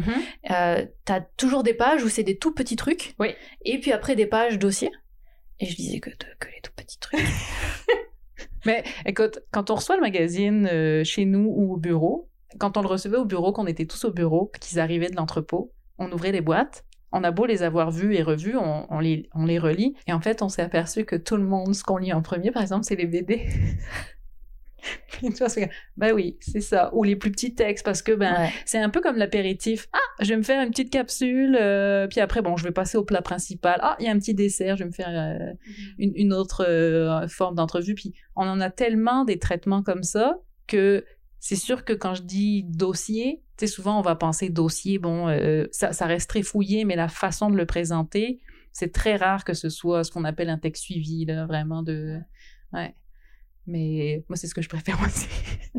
t'as 1.04 1.20
toujours 1.36 1.62
des 1.62 1.74
pages 1.74 2.02
où 2.02 2.08
c'est 2.08 2.24
des 2.24 2.36
tout 2.36 2.52
petits 2.52 2.76
trucs. 2.76 3.14
Oui. 3.18 3.28
Et 3.64 3.78
puis 3.78 3.92
après, 3.92 4.16
des 4.16 4.26
pages 4.26 4.58
dossiers. 4.58 4.90
Et 5.60 5.66
je 5.66 5.76
lisais 5.76 6.00
que, 6.00 6.10
que 6.10 6.48
les 6.48 6.60
tout 6.62 6.72
petits 6.76 6.98
trucs. 6.98 7.20
Mais 8.66 8.82
écoute, 9.06 9.38
quand 9.52 9.70
on 9.70 9.76
reçoit 9.76 9.94
le 9.94 10.02
magazine 10.02 10.68
euh, 10.70 11.04
chez 11.04 11.24
nous 11.24 11.48
ou 11.48 11.74
au 11.74 11.76
bureau, 11.76 12.28
quand 12.58 12.76
on 12.76 12.82
le 12.82 12.88
recevait 12.88 13.16
au 13.16 13.24
bureau, 13.24 13.52
qu'on 13.52 13.66
était 13.66 13.86
tous 13.86 14.04
au 14.04 14.12
bureau, 14.12 14.50
qu'ils 14.60 14.80
arrivaient 14.80 15.08
de 15.08 15.16
l'entrepôt, 15.16 15.72
on 15.98 16.10
ouvrait 16.10 16.32
les 16.32 16.40
boîtes 16.40 16.84
on 17.12 17.24
a 17.24 17.30
beau 17.30 17.46
les 17.46 17.62
avoir 17.62 17.90
vus 17.90 18.14
et 18.14 18.22
revus, 18.22 18.56
on, 18.56 18.98
les, 18.98 19.28
on 19.34 19.46
les 19.46 19.58
relit, 19.58 19.94
et 20.06 20.12
en 20.12 20.20
fait, 20.20 20.42
on 20.42 20.48
s'est 20.48 20.62
aperçu 20.62 21.04
que 21.04 21.16
tout 21.16 21.36
le 21.36 21.44
monde, 21.44 21.74
ce 21.74 21.82
qu'on 21.82 21.98
lit 21.98 22.12
en 22.12 22.22
premier, 22.22 22.50
par 22.50 22.62
exemple, 22.62 22.84
c'est 22.84 22.96
les 22.96 23.06
BD. 23.06 23.46
bah 25.96 26.12
oui, 26.14 26.36
c'est 26.40 26.60
ça. 26.60 26.90
Ou 26.94 27.04
les 27.04 27.16
plus 27.16 27.30
petits 27.30 27.54
textes, 27.54 27.84
parce 27.84 28.02
que 28.02 28.12
ben 28.12 28.48
c'est 28.64 28.78
un 28.78 28.90
peu 28.90 29.00
comme 29.00 29.16
l'apéritif. 29.16 29.88
Ah, 29.92 29.98
je 30.20 30.28
vais 30.28 30.36
me 30.36 30.42
faire 30.42 30.62
une 30.62 30.70
petite 30.70 30.90
capsule, 30.90 31.56
euh, 31.60 32.06
puis 32.06 32.20
après, 32.20 32.42
bon, 32.42 32.56
je 32.56 32.64
vais 32.64 32.72
passer 32.72 32.98
au 32.98 33.04
plat 33.04 33.22
principal. 33.22 33.78
Ah, 33.82 33.96
il 33.98 34.06
y 34.06 34.08
a 34.08 34.12
un 34.12 34.18
petit 34.18 34.34
dessert, 34.34 34.76
je 34.76 34.84
vais 34.84 34.88
me 34.88 34.94
faire 34.94 35.08
euh, 35.08 35.52
mm-hmm. 35.98 36.12
une, 36.16 36.32
autre 36.32 36.64
euh, 36.68 37.26
forme 37.28 37.56
d'entrevue. 37.56 37.94
Puis 37.94 38.14
on 38.34 38.46
en 38.46 38.60
a 38.60 38.70
tellement 38.70 39.24
des 39.24 39.38
traitements 39.38 39.82
comme 39.82 40.02
ça 40.02 40.38
que 40.66 41.04
c'est 41.46 41.54
sûr 41.54 41.84
que 41.84 41.92
quand 41.92 42.16
je 42.16 42.22
dis 42.22 42.64
dossier, 42.64 43.40
tu 43.56 43.68
sais, 43.68 43.72
souvent 43.72 44.00
on 44.00 44.02
va 44.02 44.16
penser 44.16 44.50
dossier, 44.50 44.98
bon, 44.98 45.28
euh, 45.28 45.66
ça, 45.70 45.92
ça, 45.92 46.06
reste 46.06 46.28
très 46.28 46.42
fouillé, 46.42 46.84
mais 46.84 46.96
la 46.96 47.06
façon 47.06 47.50
de 47.50 47.56
le 47.56 47.66
présenter, 47.66 48.40
c'est 48.72 48.92
très 48.92 49.14
rare 49.14 49.44
que 49.44 49.54
ce 49.54 49.68
soit 49.68 50.02
ce 50.02 50.10
qu'on 50.10 50.24
appelle 50.24 50.50
un 50.50 50.58
texte 50.58 50.82
suivi, 50.82 51.24
là, 51.24 51.46
vraiment 51.46 51.84
de. 51.84 52.18
Ouais. 52.72 52.96
Mais 53.66 54.24
moi, 54.28 54.36
c'est 54.36 54.46
ce 54.46 54.54
que 54.54 54.62
je 54.62 54.68
préfère 54.68 54.98
aussi. 55.06 55.26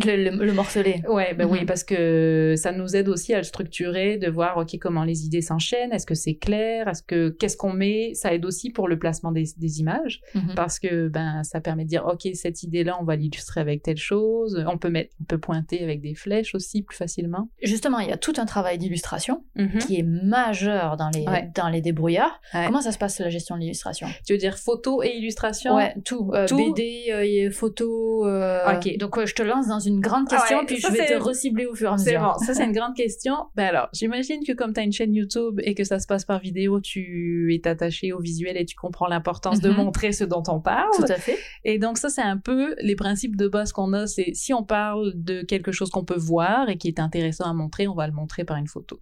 Le, 0.05 0.29
le, 0.29 0.53
morceler. 0.53 1.01
Ouais, 1.07 1.33
ben 1.33 1.45
oui, 1.45 1.61
mhm. 1.61 1.65
parce 1.65 1.83
que 1.83 2.55
ça 2.57 2.71
nous 2.71 2.95
aide 2.95 3.09
aussi 3.09 3.33
à 3.33 3.37
le 3.37 3.43
structurer, 3.43 4.17
de 4.17 4.29
voir, 4.29 4.57
OK, 4.57 4.77
comment 4.79 5.03
les 5.03 5.25
idées 5.25 5.41
s'enchaînent, 5.41 5.91
est-ce 5.91 6.05
que 6.05 6.15
c'est 6.15 6.35
clair, 6.35 6.87
est-ce 6.87 7.03
que, 7.03 7.29
qu'est-ce 7.29 7.57
qu'on 7.57 7.73
met, 7.73 8.13
ça 8.13 8.33
aide 8.33 8.45
aussi 8.45 8.69
pour 8.69 8.87
le 8.87 8.99
placement 8.99 9.31
des, 9.31 9.45
des 9.57 9.79
images, 9.79 10.21
mhm. 10.35 10.53
parce 10.55 10.79
que, 10.79 11.07
ben, 11.07 11.43
ça 11.43 11.61
permet 11.61 11.83
de 11.83 11.89
dire, 11.89 12.05
OK, 12.05 12.27
cette 12.33 12.63
idée-là, 12.63 12.97
on 12.99 13.03
va 13.03 13.15
l'illustrer 13.15 13.61
avec 13.61 13.83
telle 13.83 13.97
chose, 13.97 14.63
on 14.67 14.77
peut 14.77 14.89
mettre, 14.89 15.15
on 15.21 15.23
peut 15.23 15.39
pointer 15.39 15.83
avec 15.83 16.01
des 16.01 16.15
flèches 16.15 16.53
aussi 16.55 16.81
plus 16.81 16.97
facilement. 16.97 17.49
Justement, 17.63 17.99
il 17.99 18.09
y 18.09 18.11
a 18.11 18.17
tout 18.17 18.33
un 18.37 18.45
travail 18.45 18.77
d'illustration 18.77 19.43
mhm. 19.55 19.79
qui 19.79 19.99
est 19.99 20.03
majeur 20.03 20.97
dans 20.97 21.09
les, 21.09 21.25
dans 21.55 21.69
les 21.69 21.81
débrouillards. 21.81 22.41
Comment 22.51 22.81
ça 22.81 22.91
se 22.91 22.97
passe 22.97 23.19
la 23.19 23.29
gestion 23.29 23.55
de 23.55 23.61
l'illustration? 23.61 24.07
Tu 24.25 24.33
veux 24.33 24.39
dire 24.39 24.57
photo 24.57 25.03
et 25.03 25.09
illustration? 25.15 25.75
Ouais, 25.75 25.93
tout. 26.03 26.31
Euh, 26.33 26.47
tout. 26.47 26.57
BD, 26.57 27.05
euh, 27.11 27.51
photo 27.51 27.76
euh, 27.85 28.73
ok, 28.73 28.97
donc 28.97 29.23
je 29.25 29.33
te 29.33 29.41
lance 29.43 29.67
dans 29.67 29.79
une 29.79 29.99
grande 29.99 30.27
question, 30.27 30.65
puis 30.65 30.77
je 30.77 30.91
vais 30.91 31.05
te 31.05 31.21
recibler 31.21 31.65
au 31.65 31.75
fur 31.75 31.89
et 31.89 31.93
à 31.93 31.93
mesure. 31.93 32.05
C'est 32.05 32.17
bon, 32.17 32.37
ça 32.45 32.53
c'est 32.53 32.65
une 32.65 32.71
grande 32.73 32.95
question. 32.95 33.35
Ben 33.55 33.67
alors, 33.67 33.89
j'imagine 33.93 34.43
que 34.45 34.53
comme 34.53 34.73
tu 34.73 34.79
as 34.79 34.83
une 34.83 34.91
chaîne 34.91 35.13
YouTube 35.13 35.59
et 35.63 35.75
que 35.75 35.83
ça 35.83 35.99
se 35.99 36.07
passe 36.07 36.25
par 36.25 36.39
vidéo, 36.39 36.79
tu 36.79 37.53
es 37.53 37.67
attaché 37.67 38.13
au 38.13 38.19
visuel 38.19 38.57
et 38.57 38.65
tu 38.65 38.75
comprends 38.75 39.07
l'importance 39.07 39.59
de 39.59 39.69
mhm. 39.69 39.77
montrer 39.77 40.11
ce 40.11 40.23
dont 40.23 40.43
on 40.47 40.59
parle. 40.59 40.89
Tout 40.95 41.03
à 41.03 41.15
fait. 41.15 41.37
Et 41.63 41.79
donc 41.79 41.97
ça 41.97 42.09
c'est 42.09 42.21
un 42.21 42.37
peu 42.37 42.75
les 42.81 42.95
principes 42.95 43.35
de 43.35 43.47
base 43.47 43.71
qu'on 43.71 43.93
a, 43.93 44.07
c'est 44.07 44.31
si 44.33 44.53
on 44.53 44.63
parle 44.63 45.13
de 45.15 45.41
quelque 45.41 45.71
chose 45.71 45.89
qu'on 45.89 46.05
peut 46.05 46.17
voir 46.17 46.69
et 46.69 46.77
qui 46.77 46.87
est 46.87 46.99
intéressant 46.99 47.49
à 47.49 47.53
montrer, 47.53 47.87
on 47.87 47.95
va 47.95 48.07
le 48.07 48.13
montrer 48.13 48.43
par 48.43 48.57
une 48.57 48.67
photo. 48.67 48.99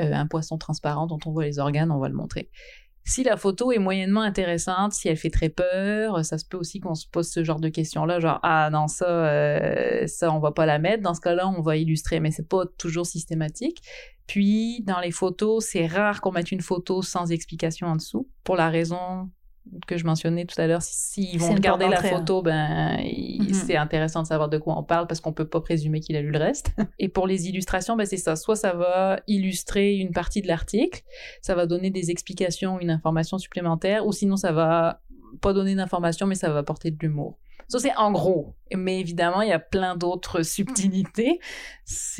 Euh, 0.00 0.12
un 0.12 0.26
poisson 0.26 0.58
transparent 0.58 1.06
dont 1.06 1.20
on 1.24 1.30
voit 1.30 1.44
les 1.44 1.60
organes, 1.60 1.92
on 1.92 2.00
va 2.00 2.08
le 2.08 2.14
montrer. 2.14 2.50
Si 3.06 3.22
la 3.22 3.36
photo 3.36 3.70
est 3.70 3.78
moyennement 3.78 4.22
intéressante, 4.22 4.92
si 4.92 5.08
elle 5.08 5.18
fait 5.18 5.30
très 5.30 5.50
peur, 5.50 6.24
ça 6.24 6.38
se 6.38 6.46
peut 6.46 6.56
aussi 6.56 6.80
qu'on 6.80 6.94
se 6.94 7.06
pose 7.06 7.28
ce 7.28 7.44
genre 7.44 7.60
de 7.60 7.68
questions-là, 7.68 8.18
genre 8.18 8.40
ah 8.42 8.70
non 8.72 8.88
ça, 8.88 9.06
euh, 9.06 10.06
ça 10.06 10.32
on 10.32 10.38
va 10.38 10.52
pas 10.52 10.64
la 10.64 10.78
mettre. 10.78 11.02
Dans 11.02 11.12
ce 11.12 11.20
cas-là, 11.20 11.46
on 11.46 11.60
va 11.60 11.76
illustrer, 11.76 12.20
mais 12.20 12.30
c'est 12.30 12.48
pas 12.48 12.64
toujours 12.78 13.04
systématique. 13.04 13.82
Puis 14.26 14.82
dans 14.86 15.00
les 15.00 15.10
photos, 15.10 15.66
c'est 15.66 15.86
rare 15.86 16.22
qu'on 16.22 16.32
mette 16.32 16.50
une 16.50 16.62
photo 16.62 17.02
sans 17.02 17.30
explication 17.30 17.88
en 17.88 17.96
dessous, 17.96 18.28
pour 18.42 18.56
la 18.56 18.70
raison 18.70 19.30
que 19.86 19.96
je 19.96 20.04
mentionnais 20.04 20.44
tout 20.44 20.60
à 20.60 20.66
l'heure, 20.66 20.82
s'ils 20.82 21.38
vont 21.38 21.54
regarder 21.54 21.88
la 21.88 22.02
photo, 22.02 22.42
ben 22.42 22.98
mhm. 22.98 23.52
c'est 23.52 23.76
intéressant 23.76 24.22
de 24.22 24.26
savoir 24.26 24.48
de 24.48 24.58
quoi 24.58 24.78
on 24.78 24.82
parle 24.82 25.06
parce 25.06 25.20
qu'on 25.20 25.32
peut 25.32 25.46
pas 25.46 25.60
présumer 25.60 26.00
qu'il 26.00 26.16
a 26.16 26.22
lu 26.22 26.30
le 26.30 26.38
reste. 26.38 26.74
Et 26.98 27.08
pour 27.08 27.26
les 27.26 27.48
illustrations, 27.48 27.96
ben 27.96 28.06
c'est 28.06 28.16
ça. 28.16 28.36
Soit 28.36 28.56
ça 28.56 28.72
va 28.72 29.20
illustrer 29.26 29.96
une 29.96 30.12
partie 30.12 30.42
de 30.42 30.48
l'article, 30.48 31.02
ça 31.42 31.54
va 31.54 31.66
donner 31.66 31.90
des 31.90 32.10
explications, 32.10 32.78
une 32.80 32.90
information 32.90 33.38
supplémentaire, 33.38 34.06
ou 34.06 34.12
sinon 34.12 34.36
ça 34.36 34.52
va 34.52 35.00
pas 35.40 35.52
donner 35.52 35.74
d'informations, 35.74 36.26
mais 36.26 36.34
ça 36.34 36.50
va 36.50 36.58
apporter 36.58 36.90
de 36.90 36.98
l'humour. 37.00 37.38
Ça, 37.74 37.88
c'est 37.88 37.96
en 37.96 38.12
gros. 38.12 38.54
Mais 38.72 39.00
évidemment, 39.00 39.42
il 39.42 39.48
y 39.48 39.52
a 39.52 39.58
plein 39.58 39.96
d'autres 39.96 40.42
subtilités. 40.42 41.40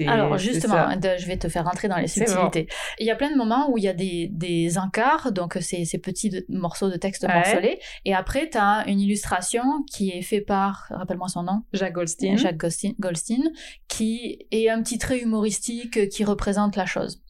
Alors, 0.05 0.37
justement, 0.37 0.91
je 0.91 1.27
vais 1.27 1.37
te 1.37 1.49
faire 1.49 1.65
rentrer 1.65 1.87
dans 1.87 1.97
les 1.97 2.09
subtilités. 2.09 2.67
Il 2.99 3.07
y 3.07 3.11
a 3.13 3.15
plein 3.15 3.31
de 3.31 3.37
moments 3.37 3.71
où 3.71 3.79
il 3.79 3.85
y 3.85 3.89
a 3.89 3.93
des, 3.93 4.29
des 4.33 4.79
encarts, 4.79 5.31
donc 5.31 5.57
ces, 5.61 5.85
ces 5.85 5.99
petits 5.99 6.45
morceaux 6.49 6.91
de 6.91 6.97
texte 6.97 7.25
morcelés. 7.27 7.79
Et 8.05 8.15
après, 8.15 8.51
tu 8.51 8.59
as 8.59 8.85
une 8.89 9.01
illustration 9.01 9.63
qui 9.93 10.11
est 10.11 10.23
faite 10.23 10.47
par, 10.47 10.87
rappelle-moi 10.91 11.29
son 11.29 11.45
nom 11.45 11.63
Jacques 11.73 11.95
Goldstein. 11.95 12.37
Jacques 12.37 12.59
Goldstein, 12.59 13.53
qui 13.87 14.47
est 14.51 14.69
un 14.69 14.83
petit 14.83 14.99
trait 14.99 15.21
humoristique 15.21 16.09
qui 16.09 16.25
représente 16.25 16.75
la 16.75 16.87
chose. 16.87 17.24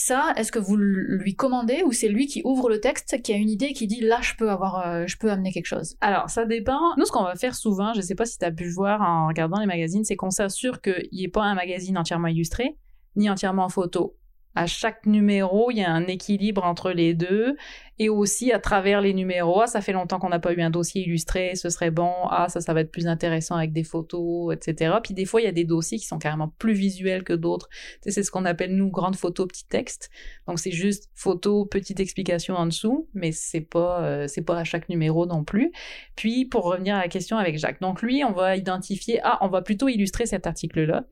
Ça, 0.00 0.32
est-ce 0.36 0.52
que 0.52 0.60
vous 0.60 0.76
lui 0.76 1.34
commandez 1.34 1.82
ou 1.84 1.90
c'est 1.90 2.06
lui 2.06 2.28
qui 2.28 2.40
ouvre 2.44 2.70
le 2.70 2.78
texte, 2.78 3.20
qui 3.20 3.32
a 3.32 3.36
une 3.36 3.50
idée, 3.50 3.72
qui 3.72 3.88
dit 3.88 4.00
là 4.00 4.20
je 4.22 4.34
peux 4.38 4.48
avoir, 4.48 4.86
euh, 4.86 5.06
je 5.08 5.16
peux 5.18 5.28
amener 5.28 5.50
quelque 5.50 5.66
chose? 5.66 5.96
Alors 6.00 6.30
ça 6.30 6.46
dépend. 6.46 6.78
Nous, 6.96 7.04
ce 7.04 7.10
qu'on 7.10 7.24
va 7.24 7.34
faire 7.34 7.56
souvent, 7.56 7.92
je 7.94 8.00
sais 8.00 8.14
pas 8.14 8.24
si 8.24 8.38
tu 8.38 8.44
as 8.44 8.52
pu 8.52 8.70
voir 8.70 9.02
en 9.02 9.26
regardant 9.26 9.58
les 9.58 9.66
magazines, 9.66 10.04
c'est 10.04 10.14
qu'on 10.14 10.30
s'assure 10.30 10.80
qu'il 10.80 11.08
n'y 11.12 11.24
ait 11.24 11.28
pas 11.28 11.42
un 11.42 11.56
magazine 11.56 11.98
entièrement 11.98 12.28
illustré 12.28 12.76
ni 13.16 13.28
entièrement 13.28 13.64
en 13.64 13.68
photo. 13.68 14.16
À 14.54 14.66
chaque 14.66 15.06
numéro, 15.06 15.70
il 15.70 15.78
y 15.78 15.82
a 15.82 15.90
un 15.90 16.06
équilibre 16.06 16.64
entre 16.64 16.90
les 16.90 17.14
deux. 17.14 17.56
Et 18.00 18.08
aussi, 18.08 18.52
à 18.52 18.60
travers 18.60 19.00
les 19.00 19.12
numéros, 19.12 19.60
ah, 19.60 19.66
ça 19.66 19.80
fait 19.80 19.92
longtemps 19.92 20.20
qu'on 20.20 20.28
n'a 20.28 20.38
pas 20.38 20.52
eu 20.52 20.60
un 20.60 20.70
dossier 20.70 21.02
illustré, 21.02 21.56
ce 21.56 21.68
serait 21.68 21.90
bon. 21.90 22.12
Ah, 22.30 22.48
ça, 22.48 22.60
ça 22.60 22.72
va 22.72 22.80
être 22.80 22.92
plus 22.92 23.08
intéressant 23.08 23.56
avec 23.56 23.72
des 23.72 23.82
photos, 23.82 24.54
etc. 24.54 24.96
Puis 25.02 25.14
des 25.14 25.24
fois, 25.24 25.40
il 25.40 25.44
y 25.44 25.48
a 25.48 25.52
des 25.52 25.64
dossiers 25.64 25.98
qui 25.98 26.06
sont 26.06 26.18
carrément 26.18 26.48
plus 26.58 26.74
visuels 26.74 27.24
que 27.24 27.32
d'autres. 27.32 27.68
C'est 28.02 28.22
ce 28.22 28.30
qu'on 28.30 28.44
appelle, 28.44 28.76
nous, 28.76 28.90
grande 28.90 29.16
photo, 29.16 29.46
petit 29.46 29.66
texte. 29.66 30.10
Donc, 30.46 30.60
c'est 30.60 30.70
juste 30.70 31.10
photo, 31.14 31.64
petite 31.64 31.98
explication 31.98 32.54
en 32.54 32.66
dessous, 32.66 33.08
mais 33.14 33.32
c'est 33.32 33.60
pas, 33.60 34.04
euh, 34.04 34.26
pas 34.46 34.58
à 34.58 34.64
chaque 34.64 34.88
numéro 34.88 35.26
non 35.26 35.42
plus. 35.42 35.72
Puis, 36.14 36.44
pour 36.44 36.64
revenir 36.64 36.94
à 36.94 37.00
la 37.00 37.08
question 37.08 37.36
avec 37.36 37.58
Jacques. 37.58 37.80
Donc, 37.80 38.02
lui, 38.02 38.22
on 38.24 38.32
va 38.32 38.56
identifier, 38.56 39.20
ah, 39.24 39.38
on 39.40 39.48
va 39.48 39.60
plutôt 39.62 39.88
illustrer 39.88 40.26
cet 40.26 40.46
article-là. 40.46 41.04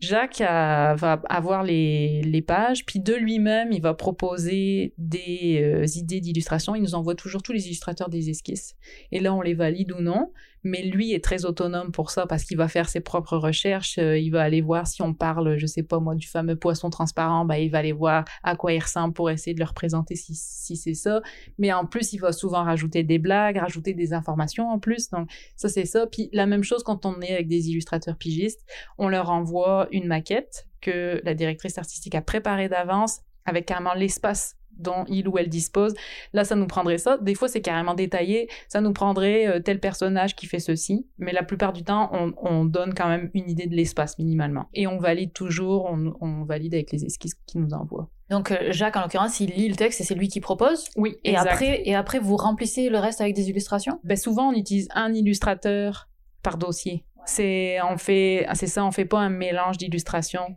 Jacques 0.00 0.40
va 0.40 1.20
avoir 1.28 1.62
les, 1.62 2.44
pages, 2.46 2.84
puis 2.84 3.00
de 3.00 3.14
lui-même, 3.14 3.72
il 3.72 3.80
va 3.80 3.94
proposer 3.94 4.92
des 4.98 5.60
euh, 5.62 5.86
idées 5.96 6.20
d'illustration. 6.20 6.74
Il 6.74 6.82
nous 6.82 6.94
envoie 6.94 7.14
toujours 7.14 7.42
tous 7.42 7.52
les 7.52 7.66
illustrateurs 7.66 8.08
des 8.08 8.28
esquisses. 8.28 8.74
Et 9.12 9.20
là, 9.20 9.32
on 9.34 9.40
les 9.40 9.54
valide 9.54 9.92
ou 9.92 10.00
non 10.00 10.32
mais 10.64 10.82
lui 10.82 11.12
est 11.12 11.22
très 11.22 11.44
autonome 11.44 11.92
pour 11.92 12.10
ça 12.10 12.26
parce 12.26 12.44
qu'il 12.44 12.56
va 12.56 12.68
faire 12.68 12.88
ses 12.88 13.00
propres 13.00 13.36
recherches. 13.36 13.98
Euh, 13.98 14.18
il 14.18 14.30
va 14.30 14.42
aller 14.42 14.62
voir 14.62 14.86
si 14.86 15.02
on 15.02 15.14
parle, 15.14 15.58
je 15.58 15.66
sais 15.66 15.82
pas 15.82 16.00
moi, 16.00 16.14
du 16.14 16.26
fameux 16.26 16.56
poisson 16.56 16.90
transparent, 16.90 17.44
bah, 17.44 17.58
il 17.58 17.70
va 17.70 17.78
aller 17.78 17.92
voir 17.92 18.24
à 18.42 18.56
quoi 18.56 18.72
il 18.72 18.80
ressemble 18.80 19.12
pour 19.14 19.30
essayer 19.30 19.54
de 19.54 19.60
le 19.60 19.66
représenter 19.66 20.16
si, 20.16 20.34
si 20.34 20.76
c'est 20.76 20.94
ça. 20.94 21.20
Mais 21.58 21.72
en 21.72 21.84
plus, 21.84 22.12
il 22.14 22.18
va 22.18 22.32
souvent 22.32 22.64
rajouter 22.64 23.02
des 23.02 23.18
blagues, 23.18 23.58
rajouter 23.58 23.92
des 23.92 24.14
informations 24.14 24.70
en 24.70 24.78
plus. 24.78 25.10
Donc, 25.10 25.30
ça, 25.56 25.68
c'est 25.68 25.84
ça. 25.84 26.06
Puis 26.06 26.30
la 26.32 26.46
même 26.46 26.64
chose 26.64 26.82
quand 26.82 27.04
on 27.06 27.20
est 27.20 27.32
avec 27.32 27.46
des 27.46 27.68
illustrateurs 27.68 28.16
pigistes, 28.16 28.64
on 28.98 29.08
leur 29.08 29.30
envoie 29.30 29.86
une 29.92 30.06
maquette 30.06 30.66
que 30.80 31.20
la 31.24 31.34
directrice 31.34 31.78
artistique 31.78 32.14
a 32.14 32.22
préparée 32.22 32.68
d'avance 32.68 33.20
avec 33.44 33.66
carrément 33.66 33.94
l'espace 33.94 34.56
dont 34.78 35.04
il 35.08 35.28
ou 35.28 35.38
elle 35.38 35.48
dispose. 35.48 35.94
Là, 36.32 36.44
ça 36.44 36.54
nous 36.54 36.66
prendrait 36.66 36.98
ça. 36.98 37.18
Des 37.18 37.34
fois, 37.34 37.48
c'est 37.48 37.60
carrément 37.60 37.94
détaillé. 37.94 38.48
Ça 38.68 38.80
nous 38.80 38.92
prendrait 38.92 39.46
euh, 39.46 39.60
tel 39.60 39.80
personnage 39.80 40.36
qui 40.36 40.46
fait 40.46 40.58
ceci. 40.58 41.06
Mais 41.18 41.32
la 41.32 41.42
plupart 41.42 41.72
du 41.72 41.82
temps, 41.82 42.10
on, 42.42 42.64
donne 42.64 42.94
quand 42.94 43.08
même 43.08 43.30
une 43.34 43.50
idée 43.50 43.66
de 43.66 43.74
l'espace 43.74 44.18
minimalement. 44.18 44.68
Et 44.72 44.86
on 44.86 44.98
valide 44.98 45.32
toujours, 45.32 45.90
on, 46.20 46.44
valide 46.44 46.74
avec 46.74 46.92
les 46.92 47.04
esquisses 47.04 47.34
qu'il 47.46 47.60
nous 47.60 47.74
envoie. 47.74 48.08
Donc 48.30 48.50
euh, 48.50 48.70
Jacques, 48.70 48.96
en 48.96 49.02
l'occurrence, 49.02 49.40
il 49.40 49.50
lit 49.50 49.68
le 49.68 49.76
texte 49.76 50.00
et 50.00 50.04
c'est 50.04 50.14
lui 50.14 50.28
qui 50.28 50.40
propose. 50.40 50.88
Oui, 50.96 51.16
et 51.24 51.36
après, 51.36 51.82
et 51.84 51.94
après, 51.94 52.18
vous 52.18 52.36
remplissez 52.36 52.88
le 52.88 52.98
reste 52.98 53.20
avec 53.20 53.34
des 53.34 53.50
illustrations? 53.50 54.00
Ben 54.02 54.16
souvent, 54.16 54.48
on 54.48 54.52
utilise 54.52 54.88
un 54.94 55.12
illustrateur 55.12 56.08
par 56.42 56.56
dossier. 56.56 57.04
C'est 57.26 57.78
on 57.82 57.96
fait, 57.96 58.46
c'est 58.54 58.66
ça, 58.66 58.84
on 58.84 58.90
fait 58.90 59.04
pas 59.04 59.18
un 59.18 59.30
mélange 59.30 59.78
d'illustrations. 59.78 60.56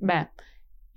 Ben 0.00 0.28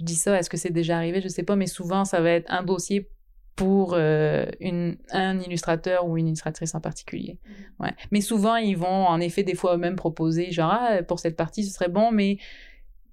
je 0.02 0.06
dis 0.06 0.16
ça, 0.16 0.38
est-ce 0.38 0.50
que 0.50 0.58
c'est 0.58 0.72
déjà 0.72 0.98
arrivé? 0.98 1.22
Je 1.22 1.28
sais 1.28 1.44
pas, 1.44 1.56
mais 1.56 1.68
souvent, 1.68 2.06
ça 2.06 2.22
va 2.22 2.32
être 2.32 2.52
un 2.52 2.64
dossier 2.64 3.08
pour 3.56 3.94
euh, 3.94 4.46
une, 4.60 4.98
un 5.12 5.40
illustrateur 5.40 6.08
ou 6.08 6.18
une 6.18 6.28
illustratrice 6.28 6.74
en 6.74 6.82
particulier. 6.82 7.38
Mm. 7.46 7.84
Ouais. 7.84 7.94
Mais 8.12 8.22
souvent, 8.22 8.56
ils 8.56 8.78
vont 8.78 9.06
en 9.08 9.20
effet 9.20 9.44
des 9.44 9.54
fois 9.54 9.76
eux-mêmes 9.76 9.96
proposer, 9.96 10.52
genre, 10.52 10.72
ah, 10.74 11.04
pour 11.04 11.20
cette 11.20 11.38
partie, 11.38 11.64
ce 11.64 11.72
serait 11.72 11.90
bon, 11.90 12.12
mais 12.12 12.38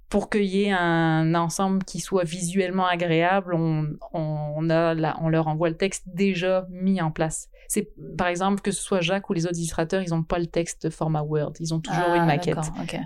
pour 0.08 0.30
qu'il 0.30 0.44
y 0.44 0.64
ait 0.64 0.72
un 0.72 1.34
ensemble 1.34 1.84
qui 1.84 2.00
soit 2.00 2.24
visuellement 2.24 2.86
agréable, 2.86 3.52
on, 3.54 3.88
on, 4.14 4.70
a 4.70 4.94
on 5.20 5.28
leur 5.28 5.48
envoie 5.48 5.68
le 5.68 5.76
texte 5.76 6.04
déjà 6.06 6.66
mis 6.70 7.02
en 7.02 7.10
place. 7.10 7.50
C'est 7.68 7.92
par 8.16 8.28
exemple 8.28 8.62
que 8.62 8.70
ce 8.70 8.80
soit 8.80 9.02
Jacques 9.02 9.28
ou 9.28 9.34
les 9.34 9.44
autres 9.44 9.58
illustrateurs, 9.58 10.00
ils 10.00 10.08
n'ont 10.08 10.22
pas 10.22 10.38
le 10.38 10.46
texte 10.46 10.88
format 10.88 11.20
Word, 11.20 11.52
ils 11.60 11.74
ont 11.74 11.80
toujours 11.80 12.14
une 12.14 12.22
ah, 12.22 12.24
maquette. 12.24 12.56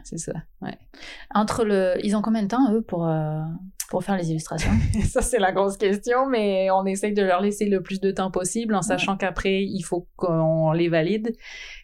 C'est 0.04 0.18
ça. 0.18 0.32
Ouais. 0.60 0.78
Entre 1.34 1.64
le, 1.64 1.94
ils 2.04 2.14
ont 2.14 2.22
combien 2.22 2.44
de 2.44 2.48
temps 2.48 2.72
eux 2.72 2.82
pour 2.82 3.08
euh, 3.08 3.40
pour 3.92 4.02
faire 4.02 4.16
les 4.16 4.30
illustrations? 4.30 4.72
Ça 5.04 5.20
c'est 5.20 5.38
la 5.38 5.52
grosse 5.52 5.76
question, 5.76 6.26
mais 6.26 6.70
on 6.70 6.86
essaye 6.86 7.12
de 7.12 7.20
leur 7.22 7.42
laisser 7.42 7.66
le 7.66 7.82
plus 7.82 8.00
de 8.00 8.10
temps 8.10 8.30
possible 8.30 8.74
en 8.74 8.80
sachant 8.80 9.18
qu'après 9.18 9.62
il 9.62 9.82
faut 9.82 10.08
qu'on 10.16 10.72
les 10.72 10.88
valide 10.88 11.36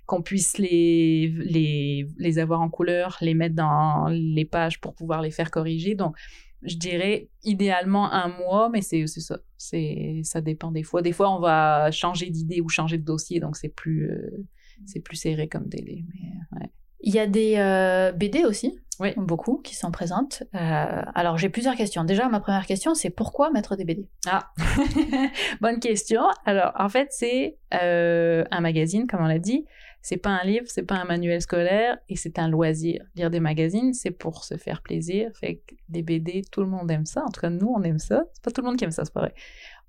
qu'on 0.06 0.22
puisse 0.22 0.56
les, 0.56 1.30
les, 1.36 2.08
les 2.16 2.38
avoir 2.38 2.62
en 2.62 2.70
couleur, 2.70 3.18
les 3.20 3.34
mettre 3.34 3.54
dans 3.54 4.08
les 4.08 4.46
pages 4.46 4.80
pour 4.80 4.94
pouvoir 4.94 5.20
les 5.20 5.30
faire 5.30 5.50
corriger. 5.50 5.94
Donc, 5.96 6.16
je 6.62 6.76
dirais 6.76 7.28
idéalement 7.44 8.10
un 8.10 8.28
mois, 8.28 8.70
mais 8.70 8.80
c'est 8.80 9.06
ça. 9.06 9.38
C'est 9.58 10.22
ça 10.24 10.40
dépend 10.40 10.72
des 10.72 10.82
fois. 10.82 11.02
Des 11.02 11.12
fois, 11.12 11.30
on 11.36 11.40
va 11.40 11.90
changer 11.90 12.30
d'idée 12.30 12.62
ou 12.62 12.70
changer 12.70 12.96
de 12.96 13.04
dossier, 13.04 13.38
donc 13.38 13.56
c'est 13.56 13.68
plus 13.68 14.10
euh, 14.10 14.46
c'est 14.86 15.00
plus 15.00 15.16
serré 15.16 15.46
comme 15.46 15.68
délai. 15.68 16.04
Mais, 16.08 16.58
ouais. 16.58 16.70
Il 17.00 17.14
y 17.14 17.18
a 17.18 17.26
des 17.26 17.56
euh, 17.56 18.12
BD 18.12 18.44
aussi, 18.44 18.78
oui. 19.00 19.12
beaucoup 19.16 19.58
qui 19.58 19.74
sont 19.74 19.90
présentes. 19.90 20.42
Euh, 20.54 21.02
alors 21.14 21.38
j'ai 21.38 21.48
plusieurs 21.48 21.76
questions. 21.76 22.04
Déjà, 22.04 22.28
ma 22.28 22.40
première 22.40 22.66
question, 22.66 22.94
c'est 22.94 23.10
pourquoi 23.10 23.50
mettre 23.50 23.76
des 23.76 23.84
BD 23.84 24.08
Ah, 24.26 24.50
bonne 25.60 25.80
question. 25.80 26.22
Alors 26.44 26.72
en 26.76 26.88
fait, 26.88 27.08
c'est 27.10 27.58
un 27.70 28.60
magazine, 28.60 29.06
comme 29.06 29.20
on 29.20 29.28
l'a 29.28 29.38
dit. 29.38 29.64
C'est 30.00 30.16
pas 30.16 30.30
un 30.30 30.44
livre, 30.44 30.64
c'est 30.68 30.84
pas 30.84 30.94
un 30.94 31.04
manuel 31.04 31.42
scolaire 31.42 31.98
et 32.08 32.16
c'est 32.16 32.38
un 32.38 32.48
loisir. 32.48 33.04
Lire 33.16 33.30
des 33.30 33.40
magazines, 33.40 33.92
c'est 33.92 34.10
pour 34.10 34.44
se 34.44 34.56
faire 34.56 34.80
plaisir. 34.80 35.30
Fait 35.34 35.56
que 35.56 35.74
des 35.88 36.02
BD, 36.02 36.42
tout 36.50 36.60
le 36.60 36.68
monde 36.68 36.90
aime 36.90 37.04
ça. 37.04 37.22
En 37.24 37.30
tout 37.30 37.40
cas, 37.40 37.50
nous, 37.50 37.72
on 37.76 37.82
aime 37.82 37.98
ça. 37.98 38.22
C'est 38.32 38.42
pas 38.42 38.50
tout 38.50 38.60
le 38.60 38.68
monde 38.68 38.76
qui 38.76 38.84
aime 38.84 38.90
ça, 38.90 39.04
c'est 39.04 39.12
pas 39.12 39.20
vrai. 39.20 39.34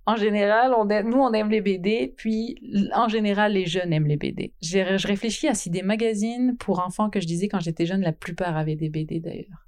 En 0.05 0.15
général, 0.15 0.71
nous, 1.05 1.17
on 1.17 1.33
aime 1.33 1.49
les 1.49 1.62
BD, 1.62 2.13
puis 2.17 2.57
en 2.95 3.07
général, 3.07 3.53
les 3.53 3.67
jeunes 3.67 3.93
aiment 3.93 4.07
les 4.07 4.17
BD. 4.17 4.53
Je 4.62 5.07
réfléchis 5.07 5.47
à 5.47 5.53
si 5.53 5.69
des 5.69 5.83
magazines 5.83 6.57
pour 6.57 6.79
enfants 6.79 7.09
que 7.09 7.19
je 7.19 7.27
disais 7.27 7.47
quand 7.47 7.59
j'étais 7.59 7.85
jeune, 7.85 8.01
la 8.01 8.13
plupart 8.13 8.57
avaient 8.57 8.75
des 8.75 8.89
BD 8.89 9.19
d'ailleurs. 9.19 9.65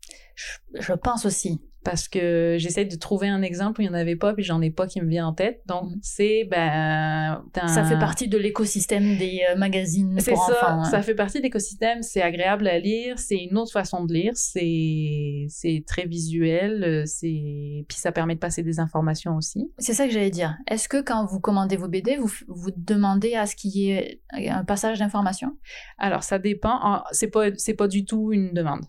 je 0.74 0.94
pense 0.94 1.26
aussi 1.26 1.62
parce 1.84 2.08
que 2.08 2.58
j'essaie 2.60 2.86
de 2.86 2.96
trouver 2.96 3.28
un 3.28 3.42
exemple 3.42 3.80
où 3.80 3.84
il 3.84 3.90
n'y 3.90 3.92
en 3.92 3.98
avait 3.98 4.16
pas, 4.16 4.34
puis 4.34 4.44
j'en 4.44 4.62
ai 4.62 4.70
pas 4.70 4.88
qui 4.88 5.02
me 5.02 5.08
vient 5.08 5.28
en 5.28 5.34
tête. 5.34 5.62
Donc, 5.66 5.92
mm. 5.92 6.00
c'est, 6.02 6.48
ben... 6.50 7.44
Ça 7.68 7.84
fait 7.84 7.98
partie 7.98 8.28
de 8.28 8.38
l'écosystème 8.38 9.18
des 9.18 9.42
euh, 9.50 9.56
magazines 9.56 10.20
C'est 10.20 10.36
ça, 10.36 10.74
hein. 10.74 10.84
ça 10.86 11.02
fait 11.02 11.16
partie 11.16 11.40
de 11.40 11.44
l'écosystème, 11.44 12.04
c'est 12.04 12.22
agréable 12.22 12.68
à 12.68 12.80
lire, 12.80 13.18
c'est 13.18 13.38
une 13.38 13.58
autre 13.58 13.72
façon 13.72 14.06
de 14.06 14.14
lire, 14.14 14.34
c'est, 14.36 15.46
c'est 15.50 15.84
très 15.88 16.06
visuel, 16.06 16.84
euh, 16.84 17.04
c'est... 17.06 17.86
Puis 17.88 17.98
ça 17.98 18.12
permet 18.12 18.36
de 18.36 18.40
passer 18.40 18.64
des 18.64 18.80
informations 18.80 19.36
aussi. 19.36 19.72
C'est 19.78 19.94
ça 19.94 20.06
que 20.06 20.14
j'allais 20.14 20.30
dire. 20.30 20.56
Est-ce 20.68 20.88
que 20.88 21.02
quand 21.02 21.26
vous 21.26 21.40
commandez 21.40 21.78
vos 21.78 21.88
BD, 21.88 22.18
vous, 22.18 22.32
vous 22.48 22.72
demandez 22.76 23.36
à 23.36 23.46
ce 23.46 23.56
qu'il 23.56 23.72
y 23.72 23.92
ait 23.92 24.22
un 24.32 24.64
passage 24.64 25.00
d'information? 25.00 25.58
Alors, 25.98 26.24
ça 26.24 26.40
dépend. 26.40 27.04
C'est 27.12 27.28
pas, 27.28 27.48
c'est 27.58 27.74
pas 27.74 27.88
du 27.88 28.06
tout 28.06 28.32
une 28.32 28.54
demande. 28.54 28.82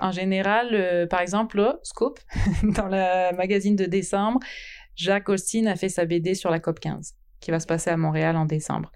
En 0.00 0.10
général, 0.12 0.68
euh, 0.72 1.06
par 1.06 1.20
exemple, 1.20 1.58
là, 1.58 1.78
Scoop, 1.82 2.20
dans 2.62 2.86
le 2.86 3.36
magazine 3.36 3.76
de 3.76 3.84
décembre, 3.84 4.40
Jacques 4.94 5.28
Austin 5.28 5.66
a 5.66 5.76
fait 5.76 5.88
sa 5.88 6.04
BD 6.04 6.34
sur 6.34 6.50
la 6.50 6.60
COP 6.60 6.80
15, 6.80 7.14
qui 7.40 7.50
va 7.50 7.60
se 7.60 7.66
passer 7.66 7.90
à 7.90 7.96
Montréal 7.96 8.36
en 8.36 8.44
décembre. 8.44 8.92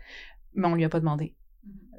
Mais 0.54 0.66
on 0.66 0.74
lui 0.74 0.84
a 0.84 0.88
pas 0.88 1.00
demandé. 1.00 1.34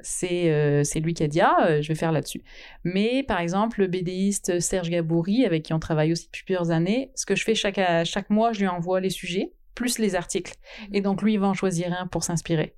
C'est 0.01 0.51
euh, 0.51 0.83
lui 0.95 1.13
qui 1.13 1.23
a 1.23 1.27
dit 1.27 1.39
Ah, 1.39 1.65
euh, 1.67 1.81
je 1.81 1.87
vais 1.87 1.95
faire 1.95 2.11
là-dessus. 2.11 2.43
Mais 2.83 3.23
par 3.23 3.39
exemple, 3.39 3.79
le 3.79 3.87
BDiste 3.87 4.59
Serge 4.59 4.89
Gaboury, 4.89 5.45
avec 5.45 5.63
qui 5.63 5.73
on 5.73 5.79
travaille 5.79 6.11
aussi 6.11 6.25
depuis 6.25 6.43
plusieurs 6.43 6.71
années, 6.71 7.11
ce 7.15 7.25
que 7.25 7.35
je 7.35 7.43
fais 7.43 7.55
chaque, 7.55 7.79
chaque 8.03 8.29
mois, 8.29 8.51
je 8.51 8.59
lui 8.59 8.67
envoie 8.67 8.99
les 8.99 9.09
sujets, 9.09 9.53
plus 9.75 9.99
les 9.99 10.15
articles. 10.15 10.55
Et 10.91 10.99
donc, 10.99 11.21
lui, 11.21 11.33
il 11.33 11.39
va 11.39 11.47
en 11.47 11.53
choisir 11.53 11.93
un 11.97 12.07
pour 12.07 12.23
s'inspirer. 12.23 12.75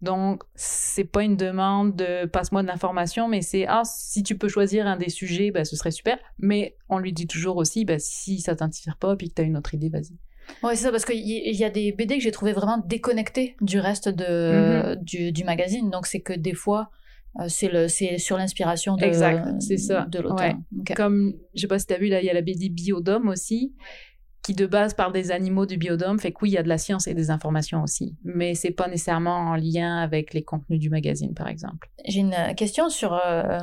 Donc, 0.00 0.42
c'est 0.54 1.04
pas 1.04 1.22
une 1.24 1.36
demande 1.36 1.96
de 1.96 2.26
passe-moi 2.26 2.62
de 2.62 2.68
l'information, 2.68 3.28
mais 3.28 3.42
c'est 3.42 3.66
ah 3.66 3.82
si 3.84 4.22
tu 4.22 4.38
peux 4.38 4.48
choisir 4.48 4.86
un 4.86 4.96
des 4.96 5.08
sujets, 5.08 5.50
bah 5.50 5.64
ce 5.64 5.74
serait 5.74 5.90
super. 5.90 6.18
Mais 6.38 6.76
on 6.88 6.98
lui 6.98 7.12
dit 7.12 7.26
toujours 7.26 7.56
aussi, 7.56 7.84
bah 7.84 7.98
si 7.98 8.40
ça 8.40 8.54
t'inspire 8.54 8.96
pas, 8.96 9.16
puis 9.16 9.28
que 9.28 9.34
t'as 9.34 9.42
une 9.42 9.56
autre 9.56 9.74
idée, 9.74 9.88
vas-y. 9.88 10.16
Ouais, 10.62 10.76
c'est 10.76 10.84
ça, 10.84 10.90
parce 10.90 11.04
qu'il 11.04 11.18
y, 11.18 11.64
a 11.64 11.70
des 11.70 11.92
BD 11.92 12.16
que 12.16 12.22
j'ai 12.22 12.30
trouvé 12.30 12.52
vraiment 12.52 12.78
déconnectés 12.78 13.54
du 13.60 13.80
reste 13.80 14.08
de, 14.08 14.94
mm-hmm. 14.94 15.32
du, 15.32 15.44
magazine. 15.44 15.90
Donc, 15.90 16.06
c'est 16.06 16.20
que 16.20 16.32
des 16.32 16.54
fois, 16.54 16.90
euh, 17.40 17.48
c'est 17.48 18.18
sur 18.18 18.38
l'inspiration 18.38 18.96
de, 18.96 19.04
exact, 19.04 19.46
c'est 19.60 19.76
ça. 19.76 20.06
de 20.10 20.20
l'auteur. 20.20 20.54
Comme, 20.96 21.34
je 21.54 21.60
sais 21.60 21.66
pas 21.66 21.78
si 21.78 21.86
t'as 21.86 21.98
vu, 21.98 22.06
là, 22.06 22.20
il 22.22 22.26
y 22.26 22.30
a 22.30 22.34
la 22.34 22.40
BD 22.40 22.70
Biodome 22.70 23.28
aussi 23.28 23.74
qui 24.48 24.54
de 24.54 24.64
base 24.64 24.94
parle 24.94 25.12
des 25.12 25.30
animaux 25.30 25.66
du 25.66 25.76
biodôme, 25.76 26.18
fait 26.18 26.32
que 26.32 26.38
oui, 26.40 26.48
il 26.48 26.52
y 26.54 26.56
a 26.56 26.62
de 26.62 26.70
la 26.70 26.78
science 26.78 27.06
et 27.06 27.12
des 27.12 27.30
informations 27.30 27.82
aussi, 27.82 28.16
mais 28.24 28.54
c'est 28.54 28.70
pas 28.70 28.88
nécessairement 28.88 29.36
en 29.36 29.56
lien 29.56 29.98
avec 29.98 30.32
les 30.32 30.42
contenus 30.42 30.80
du 30.80 30.88
magazine, 30.88 31.34
par 31.34 31.48
exemple. 31.48 31.90
J'ai 32.06 32.20
une 32.20 32.34
question 32.56 32.88
sur 32.88 33.12
euh, 33.12 33.58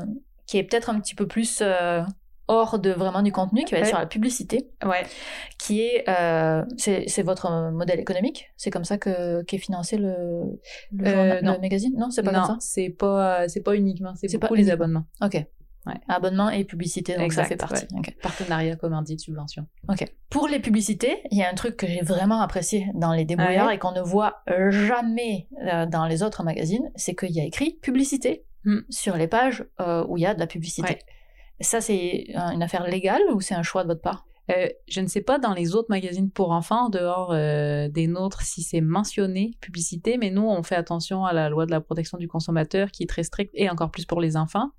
qui 0.46 0.60
est 0.60 0.64
peut-être 0.64 0.92
un 0.92 1.00
petit 1.00 1.16
peu 1.16 1.26
plus 1.26 1.64
euh, 1.64 2.04
hors 2.48 2.78
de 2.78 2.92
vraiment 2.92 3.24
du 3.24 3.32
contenu, 3.32 3.64
qui 3.64 3.74
va 3.74 3.80
être 3.80 3.88
sur 3.88 3.98
la 3.98 4.06
publicité, 4.06 4.70
ouais. 4.86 5.08
qui 5.58 5.82
est 5.82 6.08
euh, 6.08 6.64
c'est 6.78 7.24
votre 7.24 7.72
modèle 7.72 8.00
économique, 8.00 8.52
c'est 8.56 8.70
comme 8.70 8.86
ça 8.86 9.00
que 9.00 9.42
qu'est 9.42 9.58
financé 9.58 9.98
le, 9.98 10.60
le, 10.92 11.60
magazine, 11.62 11.96
non, 11.98 12.12
c'est 12.12 12.22
pas 12.22 12.32
comme 12.32 12.46
ça? 12.46 12.58
c'est 12.60 12.92
pas 12.92 13.48
c'est 13.48 13.64
pas 13.64 13.76
uniquement, 13.76 14.14
c'est 14.14 14.38
beaucoup 14.38 14.54
les 14.54 14.70
abonnements. 14.70 15.06
Ok. 15.20 15.44
Abonnement 16.08 16.50
et 16.50 16.64
publicité, 16.64 17.16
donc 17.16 17.34
ça 17.34 17.44
fait 17.44 17.58
partie. 17.58 17.86
Partenariat, 18.22 18.76
commandite, 18.76 19.20
subvention. 19.20 19.68
Ok. 19.90 20.06
Pour 20.30 20.48
les 20.48 20.60
publicités, 20.60 21.22
il 21.32 21.38
y 21.38 21.44
a 21.44 21.50
un 21.50 21.54
truc 21.54 21.78
que 21.78 21.88
j'ai 21.88 22.02
vraiment 22.02 22.42
apprécié 22.42 22.88
dans 22.96 23.14
les 23.14 23.26
débrouillards 23.26 23.72
et 23.72 23.80
qu'on 23.80 23.92
ne 23.92 24.02
voit 24.02 24.44
jamais 24.70 25.48
euh, 25.64 25.86
dans 25.86 26.06
les 26.06 26.24
autres 26.24 26.44
magazines, 26.44 26.92
c'est 26.96 27.16
qu'il 27.16 27.32
y 27.32 27.40
a 27.40 27.44
écrit 27.44 27.78
publicité 27.82 28.46
hmm. 28.64 28.80
sur 28.90 29.16
les 29.18 29.28
pages 29.28 29.66
euh, 29.80 30.06
où 30.08 30.18
il 30.18 30.22
y 30.22 30.26
a 30.26 30.34
de 30.34 30.40
la 30.40 30.48
publicité. 30.48 31.00
Ça, 31.62 31.80
c'est 31.82 32.26
une 32.36 32.64
affaire 32.64 32.86
légale 32.88 33.22
ou 33.34 33.40
c'est 33.40 33.56
un 33.56 33.64
choix 33.64 33.84
de 33.84 33.88
votre 33.88 34.02
part? 34.02 34.26
Euh, 34.52 34.68
je 34.88 35.02
ne 35.02 35.08
sais 35.08 35.22
pas 35.22 35.40
dans 35.40 35.54
les 35.54 35.74
autres 35.76 35.90
magazines 35.90 36.30
pour 36.30 36.52
enfants, 36.52 36.86
en 36.86 36.90
dehors 36.90 37.32
euh, 37.32 37.88
des 37.90 38.08
nôtres, 38.08 38.42
si 38.42 38.62
c'est 38.62 38.82
mentionné, 38.82 39.58
publicité, 39.60 40.18
mais 40.18 40.30
nous, 40.30 40.48
on 40.48 40.62
fait 40.62 40.76
attention 40.76 41.26
à 41.26 41.34
la 41.34 41.50
loi 41.50 41.66
de 41.66 41.72
la 41.72 41.82
protection 41.82 42.18
du 42.18 42.28
consommateur 42.28 42.92
qui 42.92 43.04
est 43.04 43.08
très 43.08 43.24
stricte 43.24 43.52
et 43.56 43.70
encore 43.70 43.90
plus 43.90 44.06
pour 44.06 44.22
les 44.22 44.38
enfants. 44.38 44.70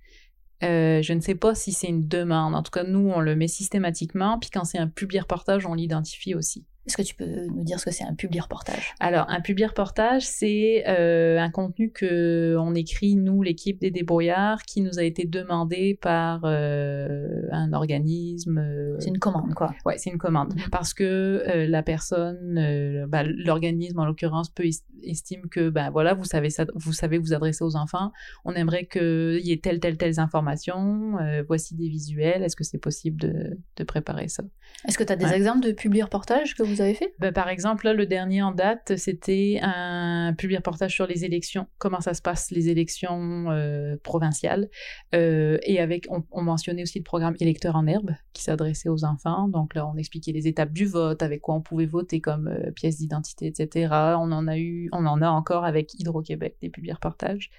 Euh, 0.62 1.02
je 1.02 1.12
ne 1.12 1.20
sais 1.20 1.34
pas 1.34 1.54
si 1.54 1.72
c'est 1.72 1.88
une 1.88 2.08
demande. 2.08 2.54
En 2.54 2.62
tout 2.62 2.70
cas, 2.70 2.84
nous, 2.84 3.10
on 3.10 3.20
le 3.20 3.36
met 3.36 3.48
systématiquement. 3.48 4.38
Puis 4.38 4.50
quand 4.50 4.64
c'est 4.64 4.78
un 4.78 4.88
public 4.88 5.22
reportage, 5.22 5.66
on 5.66 5.74
l'identifie 5.74 6.34
aussi. 6.34 6.64
Est-ce 6.86 6.96
que 6.96 7.02
tu 7.02 7.14
peux 7.14 7.46
nous 7.46 7.64
dire 7.64 7.80
ce 7.80 7.84
que 7.86 7.90
c'est 7.90 8.04
un 8.04 8.14
public 8.14 8.42
reportage? 8.42 8.94
Alors, 9.00 9.26
un 9.28 9.40
public 9.40 9.66
reportage, 9.68 10.22
c'est 10.22 10.84
euh, 10.88 11.38
un 11.38 11.50
contenu 11.50 11.90
que 11.90 12.56
on 12.58 12.74
écrit, 12.74 13.16
nous, 13.16 13.42
l'équipe 13.42 13.80
des 13.80 13.90
débrouillards, 13.90 14.62
qui 14.62 14.80
nous 14.80 14.98
a 14.98 15.02
été 15.02 15.24
demandé 15.26 15.98
par 16.00 16.42
euh, 16.44 17.42
un 17.50 17.72
organisme. 17.72 18.58
euh, 18.58 18.96
C'est 19.00 19.08
une 19.08 19.18
commande, 19.18 19.54
quoi. 19.54 19.74
Ouais, 19.84 19.98
c'est 19.98 20.10
une 20.10 20.18
commande. 20.18 20.54
Mhm. 20.54 20.70
Parce 20.70 20.94
que 20.94 21.42
la 21.68 21.82
personne, 21.82 23.06
bah, 23.08 23.22
l'organisme 23.24 23.98
en 23.98 24.04
l'occurrence, 24.06 24.48
peut 24.50 24.64
est- 24.66 24.84
estime 25.02 25.48
que, 25.50 25.68
ben 25.70 25.90
voilà, 25.90 26.14
vous 26.14 26.24
savez, 26.24 26.50
ça, 26.50 26.66
vous 26.74 26.92
savez 26.92 27.18
vous 27.18 27.32
adresser 27.34 27.62
aux 27.64 27.76
enfants. 27.76 28.12
On 28.44 28.52
aimerait 28.54 28.86
qu'il 28.86 29.40
y 29.44 29.52
ait 29.52 29.58
telle, 29.60 29.80
telle, 29.80 29.96
telle 29.96 30.18
information. 30.20 31.12
voici 31.48 31.74
des 31.74 31.88
visuels. 31.88 32.42
Est-ce 32.42 32.56
que 32.56 32.64
c'est 32.64 32.78
possible 32.78 33.20
de, 33.20 33.58
de 33.76 33.84
préparer 33.84 34.28
ça? 34.28 34.42
Est-ce 34.88 34.98
que 34.98 35.04
tu 35.04 35.12
as 35.12 35.16
des 35.16 35.26
Ouais. 35.26 35.36
exemples 35.36 35.66
de 35.66 35.72
public 35.72 36.04
reportages 36.04 36.54
que 36.54 36.62
vous 36.62 36.75
avez 36.80 36.94
fait? 36.94 37.14
Ben, 37.18 37.32
par 37.32 37.48
exemple, 37.48 37.90
le 37.90 38.06
dernier 38.06 38.42
en 38.42 38.52
date, 38.52 38.96
c'était 38.96 39.58
un 39.62 40.34
public 40.36 40.58
reportage 40.58 40.94
sur 40.94 41.06
les 41.06 41.24
élections, 41.24 41.66
comment 41.78 42.00
ça 42.00 42.14
se 42.14 42.22
passe, 42.22 42.50
les 42.50 42.68
élections 42.68 43.50
euh, 43.50 43.96
provinciales. 44.02 44.68
Euh, 45.14 45.58
et 45.62 45.80
avec, 45.80 46.06
on, 46.10 46.24
on 46.30 46.42
mentionnait 46.42 46.82
aussi 46.82 46.98
le 46.98 47.04
programme 47.04 47.34
Électeurs 47.40 47.76
en 47.76 47.86
herbe, 47.86 48.12
qui 48.32 48.42
s'adressait 48.42 48.88
aux 48.88 49.04
enfants. 49.04 49.48
Donc 49.48 49.74
là, 49.74 49.86
on 49.86 49.96
expliquait 49.96 50.32
les 50.32 50.48
étapes 50.48 50.72
du 50.72 50.86
vote, 50.86 51.22
avec 51.22 51.40
quoi 51.40 51.54
on 51.54 51.60
pouvait 51.60 51.86
voter 51.86 52.20
comme 52.20 52.48
euh, 52.48 52.70
pièce 52.72 52.98
d'identité, 52.98 53.46
etc. 53.46 53.88
On 54.18 54.32
en 54.32 54.46
a 54.48 54.58
eu, 54.58 54.88
on 54.92 55.06
en 55.06 55.22
a 55.22 55.28
encore 55.28 55.64
avec 55.64 55.94
Hydro-Québec, 55.94 56.56
des 56.60 56.70
publics 56.70 56.94
reportages. 56.94 57.50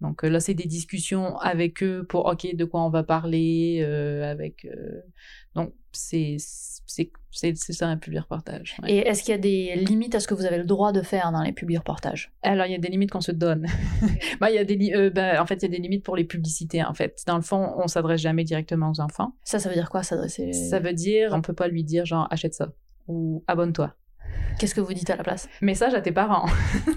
Donc 0.00 0.22
là, 0.22 0.40
c'est 0.40 0.54
des 0.54 0.66
discussions 0.66 1.38
avec 1.38 1.82
eux 1.82 2.04
pour, 2.06 2.26
OK, 2.26 2.54
de 2.54 2.64
quoi 2.64 2.82
on 2.84 2.90
va 2.90 3.04
parler, 3.04 3.82
avec... 4.22 4.64
euh, 4.66 5.00
donc, 5.54 5.72
c'est 5.92 6.36
c'est 6.86 7.54
ça 7.72 7.88
un 7.88 7.96
public 7.96 8.20
reportage. 8.22 8.76
ouais. 8.82 8.92
Et 8.92 8.98
est-ce 9.08 9.22
qu'il 9.22 9.32
y 9.32 9.34
a 9.34 9.38
des 9.38 9.74
limites 9.76 10.14
à 10.14 10.20
ce 10.20 10.28
que 10.28 10.34
vous 10.34 10.44
avez 10.44 10.58
le 10.58 10.64
droit 10.64 10.92
de 10.92 11.02
faire 11.02 11.32
dans 11.32 11.42
les 11.42 11.52
publics 11.52 11.78
reportages 11.78 12.32
Alors, 12.42 12.66
il 12.66 12.72
y 12.72 12.74
a 12.74 12.78
des 12.78 12.88
limites 12.88 13.10
qu'on 13.10 13.20
se 13.20 13.32
donne. 13.32 13.66
bah, 14.40 14.50
il 14.50 14.54
y 14.56 14.58
a 14.58 14.64
des 14.64 14.92
euh, 14.94 15.10
bah, 15.10 15.42
en 15.42 15.46
fait, 15.46 15.56
il 15.56 15.62
y 15.62 15.66
a 15.66 15.68
des 15.68 15.78
limites 15.78 16.04
pour 16.04 16.16
les 16.16 16.24
publicités. 16.24 16.82
En 16.84 16.94
fait, 16.94 17.22
dans 17.26 17.36
le 17.36 17.42
fond, 17.42 17.74
on 17.76 17.88
s'adresse 17.88 18.20
jamais 18.20 18.44
directement 18.44 18.90
aux 18.90 19.00
enfants. 19.00 19.34
Ça, 19.44 19.58
ça 19.58 19.68
veut 19.68 19.74
dire 19.74 19.88
quoi 19.90 20.02
s'adresser 20.02 20.52
Ça 20.52 20.78
veut 20.78 20.92
dire, 20.92 21.30
on 21.32 21.40
peut 21.42 21.54
pas 21.54 21.68
lui 21.68 21.82
dire 21.84 22.04
genre 22.06 22.28
achète 22.30 22.54
ça 22.54 22.68
ou 23.08 23.42
abonne-toi. 23.48 23.94
Qu'est-ce 24.58 24.74
que 24.74 24.80
vous 24.80 24.94
dites 24.94 25.10
à 25.10 25.16
la 25.16 25.22
place? 25.24 25.48
Message 25.60 25.94
à 25.94 26.00
tes 26.00 26.12
parents. 26.12 26.46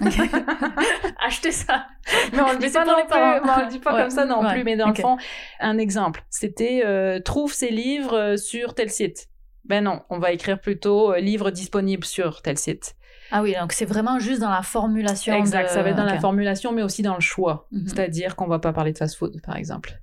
Achetez 1.20 1.52
ça 1.52 1.86
Mais 2.32 2.40
on 2.40 2.52
le 2.52 2.58
dit 2.58 2.70
pas 2.72 2.84
non 2.84 2.94
plus. 3.06 3.50
on 3.50 3.64
le 3.64 3.70
dit 3.70 3.78
pas 3.78 3.94
Ouais. 3.94 4.00
comme 4.02 4.10
ça 4.10 4.24
non 4.24 4.40
Ouais. 4.42 4.52
plus. 4.54 4.64
Mais 4.64 4.76
dans 4.76 4.88
le 4.88 4.94
fond, 4.94 5.16
un 5.60 5.78
exemple, 5.78 6.24
c'était 6.30 6.82
euh, 6.84 7.20
trouve 7.20 7.52
ces 7.52 7.70
livres 7.70 8.14
euh, 8.16 8.36
sur 8.36 8.74
tel 8.74 8.90
site. 8.90 9.28
Ben 9.68 9.84
non, 9.84 10.02
on 10.10 10.18
va 10.18 10.32
écrire 10.32 10.60
plutôt 10.60 11.12
euh, 11.12 11.18
livres 11.20 11.50
disponibles 11.50 12.04
sur 12.04 12.42
tel 12.42 12.56
site. 12.58 12.96
Ah 13.30 13.42
oui, 13.42 13.54
donc 13.60 13.72
c'est 13.72 13.84
vraiment 13.84 14.18
juste 14.18 14.40
dans 14.40 14.50
la 14.50 14.62
formulation. 14.62 15.34
Exact, 15.34 15.64
de- 15.68 15.68
ça 15.74 15.82
va 15.82 15.90
être 15.90 15.96
dans 15.96 16.04
la 16.04 16.18
formulation, 16.18 16.72
mais 16.72 16.82
aussi 16.82 17.02
dans 17.02 17.14
le 17.14 17.20
choix. 17.20 17.68
Mhm. 17.72 17.86
C'est-à-dire 17.88 18.34
qu'on 18.36 18.46
va 18.46 18.58
pas 18.58 18.72
parler 18.72 18.92
de 18.92 18.98
fast-food, 18.98 19.40
par 19.42 19.56
exemple. 19.56 20.00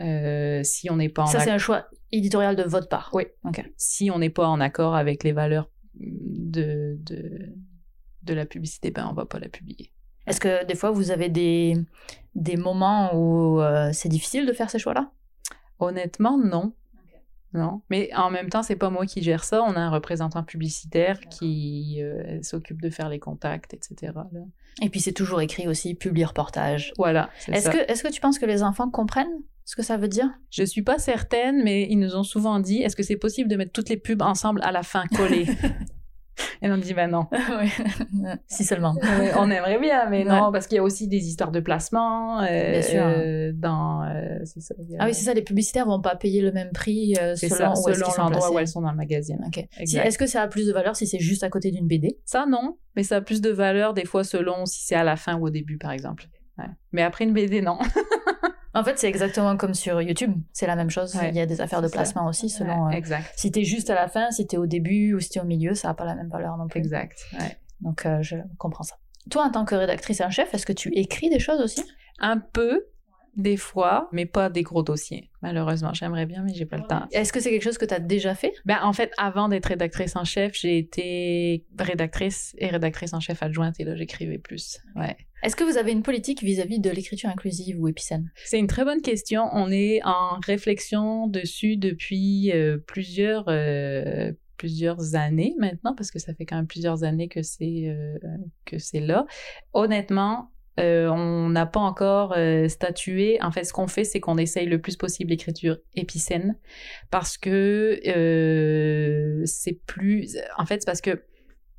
Euh, 0.00 0.62
si 0.64 0.90
on 0.90 0.96
n'est 0.96 1.10
pas 1.10 1.22
en 1.24 1.26
Ça, 1.26 1.40
c'est 1.40 1.50
un 1.50 1.58
choix 1.58 1.86
éditorial 2.12 2.56
de 2.56 2.62
votre 2.62 2.88
part. 2.88 3.10
Oui. 3.12 3.24
Ok. 3.44 3.62
si 3.76 4.10
on 4.10 4.18
n'est 4.18 4.30
pas 4.30 4.46
en 4.46 4.58
accord 4.60 4.94
avec 4.94 5.22
les 5.24 5.32
valeurs 5.32 5.68
de, 5.94 6.96
de, 7.00 7.52
de 8.22 8.34
la 8.34 8.46
publicité, 8.46 8.90
ben 8.90 9.06
on 9.10 9.12
va 9.14 9.26
pas 9.26 9.38
la 9.38 9.48
publier. 9.50 9.92
Est-ce 10.26 10.40
que 10.40 10.64
des 10.64 10.74
fois, 10.74 10.90
vous 10.92 11.10
avez 11.10 11.28
des, 11.28 11.76
des 12.34 12.56
moments 12.56 13.10
où 13.14 13.60
euh, 13.60 13.90
c'est 13.92 14.08
difficile 14.08 14.46
de 14.46 14.52
faire 14.54 14.70
ces 14.70 14.78
choix-là? 14.78 15.10
Honnêtement, 15.78 16.38
non. 16.38 16.72
Non, 17.54 17.82
mais 17.90 18.10
en 18.14 18.30
même 18.30 18.48
temps, 18.48 18.62
c'est 18.62 18.76
pas 18.76 18.90
moi 18.90 19.06
qui 19.06 19.22
gère 19.22 19.44
ça. 19.44 19.62
On 19.62 19.74
a 19.74 19.80
un 19.80 19.90
représentant 19.90 20.42
publicitaire 20.42 21.20
qui 21.28 21.98
euh, 22.00 22.42
s'occupe 22.42 22.80
de 22.80 22.90
faire 22.90 23.08
les 23.08 23.18
contacts, 23.18 23.74
etc. 23.74 24.12
là. 24.14 24.26
Et 24.80 24.88
puis, 24.88 25.00
c'est 25.00 25.12
toujours 25.12 25.40
écrit 25.42 25.68
aussi 25.68 25.94
public 25.94 26.28
reportage. 26.28 26.92
Voilà. 26.96 27.28
Est-ce 27.48 27.68
que, 27.68 27.90
est-ce 27.90 28.02
que 28.02 28.10
tu 28.10 28.20
penses 28.20 28.38
que 28.38 28.46
les 28.46 28.62
enfants 28.62 28.88
comprennent 28.88 29.42
ce 29.64 29.76
que 29.76 29.82
ça 29.82 29.98
veut 29.98 30.08
dire? 30.08 30.30
Je 30.50 30.64
suis 30.64 30.82
pas 30.82 30.98
certaine, 30.98 31.62
mais 31.62 31.86
ils 31.90 31.98
nous 31.98 32.16
ont 32.16 32.22
souvent 32.22 32.58
dit 32.58 32.78
est-ce 32.78 32.96
que 32.96 33.02
c'est 33.02 33.16
possible 33.16 33.50
de 33.50 33.56
mettre 33.56 33.72
toutes 33.72 33.90
les 33.90 33.98
pubs 33.98 34.22
ensemble 34.22 34.62
à 34.62 34.72
la 34.72 34.82
fin 34.82 35.04
collées? 35.14 35.46
Et 36.62 36.70
on 36.70 36.76
dit 36.78 36.94
ben 36.94 37.08
non. 37.10 37.26
Si 38.46 38.64
seulement. 38.64 38.94
On 39.36 39.50
aimerait 39.50 39.78
bien, 39.78 40.08
mais 40.08 40.18
Ouais. 40.24 40.30
non, 40.40 40.52
parce 40.52 40.66
qu'il 40.66 40.76
y 40.76 40.78
a 40.78 40.82
aussi 40.82 41.08
des 41.08 41.26
histoires 41.26 41.50
de 41.50 41.60
placement. 41.60 42.40
euh, 42.42 42.70
Bien 42.72 42.82
sûr. 42.82 43.02
euh, 43.04 43.52
dans, 43.54 44.02
euh, 44.04 44.38
ça. 44.44 44.74
a- 44.78 44.96
Ah 45.00 45.06
oui, 45.06 45.14
c'est 45.14 45.24
ça, 45.24 45.34
les 45.34 45.42
publicitaires 45.42 45.86
vont 45.86 46.00
pas 46.00 46.16
payer 46.16 46.40
le 46.40 46.52
même 46.52 46.70
prix 46.72 47.14
euh, 47.20 47.34
selon, 47.36 47.72
où 47.74 47.88
l'endroit 48.18 48.52
où 48.52 48.58
elles 48.58 48.68
sont 48.68 48.80
dans 48.80 48.90
le 48.90 48.96
magazine. 48.96 49.38
Ok. 49.46 49.54
Si- 49.56 49.80
Exact. 49.82 50.06
Est-ce 50.06 50.18
que 50.18 50.26
ça 50.26 50.42
a 50.42 50.48
plus 50.48 50.66
de 50.66 50.72
valeur 50.72 50.96
si 50.96 51.06
c'est 51.06 51.18
juste 51.18 51.42
à 51.42 51.50
côté 51.50 51.70
d'une 51.70 51.86
BD 51.86 52.18
Ça, 52.24 52.46
non, 52.48 52.78
mais 52.96 53.02
ça 53.02 53.16
a 53.16 53.20
plus 53.20 53.40
de 53.40 53.50
valeur 53.50 53.92
des 53.94 54.04
fois 54.04 54.24
selon 54.24 54.64
si 54.66 54.84
c'est 54.86 54.94
à 54.94 55.04
la 55.04 55.16
fin 55.16 55.36
ou 55.38 55.46
au 55.46 55.50
début, 55.50 55.78
par 55.78 55.90
exemple. 55.92 56.24
Ouais. 56.58 56.66
Mais 56.92 57.02
après 57.02 57.24
une 57.24 57.32
BD, 57.32 57.60
non. 57.62 57.78
En 58.74 58.84
fait, 58.84 58.98
c'est 58.98 59.08
exactement 59.08 59.56
comme 59.56 59.74
sur 59.74 60.00
YouTube. 60.00 60.34
C'est 60.52 60.66
la 60.66 60.76
même 60.76 60.88
chose. 60.90 61.14
Ouais, 61.16 61.28
Il 61.28 61.36
y 61.36 61.40
a 61.40 61.46
des 61.46 61.60
affaires 61.60 61.82
de 61.82 61.88
ça. 61.88 61.92
placement 61.92 62.26
aussi 62.26 62.48
selon. 62.48 62.86
Ouais, 62.86 62.94
euh, 62.94 62.98
exact. 62.98 63.32
si 63.36 63.50
t'es 63.52 63.64
juste 63.64 63.90
à 63.90 63.94
la 63.94 64.08
fin, 64.08 64.30
si 64.30 64.46
t'es 64.46 64.56
au 64.56 64.66
début 64.66 65.12
ou 65.14 65.20
si 65.20 65.28
t'es 65.30 65.40
au 65.40 65.44
milieu, 65.44 65.74
ça 65.74 65.88
n'a 65.88 65.94
pas 65.94 66.04
la 66.06 66.14
même 66.14 66.28
valeur 66.30 66.56
non 66.56 66.68
plus. 66.68 66.78
Exact. 66.80 67.18
ouais. 67.38 67.58
Donc, 67.80 68.06
euh, 68.06 68.22
je 68.22 68.36
comprends 68.58 68.84
ça. 68.84 68.96
Toi, 69.30 69.44
en 69.44 69.50
tant 69.50 69.64
que 69.64 69.74
rédactrice 69.74 70.20
en 70.20 70.30
chef, 70.30 70.52
est-ce 70.54 70.64
que 70.66 70.72
tu 70.72 70.88
écris 70.96 71.28
des 71.30 71.38
choses 71.38 71.60
aussi? 71.60 71.84
Un 72.18 72.38
peu, 72.38 72.86
des 73.36 73.56
fois, 73.56 74.08
mais 74.12 74.26
pas 74.26 74.50
des 74.50 74.62
gros 74.62 74.82
dossiers. 74.82 75.30
Malheureusement, 75.40 75.94
j'aimerais 75.94 76.26
bien, 76.26 76.42
mais 76.42 76.54
j'ai 76.54 76.66
pas 76.66 76.76
le 76.76 76.86
temps. 76.86 77.06
Est-ce 77.12 77.32
que 77.32 77.40
c'est 77.40 77.50
quelque 77.50 77.62
chose 77.64 77.78
que 77.78 77.84
tu 77.84 77.94
as 77.94 78.00
déjà 78.00 78.34
fait? 78.34 78.52
Ben, 78.64 78.78
en 78.82 78.92
fait, 78.92 79.12
avant 79.16 79.48
d'être 79.48 79.66
rédactrice 79.66 80.16
en 80.16 80.24
chef, 80.24 80.52
j'ai 80.54 80.78
été 80.78 81.64
rédactrice 81.78 82.54
et 82.58 82.68
rédactrice 82.68 83.14
en 83.14 83.20
chef 83.20 83.42
adjointe 83.42 83.80
et 83.80 83.84
là, 83.84 83.96
j'écrivais 83.96 84.38
plus. 84.38 84.80
Ouais. 84.96 85.16
Est-ce 85.42 85.56
que 85.56 85.64
vous 85.64 85.76
avez 85.76 85.90
une 85.90 86.02
politique 86.02 86.42
vis-à-vis 86.42 86.78
de 86.78 86.90
l'écriture 86.90 87.28
inclusive 87.28 87.80
ou 87.80 87.88
épicène? 87.88 88.30
C'est 88.44 88.60
une 88.60 88.68
très 88.68 88.84
bonne 88.84 89.02
question. 89.02 89.48
On 89.52 89.70
est 89.72 90.00
en 90.04 90.38
réflexion 90.44 91.26
dessus 91.26 91.76
depuis 91.76 92.52
euh, 92.52 92.78
plusieurs, 92.78 93.46
euh, 93.48 94.32
plusieurs 94.56 95.16
années 95.16 95.56
maintenant, 95.58 95.96
parce 95.96 96.12
que 96.12 96.20
ça 96.20 96.32
fait 96.32 96.46
quand 96.46 96.54
même 96.54 96.68
plusieurs 96.68 97.02
années 97.02 97.26
que 97.26 97.42
c'est 97.42 97.88
euh, 97.88 98.16
que 98.64 98.78
c'est 98.78 99.00
là. 99.00 99.26
Honnêtement, 99.72 100.51
euh, 100.80 101.08
on 101.08 101.50
n'a 101.50 101.66
pas 101.66 101.80
encore 101.80 102.34
euh, 102.36 102.68
statué. 102.68 103.38
En 103.42 103.50
fait, 103.50 103.64
ce 103.64 103.72
qu'on 103.72 103.86
fait, 103.86 104.04
c'est 104.04 104.20
qu'on 104.20 104.38
essaye 104.38 104.66
le 104.66 104.80
plus 104.80 104.96
possible 104.96 105.30
l'écriture 105.30 105.76
épicène, 105.94 106.56
parce 107.10 107.36
que 107.36 108.00
euh, 108.06 109.42
c'est 109.44 109.78
plus. 109.86 110.38
En 110.56 110.64
fait, 110.64 110.80
c'est 110.80 110.86
parce 110.86 111.00
que 111.00 111.24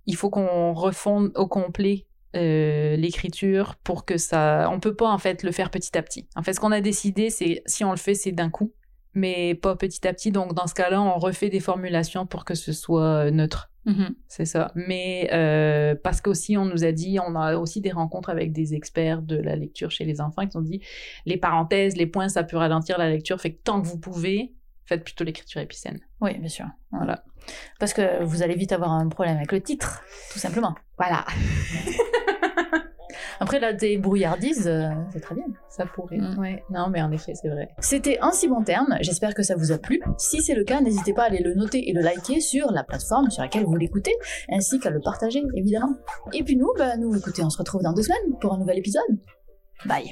il 0.06 0.16
faut 0.16 0.30
qu'on 0.30 0.74
refonde 0.74 1.32
au 1.36 1.48
complet 1.48 2.06
l'écriture 2.36 3.76
pour 3.84 4.06
que 4.06 4.18
ça. 4.18 4.68
On 4.72 4.80
peut 4.80 4.96
pas 4.96 5.10
en 5.10 5.20
fait 5.20 5.44
le 5.44 5.52
faire 5.52 5.70
petit 5.70 5.96
à 5.96 6.02
petit. 6.02 6.28
En 6.36 6.42
fait, 6.42 6.54
ce 6.54 6.60
qu'on 6.60 6.72
a 6.72 6.82
décidé, 6.82 7.30
c'est 7.30 7.62
si 7.68 7.84
on 7.84 7.92
le 7.92 7.98
fait, 7.98 8.16
c'est 8.16 8.32
d'un 8.32 8.50
coup, 8.50 8.74
mais 9.14 9.56
pas 9.56 9.76
petit 9.76 10.08
à 10.08 10.14
petit. 10.14 10.32
Donc 10.32 10.54
dans 10.54 10.68
ce 10.68 10.74
cas-là, 10.74 11.02
on 11.02 11.18
refait 11.18 11.50
des 11.50 11.60
formulations 11.60 12.26
pour 12.26 12.46
que 12.46 12.56
ce 12.56 12.72
soit 12.74 13.26
euh, 13.26 13.32
neutre. 13.32 13.70
C'est 14.30 14.46
ça. 14.46 14.72
Mais 14.76 15.30
euh, 15.34 15.94
parce 16.02 16.22
qu'aussi, 16.22 16.58
on 16.58 16.66
nous 16.66 16.86
a 16.86 16.94
dit, 16.94 17.20
on 17.20 17.36
a 17.36 17.58
aussi 17.58 17.82
des 17.82 17.92
rencontres 17.92 18.30
avec 18.30 18.54
des 18.54 18.76
experts 18.76 19.22
de 19.22 19.36
la 19.36 19.58
lecture 19.58 19.92
chez 19.92 20.06
les 20.06 20.22
enfants 20.22 20.48
qui 20.48 20.56
ont 20.56 20.62
dit 20.62 20.82
les 21.26 21.36
parenthèses, 21.36 21.98
les 21.98 22.08
points, 22.08 22.30
ça 22.30 22.44
peut 22.44 22.56
ralentir 22.56 22.98
la 22.98 23.10
lecture. 23.10 23.40
Fait 23.42 23.52
que 23.52 23.62
tant 23.62 23.82
que 23.82 23.88
vous 23.88 24.00
pouvez, 24.00 24.54
faites 24.86 25.04
plutôt 25.04 25.26
l'écriture 25.26 25.60
épicène. 25.60 26.00
Oui, 26.22 26.38
bien 26.38 26.50
sûr. 26.50 26.66
Voilà. 26.92 27.26
Parce 27.80 27.94
que 27.94 28.24
vous 28.24 28.42
allez 28.42 28.56
vite 28.56 28.72
avoir 28.72 28.92
un 28.92 29.10
problème 29.10 29.36
avec 29.36 29.52
le 29.52 29.60
titre, 29.60 30.02
tout 30.32 30.40
simplement. 30.40 30.76
Voilà. 30.98 31.26
Après, 33.40 33.60
là, 33.60 33.74
tes 33.74 33.98
brouillardises, 33.98 34.68
euh, 34.68 34.90
c'est 35.12 35.20
très 35.20 35.36
bien. 35.36 35.46
Ça 35.70 35.86
pourrait. 35.86 36.18
Mm. 36.18 36.40
Ouais. 36.40 36.64
Non, 36.70 36.90
mais 36.90 37.02
en 37.02 37.12
effet, 37.12 37.34
c'est 37.36 37.50
vrai. 37.50 37.70
C'était 37.80 38.20
un 38.22 38.32
si 38.32 38.48
bon 38.48 38.64
terme, 38.64 38.98
j'espère 39.02 39.34
que 39.34 39.44
ça 39.44 39.56
vous 39.56 39.72
a 39.72 39.78
plu. 39.78 40.02
Si 40.18 40.42
c'est 40.42 40.56
le 40.56 40.64
cas, 40.64 40.82
n'hésitez 40.82 41.14
pas 41.14 41.24
à 41.24 41.26
aller 41.26 41.42
le 41.42 41.54
noter 41.54 41.90
et 41.90 41.94
le 41.94 42.02
liker 42.02 42.40
sur 42.40 42.72
la 42.72 42.84
plateforme 42.84 43.30
sur 43.30 43.42
laquelle 43.42 43.66
vous 43.66 43.76
l'écoutez, 43.76 44.16
ainsi 44.50 44.80
qu'à 44.80 44.90
le 44.90 45.00
partager, 45.00 45.44
évidemment. 45.56 45.96
Et 46.34 46.44
puis 46.44 46.56
nous, 46.56 46.72
bah, 46.78 46.98
nous, 46.98 47.16
écoutez, 47.16 47.44
on 47.44 47.50
se 47.50 47.58
retrouve 47.58 47.82
dans 47.82 47.94
deux 47.94 48.04
semaines 48.04 48.38
pour 48.40 48.54
un 48.54 48.58
nouvel 48.58 48.78
épisode. 48.78 49.04
Bye 49.86 50.12